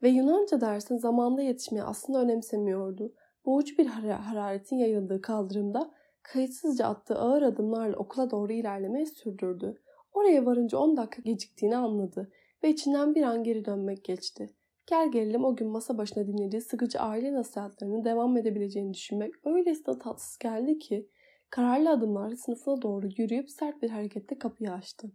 Ve 0.03 0.09
Yunanca 0.09 0.61
dersin 0.61 0.97
zamanda 0.97 1.41
yetişmeyi 1.41 1.83
aslında 1.83 2.21
önemsemiyordu. 2.21 3.13
Boğucu 3.45 3.77
bir 3.77 3.85
hararetin 3.85 4.77
yayıldığı 4.77 5.21
kaldırımda 5.21 5.91
kayıtsızca 6.23 6.85
attığı 6.85 7.15
ağır 7.15 7.41
adımlarla 7.41 7.97
okula 7.97 8.31
doğru 8.31 8.53
ilerlemeye 8.53 9.05
sürdürdü. 9.05 9.81
Oraya 10.13 10.45
varınca 10.45 10.77
10 10.77 10.97
dakika 10.97 11.21
geciktiğini 11.21 11.77
anladı 11.77 12.31
ve 12.63 12.69
içinden 12.69 13.15
bir 13.15 13.23
an 13.23 13.43
geri 13.43 13.65
dönmek 13.65 14.03
geçti. 14.03 14.49
Gel 14.87 15.11
gelelim 15.11 15.45
o 15.45 15.55
gün 15.55 15.67
masa 15.67 15.97
başına 15.97 16.27
dinlediği 16.27 16.61
sıkıcı 16.61 16.99
aile 16.99 17.33
nasihatlerinin 17.33 18.05
devam 18.05 18.37
edebileceğini 18.37 18.93
düşünmek 18.93 19.33
öylesine 19.45 19.99
tatsız 19.99 20.37
geldi 20.37 20.79
ki 20.79 21.09
kararlı 21.49 21.89
adımlarla 21.89 22.35
sınıfına 22.35 22.81
doğru 22.81 23.09
yürüyüp 23.17 23.49
sert 23.49 23.81
bir 23.81 23.89
hareketle 23.89 24.39
kapıyı 24.39 24.71
açtı. 24.71 25.11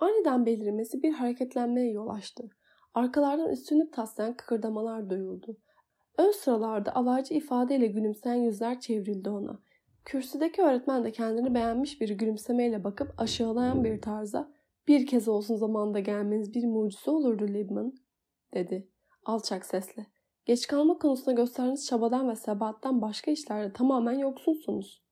Aniden 0.00 0.46
belirmesi 0.46 1.02
bir 1.02 1.12
hareketlenmeye 1.12 1.90
yol 1.90 2.08
açtı. 2.08 2.50
Arkalardan 2.94 3.50
üstünlük 3.50 3.92
taslayan 3.92 4.36
kıkırdamalar 4.36 5.10
duyuldu. 5.10 5.56
Ön 6.18 6.30
sıralarda 6.30 6.94
alaycı 6.94 7.34
ifadeyle 7.34 7.86
gülümseyen 7.86 8.34
yüzler 8.34 8.80
çevrildi 8.80 9.30
ona. 9.30 9.58
Kürsüdeki 10.04 10.62
öğretmen 10.62 11.04
de 11.04 11.12
kendini 11.12 11.54
beğenmiş 11.54 12.00
bir 12.00 12.08
gülümsemeyle 12.08 12.84
bakıp 12.84 13.14
aşağılayan 13.18 13.84
bir 13.84 14.00
tarza 14.00 14.52
bir 14.88 15.06
kez 15.06 15.28
olsun 15.28 15.56
zamanda 15.56 16.00
gelmeniz 16.00 16.54
bir 16.54 16.66
mucize 16.66 17.10
olurdu 17.10 17.48
Libman 17.48 17.94
dedi 18.54 18.91
alçak 19.24 19.66
sesle. 19.66 20.06
Geç 20.44 20.66
kalma 20.66 20.98
konusunda 20.98 21.32
gösterdiğiniz 21.32 21.86
çabadan 21.86 22.30
ve 22.30 22.36
sebattan 22.36 23.02
başka 23.02 23.30
işlerde 23.30 23.72
tamamen 23.72 24.18
yoksunsunuz. 24.18 25.02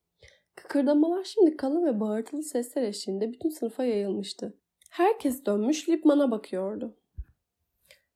Kıkırdamalar 0.54 1.24
şimdi 1.24 1.56
kalın 1.56 1.86
ve 1.86 2.00
bağırtılı 2.00 2.42
sesler 2.42 2.82
eşliğinde 2.82 3.32
bütün 3.32 3.48
sınıfa 3.48 3.84
yayılmıştı. 3.84 4.58
Herkes 4.90 5.46
dönmüş 5.46 5.88
Lipman'a 5.88 6.30
bakıyordu. 6.30 6.96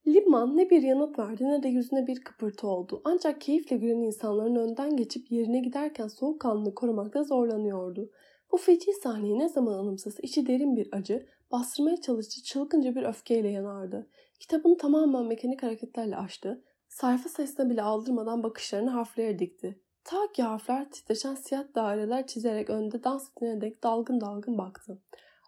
Lipman 0.06 0.56
ne 0.56 0.70
bir 0.70 0.82
yanıt 0.82 1.18
verdi 1.18 1.44
ne 1.44 1.62
de 1.62 1.68
yüzüne 1.68 2.06
bir 2.06 2.20
kıpırtı 2.20 2.66
oldu. 2.66 3.00
Ancak 3.04 3.40
keyifle 3.40 3.76
gülen 3.76 4.00
insanların 4.00 4.56
önden 4.56 4.96
geçip 4.96 5.32
yerine 5.32 5.60
giderken 5.60 6.08
soğukkanlılığı 6.08 6.74
korumakta 6.74 7.22
zorlanıyordu. 7.22 8.10
Bu 8.52 8.56
feci 8.56 8.92
sahneyi 8.92 9.38
ne 9.38 9.48
zaman 9.48 9.72
anımsası 9.72 10.22
içi 10.22 10.46
derin 10.46 10.76
bir 10.76 10.88
acı, 10.92 11.26
bastırmaya 11.52 12.00
çalıştığı 12.00 12.42
çılgınca 12.42 12.94
bir 12.94 13.02
öfkeyle 13.02 13.48
yanardı. 13.48 14.08
Kitabını 14.40 14.76
tamamen 14.76 15.24
mekanik 15.24 15.62
hareketlerle 15.62 16.16
açtı. 16.16 16.64
Sayfa 16.88 17.28
sayısına 17.28 17.70
bile 17.70 17.82
aldırmadan 17.82 18.42
bakışlarını 18.42 18.90
harflere 18.90 19.38
dikti. 19.38 19.80
Ta 20.04 20.32
ki 20.32 20.42
harfler 20.42 20.90
titreşen 20.90 21.34
siyah 21.34 21.64
daireler 21.74 22.26
çizerek 22.26 22.70
önde 22.70 23.04
dans 23.04 23.28
edene 23.36 23.60
dek 23.60 23.82
dalgın 23.82 24.20
dalgın 24.20 24.58
baktı. 24.58 25.02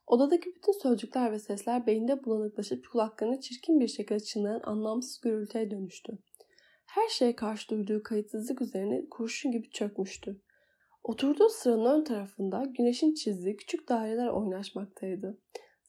Odadaki 0.07 0.55
bütün 0.55 0.72
sözcükler 0.72 1.32
ve 1.32 1.39
sesler 1.39 1.87
beyinde 1.87 2.24
bulanıklaşıp 2.24 2.91
kulaklarına 2.93 3.41
çirkin 3.41 3.80
bir 3.80 3.89
şekilde 3.89 4.20
çınlayan 4.20 4.61
anlamsız 4.64 5.20
gürültüye 5.20 5.70
dönüştü. 5.70 6.18
Her 6.87 7.09
şeye 7.09 7.37
karşı 7.37 7.68
duyduğu 7.68 8.03
kayıtsızlık 8.03 8.62
üzerine 8.62 9.09
kurşun 9.11 9.53
gibi 9.53 9.70
çökmüştü. 9.70 10.41
Oturduğu 11.05 11.49
sıranın 11.49 12.01
ön 12.01 12.05
tarafında 12.05 12.62
güneşin 12.78 13.14
çizdiği 13.14 13.57
küçük 13.57 13.89
daireler 13.89 14.28
oynaşmaktaydı. 14.28 15.39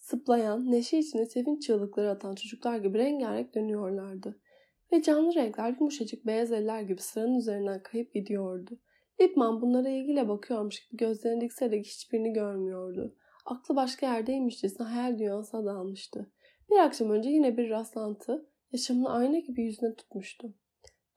Sıplayan, 0.10 0.72
neşe 0.72 0.98
içinde 0.98 1.26
sevinç 1.26 1.64
çığlıkları 1.64 2.10
atan 2.10 2.36
çocuklar 2.36 2.78
gibi 2.78 2.98
rengarenk 2.98 3.56
dönüyorlardı. 3.56 4.40
Ve 4.92 5.02
canlı 5.02 5.36
renkler 5.36 5.76
yumuşacık 5.80 6.26
beyaz 6.26 6.52
eller 6.52 6.82
gibi 6.82 7.02
sıranın 7.02 7.36
üzerinden 7.36 7.84
kayıp 7.84 8.14
gidiyordu. 8.14 8.80
Lipman 9.22 9.62
bunlara 9.62 9.90
ilgiyle 9.90 10.28
bakıyormuş 10.28 10.88
gibi 10.88 10.98
gözlerini 10.98 11.42
dikse 11.42 11.72
de 11.72 11.80
hiçbirini 11.80 12.34
görmüyordu. 12.34 13.16
Aklı 13.46 13.76
başka 13.76 14.06
yerdeymişçesine 14.06 14.88
hayal 14.88 15.20
dünyasına 15.20 15.66
dalmıştı. 15.66 16.32
Bir 16.70 16.78
akşam 16.78 17.12
önce 17.12 17.30
yine 17.30 17.58
bir 17.58 17.70
rastlantı 17.70 18.50
yaşamını 18.72 19.10
ayna 19.10 19.40
gibi 19.40 19.64
yüzüne 19.64 19.96
tutmuştu. 19.96 20.54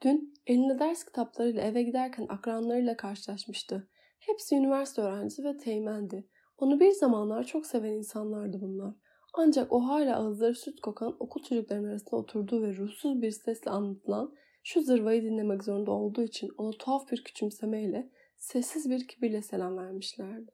Dün 0.02 0.34
elinde 0.46 0.78
ders 0.78 1.04
kitaplarıyla 1.04 1.62
eve 1.62 1.82
giderken 1.82 2.26
akranlarıyla 2.28 2.96
karşılaşmıştı. 2.96 3.88
Hepsi 4.18 4.56
üniversite 4.56 5.02
öğrencisi 5.02 5.44
ve 5.44 5.56
teğmendi. 5.56 6.28
Onu 6.60 6.80
bir 6.80 6.90
zamanlar 6.90 7.44
çok 7.44 7.66
seven 7.66 7.92
insanlardı 7.92 8.60
bunlar. 8.60 8.94
Ancak 9.34 9.72
o 9.72 9.80
hala 9.80 10.16
ağızları 10.16 10.54
süt 10.54 10.80
kokan 10.80 11.16
okul 11.20 11.42
çocuklarının 11.42 11.88
arasında 11.88 12.16
oturduğu 12.16 12.62
ve 12.62 12.76
ruhsuz 12.76 13.22
bir 13.22 13.30
sesle 13.30 13.70
anlatılan 13.70 14.34
şu 14.62 14.82
zırvayı 14.82 15.22
dinlemek 15.22 15.64
zorunda 15.64 15.90
olduğu 15.90 16.22
için 16.22 16.50
ona 16.58 16.70
tuhaf 16.70 17.10
bir 17.12 17.24
küçümsemeyle, 17.24 18.10
sessiz 18.36 18.90
bir 18.90 19.08
kibirle 19.08 19.42
selam 19.42 19.76
vermişlerdi. 19.76 20.50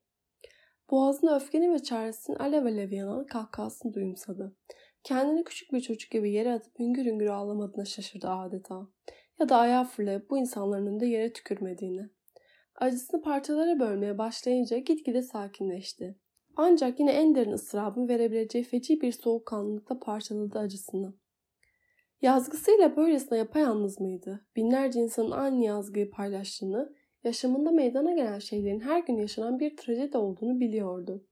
Boğazına 0.91 1.37
öfkenin 1.37 1.75
ve 1.75 1.79
çaresinin 1.79 2.37
alev 2.37 2.65
alev 2.65 2.93
yanan 2.93 3.27
kahkahasını 3.27 3.95
duyumsadı. 3.95 4.57
Kendini 5.05 5.45
küçük 5.45 5.73
bir 5.73 5.81
çocuk 5.81 6.11
gibi 6.11 6.33
yere 6.33 6.53
atıp 6.53 6.79
hüngür 6.79 7.05
hüngür 7.05 7.27
ağlamadığına 7.27 7.85
şaşırdı 7.85 8.29
adeta. 8.29 8.89
Ya 9.41 9.49
da 9.49 9.57
ayağı 9.57 9.85
fırlayıp 9.85 10.31
bu 10.31 10.39
insanların 10.39 10.87
önünde 10.87 11.07
yere 11.07 11.33
tükürmediğini. 11.33 12.11
Acısını 12.77 13.23
parçalara 13.23 13.81
bölmeye 13.81 14.19
başlayınca 14.19 14.79
gitgide 14.79 15.23
sakinleşti. 15.23 16.17
Ancak 16.57 17.01
yine 17.01 17.13
en 17.13 17.35
derin 17.35 17.53
ıstırabın 17.53 18.09
verebileceği 18.09 18.65
feci 18.65 19.01
bir 19.01 19.13
soğukkanlılıkla 19.13 19.99
parçaladı 19.99 20.59
acısını. 20.59 21.15
Yazgısıyla 22.23 22.97
böylesine 22.97 23.39
yapayalnız 23.39 24.01
mıydı? 24.01 24.47
Binlerce 24.57 25.01
insanın 25.01 25.31
aynı 25.31 25.65
yazgıyı 25.65 26.11
paylaştığını, 26.11 26.95
yaşamında 27.25 27.71
meydana 27.71 28.13
gelen 28.13 28.39
şeylerin 28.39 28.81
her 28.81 29.03
gün 29.03 29.17
yaşanan 29.17 29.61
bir 29.61 29.77
trajedi 29.77 30.19
olduğunu 30.19 30.61
biliyordu. 30.61 31.25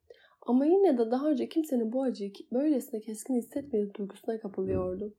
Ama 0.46 0.66
yine 0.66 0.98
de 0.98 1.10
daha 1.10 1.30
önce 1.30 1.48
kimsenin 1.48 1.92
bu 1.92 2.02
acıyı 2.02 2.32
böylesine 2.52 3.00
keskin 3.00 3.34
hissetmediği 3.34 3.94
duygusuna 3.94 4.40
kapılıyordu. 4.40 5.14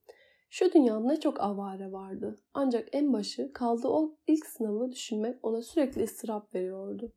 Şu 0.49 0.73
dünyada 0.73 0.99
ne 0.99 1.19
çok 1.19 1.41
avare 1.41 1.91
vardı. 1.91 2.35
Ancak 2.53 2.89
en 2.91 3.13
başı 3.13 3.53
kaldığı 3.53 3.87
o 3.87 4.15
ilk 4.27 4.45
sınavı 4.45 4.91
düşünmek 4.91 5.45
ona 5.45 5.61
sürekli 5.61 6.03
ıstırap 6.03 6.55
veriyordu. 6.55 7.13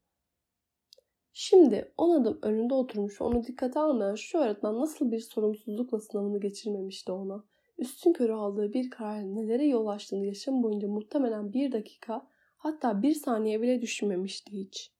Şimdi 1.32 1.92
on 1.98 2.20
adım 2.20 2.38
önünde 2.42 2.74
oturmuş 2.74 3.20
onu 3.20 3.44
dikkate 3.44 3.80
almayan 3.80 4.14
şu 4.14 4.38
öğretmen 4.38 4.78
nasıl 4.78 5.12
bir 5.12 5.18
sorumsuzlukla 5.18 6.00
sınavını 6.00 6.40
geçirmemişti 6.40 7.12
ona. 7.12 7.44
Üstün 7.78 8.12
körü 8.12 8.32
aldığı 8.32 8.72
bir 8.72 8.90
karar 8.90 9.22
nelere 9.22 9.66
yol 9.66 9.86
açtığını 9.86 10.26
yaşam 10.26 10.62
boyunca 10.62 10.88
muhtemelen 10.88 11.52
bir 11.52 11.72
dakika 11.72 12.26
hatta 12.56 13.02
bir 13.02 13.14
saniye 13.14 13.62
bile 13.62 13.82
düşünmemişti 13.82 14.52
hiç. 14.52 14.92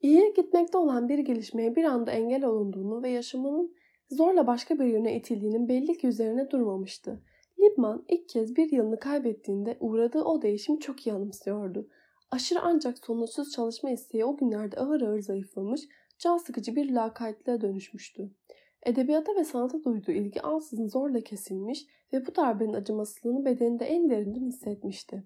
İyiye 0.00 0.30
gitmekte 0.30 0.78
olan 0.78 1.08
bir 1.08 1.18
gelişmeye 1.18 1.76
bir 1.76 1.84
anda 1.84 2.10
engel 2.10 2.44
olunduğunu 2.44 3.02
ve 3.02 3.10
yaşamının 3.10 3.74
zorla 4.10 4.46
başka 4.46 4.78
bir 4.78 4.84
yöne 4.84 5.16
itildiğinin 5.16 5.68
belli 5.68 5.98
ki 5.98 6.06
üzerine 6.06 6.50
durmamıştı. 6.50 7.22
Liebman 7.60 8.04
ilk 8.08 8.28
kez 8.28 8.56
bir 8.56 8.72
yılını 8.72 8.98
kaybettiğinde 8.98 9.76
uğradığı 9.80 10.22
o 10.22 10.42
değişimi 10.42 10.80
çok 10.80 11.06
iyi 11.06 11.12
anımsıyordu. 11.12 11.88
Aşırı 12.30 12.60
ancak 12.62 12.98
sonuçsuz 12.98 13.52
çalışma 13.52 13.90
isteği 13.90 14.24
o 14.24 14.36
günlerde 14.36 14.76
ağır 14.76 15.00
ağır 15.00 15.20
zayıflamış, 15.20 15.80
can 16.18 16.36
sıkıcı 16.36 16.76
bir 16.76 16.90
lakaytlığa 16.90 17.60
dönüşmüştü. 17.60 18.30
Edebiyata 18.82 19.36
ve 19.36 19.44
sanata 19.44 19.84
duyduğu 19.84 20.12
ilgi 20.12 20.42
ansızın 20.42 20.88
zorla 20.88 21.20
kesilmiş 21.20 21.86
ve 22.12 22.26
bu 22.26 22.36
darbenin 22.36 22.72
acımasızlığını 22.72 23.44
bedeninde 23.44 23.84
en 23.84 24.10
derinden 24.10 24.46
hissetmişti. 24.46 25.24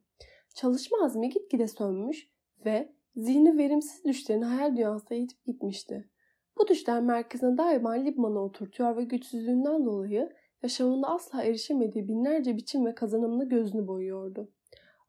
Çalışma 0.54 1.04
azmi 1.04 1.28
gitgide 1.28 1.68
sönmüş 1.68 2.28
ve 2.64 2.92
zihni 3.16 3.58
verimsiz 3.58 4.04
düşlerini 4.04 4.44
hayal 4.44 4.76
dünyasına 4.76 5.18
itip 5.18 5.44
gitmişti. 5.44 6.08
Bu 6.58 6.68
düşler 6.68 7.02
merkezine 7.02 7.58
daima 7.58 7.92
Libman'a 7.92 8.38
oturtuyor 8.38 8.96
ve 8.96 9.04
güçsüzlüğünden 9.04 9.86
dolayı 9.86 10.32
yaşamında 10.62 11.08
asla 11.08 11.42
erişemediği 11.42 12.08
binlerce 12.08 12.56
biçim 12.56 12.86
ve 12.86 12.94
kazanımlı 12.94 13.48
gözünü 13.48 13.86
boyuyordu. 13.86 14.52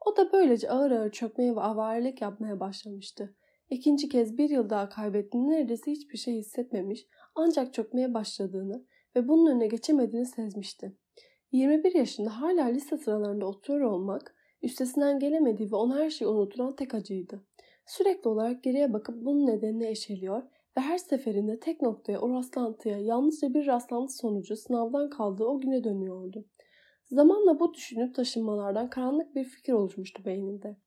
O 0.05 0.17
da 0.17 0.33
böylece 0.33 0.69
ağır 0.69 0.91
ağır 0.91 1.11
çökmeye 1.11 1.55
ve 1.55 1.61
avarelik 1.61 2.21
yapmaya 2.21 2.59
başlamıştı. 2.59 3.35
İkinci 3.69 4.09
kez 4.09 4.37
bir 4.37 4.49
yıl 4.49 4.69
daha 4.69 4.89
kaybettiğinde 4.89 5.49
neredeyse 5.49 5.91
hiçbir 5.91 6.17
şey 6.17 6.35
hissetmemiş 6.35 7.07
ancak 7.35 7.73
çökmeye 7.73 8.13
başladığını 8.13 8.85
ve 9.15 9.27
bunun 9.27 9.51
önüne 9.51 9.67
geçemediğini 9.67 10.25
sezmişti. 10.25 10.97
21 11.51 11.95
yaşında 11.95 12.41
hala 12.41 12.65
lise 12.65 12.97
sıralarında 12.97 13.45
oturuyor 13.45 13.91
olmak 13.91 14.35
üstesinden 14.61 15.19
gelemediği 15.19 15.71
ve 15.71 15.75
onu 15.75 15.95
her 15.95 16.09
şeyi 16.09 16.27
unuturan 16.27 16.75
tek 16.75 16.93
acıydı. 16.93 17.45
Sürekli 17.85 18.29
olarak 18.29 18.63
geriye 18.63 18.93
bakıp 18.93 19.25
bunun 19.25 19.47
nedenini 19.47 19.87
eşeliyor 19.87 20.43
ve 20.77 20.81
her 20.81 20.97
seferinde 20.97 21.59
tek 21.59 21.81
noktaya 21.81 22.21
o 22.21 22.33
rastlantıya 22.33 22.97
yalnızca 22.97 23.53
bir 23.53 23.67
rastlantı 23.67 24.13
sonucu 24.13 24.55
sınavdan 24.55 25.09
kaldığı 25.09 25.43
o 25.43 25.59
güne 25.59 25.83
dönüyordu. 25.83 26.45
Zamanla 27.05 27.59
bu 27.59 27.73
düşünüp 27.73 28.15
taşınmalardan 28.15 28.89
karanlık 28.89 29.35
bir 29.35 29.43
fikir 29.43 29.73
oluşmuştu 29.73 30.25
beyninde. 30.25 30.77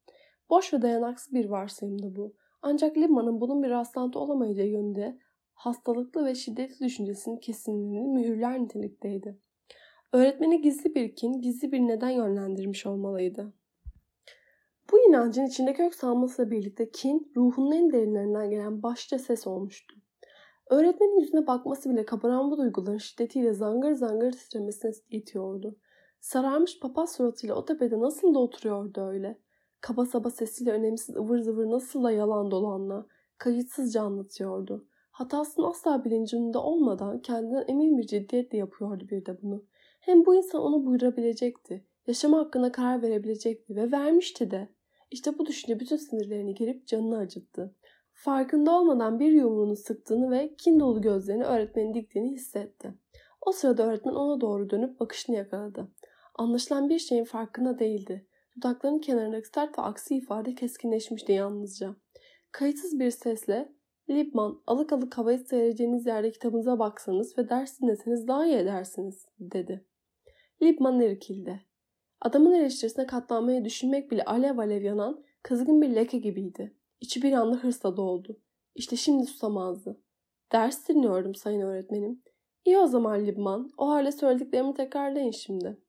Boş 0.50 0.72
ve 0.72 0.82
dayanaksız 0.82 1.34
bir 1.34 1.44
varsayımdı 1.44 2.16
bu. 2.16 2.34
Ancak 2.62 2.96
Liman'ın 2.96 3.40
bunun 3.40 3.62
bir 3.62 3.70
rastlantı 3.70 4.18
olamayacağı 4.18 4.66
yönde 4.66 5.18
hastalıklı 5.54 6.24
ve 6.24 6.34
şiddetli 6.34 6.86
düşüncesinin 6.86 7.36
kesinliğini 7.36 8.08
mühürler 8.08 8.62
nitelikteydi. 8.62 9.38
Öğretmeni 10.12 10.62
gizli 10.62 10.94
bir 10.94 11.16
kin, 11.16 11.32
gizli 11.32 11.72
bir 11.72 11.80
neden 11.80 12.10
yönlendirmiş 12.10 12.86
olmalıydı. 12.86 13.52
Bu 14.90 15.08
inancın 15.08 15.46
içinde 15.46 15.72
kök 15.72 15.94
salmasıyla 15.94 16.50
birlikte 16.50 16.90
kin, 16.90 17.32
ruhunun 17.36 17.72
en 17.72 17.92
derinlerinden 17.92 18.50
gelen 18.50 18.82
başça 18.82 19.18
ses 19.18 19.46
olmuştu. 19.46 19.96
Öğretmenin 20.70 21.20
yüzüne 21.20 21.46
bakması 21.46 21.90
bile 21.90 22.04
kabaran 22.04 22.50
bu 22.50 22.58
duyguların 22.58 22.98
şiddetiyle 22.98 23.52
zangır 23.52 23.92
zangır 23.92 24.32
titremesine 24.32 24.90
itiyordu. 25.10 25.76
Sararmış 26.20 26.80
papaz 26.80 27.12
suratıyla 27.12 27.54
o 27.54 27.64
tepede 27.64 28.00
nasıl 28.00 28.34
da 28.34 28.38
oturuyordu 28.38 29.00
öyle. 29.00 29.38
Kaba 29.80 30.06
saba 30.06 30.30
sesiyle 30.30 30.72
önemsiz 30.72 31.16
ıvır 31.16 31.38
zıvır 31.38 31.70
nasıl 31.70 32.04
da 32.04 32.10
yalan 32.10 32.50
dolanla, 32.50 33.06
kayıtsızca 33.38 34.02
anlatıyordu. 34.02 34.86
Hatasının 35.10 35.66
asla 35.66 36.04
bilincinde 36.04 36.58
olmadan 36.58 37.22
kendinden 37.22 37.64
emin 37.68 37.98
bir 37.98 38.06
ciddiyetle 38.06 38.58
yapıyordu 38.58 39.08
bir 39.10 39.26
de 39.26 39.42
bunu. 39.42 39.64
Hem 40.00 40.26
bu 40.26 40.34
insan 40.34 40.62
onu 40.62 40.86
buyurabilecekti. 40.86 41.84
Yaşama 42.06 42.38
hakkında 42.38 42.72
karar 42.72 43.02
verebilecekti 43.02 43.76
ve 43.76 43.92
vermişti 43.92 44.50
de. 44.50 44.75
İşte 45.10 45.38
bu 45.38 45.46
düşünce 45.46 45.80
bütün 45.80 45.96
sinirlerini 45.96 46.54
girip 46.54 46.86
canını 46.86 47.18
acıttı. 47.18 47.74
Farkında 48.12 48.78
olmadan 48.78 49.20
bir 49.20 49.32
yumruğunu 49.32 49.76
sıktığını 49.76 50.30
ve 50.30 50.54
kin 50.56 50.80
dolu 50.80 51.02
gözlerini 51.02 51.44
öğretmenin 51.44 51.94
diktiğini 51.94 52.30
hissetti. 52.30 52.94
O 53.40 53.52
sırada 53.52 53.86
öğretmen 53.86 54.14
ona 54.14 54.40
doğru 54.40 54.70
dönüp 54.70 55.00
bakışını 55.00 55.36
yakaladı. 55.36 55.88
Anlaşılan 56.34 56.88
bir 56.88 56.98
şeyin 56.98 57.24
farkında 57.24 57.78
değildi. 57.78 58.26
Dudaklarının 58.56 58.98
kenarındaki 58.98 59.48
sert 59.48 59.78
ve 59.78 59.82
aksi 59.82 60.16
ifade 60.16 60.54
keskinleşmişti 60.54 61.32
yalnızca. 61.32 61.96
Kayıtsız 62.52 62.98
bir 62.98 63.10
sesle 63.10 63.76
Liebman 64.10 64.62
alık 64.66 64.92
alık 64.92 65.18
havayı 65.18 65.38
seyredeceğiniz 65.38 66.06
yerde 66.06 66.30
kitabınıza 66.30 66.78
baksanız 66.78 67.38
ve 67.38 67.48
ders 67.48 67.80
dinleseniz 67.80 68.28
daha 68.28 68.46
iyi 68.46 68.56
edersiniz 68.56 69.26
dedi. 69.40 69.84
Liebman 70.62 71.00
irkildi. 71.00 71.60
Adamın 72.20 72.52
eleştirisine 72.52 73.06
katlanmayı 73.06 73.64
düşünmek 73.64 74.10
bile 74.10 74.24
alev 74.24 74.58
alev 74.58 74.82
yanan 74.82 75.24
kızgın 75.42 75.82
bir 75.82 75.94
leke 75.94 76.18
gibiydi. 76.18 76.74
İçi 77.00 77.22
bir 77.22 77.32
anda 77.32 77.56
hırsla 77.56 77.96
doldu. 77.96 78.40
İşte 78.74 78.96
şimdi 78.96 79.26
susamazdı. 79.26 80.00
Ders 80.52 80.88
dinliyordum 80.88 81.34
sayın 81.34 81.60
öğretmenim. 81.60 82.22
İyi 82.64 82.78
o 82.78 82.86
zaman 82.86 83.26
Libman. 83.26 83.72
O 83.78 83.88
halde 83.88 84.12
söylediklerimi 84.12 84.74
tekrarlayın 84.74 85.30
şimdi. 85.30 85.80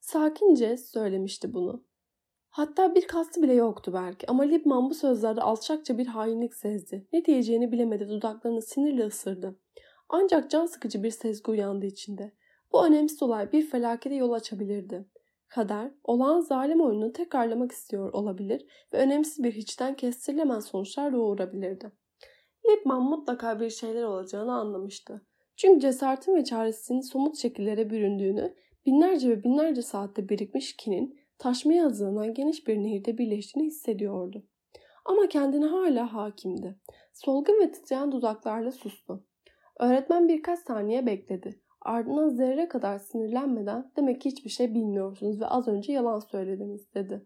Sakince 0.00 0.76
söylemişti 0.76 1.54
bunu. 1.54 1.84
Hatta 2.48 2.94
bir 2.94 3.06
kastı 3.06 3.42
bile 3.42 3.54
yoktu 3.54 3.92
belki 3.94 4.26
ama 4.30 4.42
Libman 4.42 4.90
bu 4.90 4.94
sözlerde 4.94 5.40
alçakça 5.40 5.98
bir 5.98 6.06
hainlik 6.06 6.54
sezdi. 6.54 7.06
Ne 7.12 7.24
diyeceğini 7.24 7.72
bilemedi 7.72 8.08
dudaklarını 8.08 8.62
sinirle 8.62 9.06
ısırdı. 9.06 9.58
Ancak 10.08 10.50
can 10.50 10.66
sıkıcı 10.66 11.02
bir 11.02 11.10
sezgi 11.10 11.50
uyandı 11.50 11.86
içinde. 11.86 12.32
Bu 12.72 12.86
önemsiz 12.86 13.22
olay 13.22 13.52
bir 13.52 13.66
felakete 13.66 14.14
yol 14.14 14.32
açabilirdi. 14.32 15.08
Kader, 15.54 15.90
olağan 16.04 16.40
zalim 16.40 16.80
oyununu 16.80 17.12
tekrarlamak 17.12 17.72
istiyor 17.72 18.12
olabilir 18.12 18.66
ve 18.92 18.98
önemsiz 18.98 19.44
bir 19.44 19.52
hiçten 19.52 19.94
kestirilemez 19.94 20.64
sonuçlar 20.64 21.12
doğurabilirdi. 21.12 21.92
Liebman 22.66 23.02
mutlaka 23.02 23.60
bir 23.60 23.70
şeyler 23.70 24.04
olacağını 24.04 24.54
anlamıştı. 24.54 25.26
Çünkü 25.56 25.80
cesaretin 25.80 26.36
ve 26.36 26.44
çaresinin 26.44 27.00
somut 27.00 27.36
şekillere 27.36 27.90
büründüğünü, 27.90 28.54
binlerce 28.86 29.28
ve 29.30 29.44
binlerce 29.44 29.82
saatte 29.82 30.28
birikmiş 30.28 30.76
kinin 30.76 31.18
taşmaya 31.38 31.84
hazırlanan 31.84 32.34
geniş 32.34 32.66
bir 32.66 32.76
nehirde 32.76 33.18
birleştiğini 33.18 33.66
hissediyordu. 33.66 34.46
Ama 35.04 35.28
kendine 35.28 35.66
hala 35.66 36.14
hakimdi. 36.14 36.78
Solgun 37.12 37.60
ve 37.60 37.72
titreyen 37.72 38.12
dudaklarla 38.12 38.72
sustu. 38.72 39.24
Öğretmen 39.80 40.28
birkaç 40.28 40.58
saniye 40.58 41.06
bekledi. 41.06 41.63
Ardından 41.84 42.28
zerre 42.28 42.68
kadar 42.68 42.98
sinirlenmeden 42.98 43.92
demek 43.96 44.20
ki 44.20 44.30
hiçbir 44.30 44.50
şey 44.50 44.74
bilmiyorsunuz 44.74 45.40
ve 45.40 45.46
az 45.46 45.68
önce 45.68 45.92
yalan 45.92 46.18
söylediniz 46.18 46.94
dedi. 46.94 47.24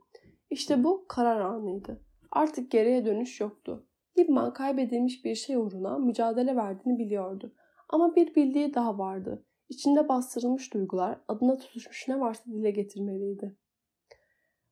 İşte 0.51 0.85
bu 0.85 1.05
karar 1.09 1.41
anıydı. 1.41 2.01
Artık 2.31 2.71
geriye 2.71 3.07
dönüş 3.07 3.41
yoktu. 3.41 3.87
Gibman 4.17 4.53
kaybedilmiş 4.53 5.25
bir 5.25 5.35
şey 5.35 5.57
uğruna 5.57 5.99
mücadele 5.99 6.57
verdiğini 6.57 6.99
biliyordu. 6.99 7.55
Ama 7.89 8.17
bir 8.17 8.35
bildiği 8.35 8.75
daha 8.75 8.99
vardı. 8.99 9.45
İçinde 9.69 10.09
bastırılmış 10.09 10.75
duygular 10.75 11.21
adına 11.29 11.59
tutuşmuş 11.59 12.09
ne 12.09 12.21
varsa 12.21 12.45
dile 12.45 12.71
getirmeliydi. 12.71 13.57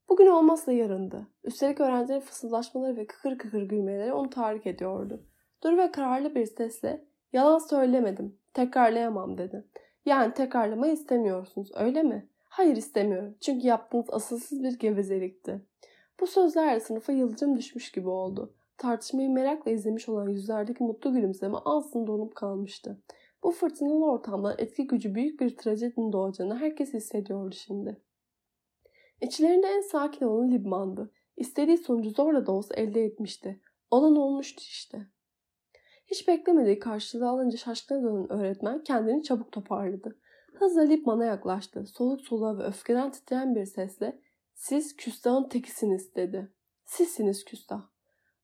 Bugün 0.09 0.27
olmazsa 0.27 0.73
yarındı. 0.73 1.27
Üstelik 1.45 1.81
öğrencilerin 1.81 2.21
fısıldaşmaları 2.21 2.97
ve 2.97 3.07
kıkır 3.07 3.39
kıkır 3.39 3.63
gülmeleri 3.63 4.13
onu 4.13 4.31
tahrik 4.31 4.67
ediyordu. 4.67 5.27
Dur 5.65 5.77
ve 5.77 5.91
kararlı 5.91 6.35
bir 6.35 6.47
sesle 6.47 7.05
yalan 7.33 7.59
söylemedim, 7.59 8.39
tekrarlayamam 8.57 9.39
dedi. 9.39 9.65
Yani 10.07 10.35
tekrarlamayı 10.35 10.93
istemiyorsunuz 10.93 11.71
öyle 11.75 12.03
mi? 12.03 12.29
Hayır 12.49 12.77
istemiyorum 12.77 13.37
çünkü 13.41 13.67
yaptığınız 13.67 14.07
asılsız 14.11 14.63
bir 14.63 14.79
gevezelikti. 14.79 15.67
Bu 16.21 16.27
sözlerle 16.27 16.81
sınıfa 16.81 17.13
yıldırım 17.13 17.57
düşmüş 17.57 17.93
gibi 17.93 18.09
oldu. 18.09 18.55
Tartışmayı 18.79 19.31
merakla 19.31 19.71
izlemiş 19.71 20.09
olan 20.09 20.29
yüzlerdeki 20.29 20.85
mutlu 20.85 21.13
gülümseme 21.13 21.57
ansızın 21.57 22.07
donup 22.07 22.35
kalmıştı. 22.35 23.03
Bu 23.43 23.51
fırtınalı 23.51 24.11
ortamdan 24.11 24.55
etki 24.59 24.87
gücü 24.87 25.15
büyük 25.15 25.41
bir 25.41 25.57
trajedinin 25.57 26.13
doğacağını 26.13 26.57
herkes 26.57 26.95
hissediyordu 26.95 27.55
şimdi. 27.55 28.01
İçlerinde 29.21 29.67
en 29.67 29.81
sakin 29.81 30.27
olan 30.27 30.51
Libman'dı. 30.51 31.11
İstediği 31.37 31.79
sonucu 31.79 32.11
zorla 32.11 32.47
da 32.47 32.53
olsa 32.53 32.75
elde 32.75 33.05
etmişti. 33.05 33.61
Olan 33.91 34.17
olmuştu 34.17 34.63
işte. 34.63 35.07
Hiç 36.07 36.29
beklemediği 36.29 36.79
karşılığı 36.79 37.29
alınca 37.29 37.59
şaşkına 37.59 38.03
dönen 38.03 38.33
öğretmen 38.33 38.83
kendini 38.83 39.23
çabuk 39.23 39.53
toparladı. 39.53 40.19
Hızla 40.55 40.83
Lipman'a 40.83 41.25
yaklaştı. 41.25 41.87
Soluk 41.87 42.21
soluğa 42.21 42.59
ve 42.59 42.63
öfkeden 42.63 43.11
titreyen 43.11 43.55
bir 43.55 43.65
sesle 43.65 44.21
''Siz 44.55 44.97
küstahın 44.97 45.49
tekisiniz'' 45.49 46.15
dedi. 46.15 46.53
''Sizsiniz 46.85 47.45
küstah.'' 47.45 47.91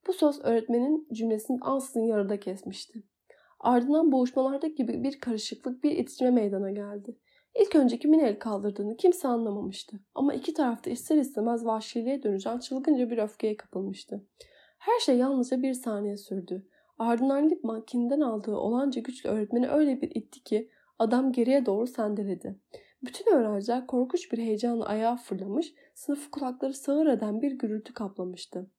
Bu 0.06 0.12
söz 0.12 0.40
öğretmenin 0.44 1.08
cümlesinin 1.12 1.60
ansızın 1.60 2.00
yarıda 2.00 2.40
kesmişti. 2.40 3.02
Ardından 3.60 4.12
boğuşmalardaki 4.12 4.74
gibi 4.74 5.02
bir 5.02 5.20
karışıklık, 5.20 5.84
bir 5.84 5.90
itişme 5.90 6.30
meydana 6.30 6.70
geldi. 6.70 7.18
İlk 7.60 7.76
önce 7.76 7.98
kimin 7.98 8.18
el 8.18 8.38
kaldırdığını 8.38 8.96
kimse 8.96 9.28
anlamamıştı. 9.28 10.00
Ama 10.14 10.34
iki 10.34 10.54
tarafta 10.54 10.90
ister 10.90 11.16
istemez 11.16 11.64
vahşiliğe 11.64 12.22
dönüşen 12.22 12.58
çılgınca 12.58 13.10
bir 13.10 13.18
öfkeye 13.18 13.56
kapılmıştı. 13.56 14.26
Her 14.78 15.00
şey 15.00 15.16
yalnızca 15.16 15.62
bir 15.62 15.74
saniye 15.74 16.16
sürdü. 16.16 16.66
Ardından 17.02 17.50
Lipman 17.50 17.84
kinden 17.84 18.20
aldığı 18.20 18.56
olanca 18.56 19.00
güçlü 19.00 19.30
öğretmeni 19.30 19.68
öyle 19.68 20.00
bir 20.00 20.10
itti 20.10 20.44
ki 20.44 20.70
adam 20.98 21.32
geriye 21.32 21.66
doğru 21.66 21.86
sendeledi. 21.86 22.60
Bütün 23.02 23.32
öğrenciler 23.32 23.86
korkunç 23.86 24.32
bir 24.32 24.38
heyecanla 24.38 24.86
ayağa 24.86 25.16
fırlamış, 25.16 25.74
sınıfı 25.94 26.30
kulakları 26.30 26.74
sağır 26.74 27.06
eden 27.06 27.42
bir 27.42 27.52
gürültü 27.52 27.94
kaplamıştı. 27.94 28.70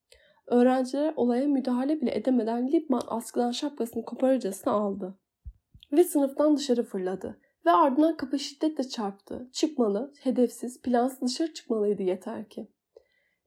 Öğrenciler 0.48 1.14
olaya 1.16 1.48
müdahale 1.48 2.02
bile 2.02 2.16
edemeden 2.16 2.72
Lipman 2.72 3.02
askıdan 3.08 3.52
şapkasını 3.52 4.06
koparırcasına 4.06 4.74
aldı. 4.74 5.18
Ve 5.92 6.04
sınıftan 6.04 6.58
dışarı 6.58 6.84
fırladı. 6.84 7.40
Ve 7.66 7.72
ardından 7.72 8.18
kapı 8.18 8.40
şiddetle 8.40 8.84
çarptı. 8.84 9.50
Çıkmalı, 9.54 10.14
hedefsiz, 10.20 10.82
plansız 10.82 11.22
dışarı 11.22 11.54
çıkmalıydı 11.54 12.04
yeter 12.04 12.50
ki. 12.50 12.68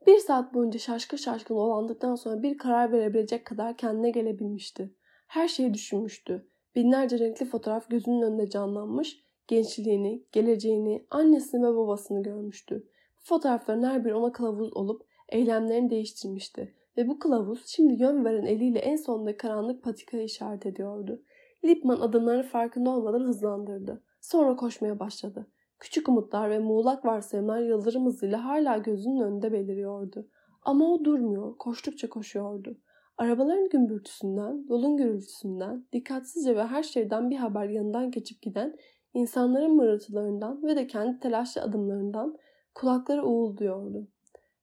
Bir 0.06 0.18
saat 0.18 0.54
boyunca 0.54 0.78
şaşkın 0.78 1.16
şaşkın 1.16 1.54
olandıktan 1.54 2.14
sonra 2.14 2.42
bir 2.42 2.58
karar 2.58 2.92
verebilecek 2.92 3.44
kadar 3.44 3.76
kendine 3.76 4.10
gelebilmişti. 4.10 4.94
Her 5.26 5.48
şeyi 5.48 5.74
düşünmüştü. 5.74 6.46
Binlerce 6.74 7.18
renkli 7.18 7.46
fotoğraf 7.46 7.90
gözünün 7.90 8.22
önünde 8.22 8.50
canlanmış, 8.50 9.22
gençliğini, 9.48 10.22
geleceğini, 10.32 11.06
annesini 11.10 11.62
ve 11.62 11.76
babasını 11.76 12.22
görmüştü. 12.22 12.88
Bu 13.20 13.24
fotoğrafların 13.24 13.82
her 13.82 14.04
biri 14.04 14.14
ona 14.14 14.32
kılavuz 14.32 14.76
olup 14.76 15.06
eylemlerini 15.28 15.90
değiştirmişti 15.90 16.74
ve 16.96 17.08
bu 17.08 17.18
kılavuz 17.18 17.66
şimdi 17.66 18.02
yön 18.02 18.24
veren 18.24 18.46
eliyle 18.46 18.78
en 18.78 18.96
sonunda 18.96 19.36
karanlık 19.36 19.82
patikayı 19.82 20.24
işaret 20.24 20.66
ediyordu. 20.66 21.22
Lipman 21.64 22.00
adımlarını 22.00 22.42
farkında 22.42 22.90
olmadan 22.90 23.20
hızlandırdı. 23.20 24.02
Sonra 24.20 24.56
koşmaya 24.56 24.98
başladı. 24.98 25.46
Küçük 25.78 26.08
umutlar 26.08 26.50
ve 26.50 26.58
muğlak 26.58 27.04
varsayımlar 27.04 27.60
yıldırım 27.60 28.06
hızıyla 28.06 28.44
hala 28.44 28.78
gözünün 28.78 29.20
önünde 29.20 29.52
beliriyordu. 29.52 30.28
Ama 30.62 30.92
o 30.92 31.04
durmuyor, 31.04 31.58
koştukça 31.58 32.08
koşuyordu. 32.08 32.78
Arabaların 33.18 33.68
gümbürtüsünden, 33.68 34.66
yolun 34.68 34.96
gürültüsünden, 34.96 35.86
dikkatsizce 35.92 36.56
ve 36.56 36.64
her 36.64 36.82
şeyden 36.82 37.30
bir 37.30 37.36
haber 37.36 37.68
yanından 37.68 38.10
geçip 38.10 38.42
giden 38.42 38.76
insanların 39.14 39.76
mırıltılarından 39.76 40.62
ve 40.62 40.76
de 40.76 40.86
kendi 40.86 41.18
telaşlı 41.18 41.62
adımlarından 41.62 42.36
kulakları 42.74 43.26
uğulduyordu. 43.26 44.08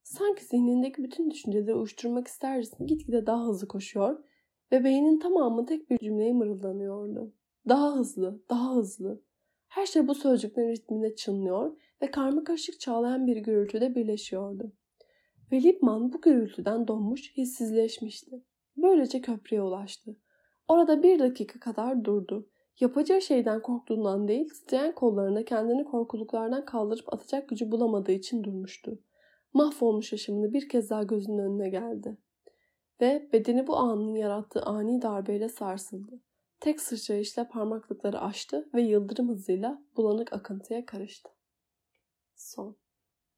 Sanki 0.04 0.46
zihnindeki 0.46 1.04
bütün 1.04 1.32
düşünceleri 1.32 1.76
uyuşturmak 1.76 2.28
istercesine 2.28 2.88
gitgide 2.88 3.26
daha 3.26 3.48
hızlı 3.48 3.68
koşuyor 3.68 4.24
ve 4.72 4.84
beynin 4.84 5.20
tamamı 5.20 5.66
tek 5.66 5.90
bir 5.90 5.98
cümleyi 5.98 6.34
mırıldanıyordu. 6.34 7.34
Daha 7.70 7.96
hızlı, 7.96 8.44
daha 8.50 8.76
hızlı. 8.76 9.22
Her 9.74 9.86
şey 9.86 10.08
bu 10.08 10.16
sözcüklerin 10.16 10.72
ritminde 10.72 11.16
çınlıyor 11.16 11.78
ve 12.02 12.12
karma 12.12 12.44
karışık 12.44 12.80
çağlayan 12.80 13.28
bir 13.28 13.38
gürültüde 13.38 13.96
birleşiyordu. 13.96 14.72
Ve 15.52 15.64
Lipman 15.64 16.14
bu 16.14 16.22
gürültüden 16.22 16.88
donmuş, 16.88 17.38
hissizleşmişti. 17.38 18.44
Böylece 18.78 19.22
köprüye 19.22 19.62
ulaştı. 19.62 20.16
Orada 20.68 21.04
bir 21.04 21.20
dakika 21.20 21.60
kadar 21.60 22.06
durdu. 22.06 22.50
Yapacağı 22.80 23.22
şeyden 23.22 23.62
korktuğundan 23.62 24.28
değil, 24.28 24.50
titreyen 24.50 24.96
kollarına 24.96 25.46
kendini 25.46 25.86
korkuluklardan 25.86 26.66
kaldırıp 26.66 27.14
atacak 27.14 27.50
gücü 27.50 27.72
bulamadığı 27.72 28.12
için 28.12 28.44
durmuştu. 28.44 29.00
Mahvolmuş 29.54 30.12
yaşamını 30.12 30.54
bir 30.54 30.70
kez 30.70 30.90
daha 30.90 31.04
gözünün 31.04 31.38
önüne 31.38 31.70
geldi. 31.70 32.18
Ve 33.02 33.30
bedeni 33.34 33.68
bu 33.68 33.76
anın 33.76 34.16
yarattığı 34.16 34.62
ani 34.62 35.02
darbeyle 35.02 35.50
sarsıldı. 35.50 36.20
Tek 36.64 36.82
sıçrayışla 36.82 37.48
parmaklıkları 37.48 38.22
açtı 38.22 38.70
ve 38.74 38.82
yıldırım 38.82 39.30
hızıyla 39.30 39.82
bulanık 39.96 40.34
akıntıya 40.34 40.86
karıştı. 40.86 41.30
Son 42.36 42.76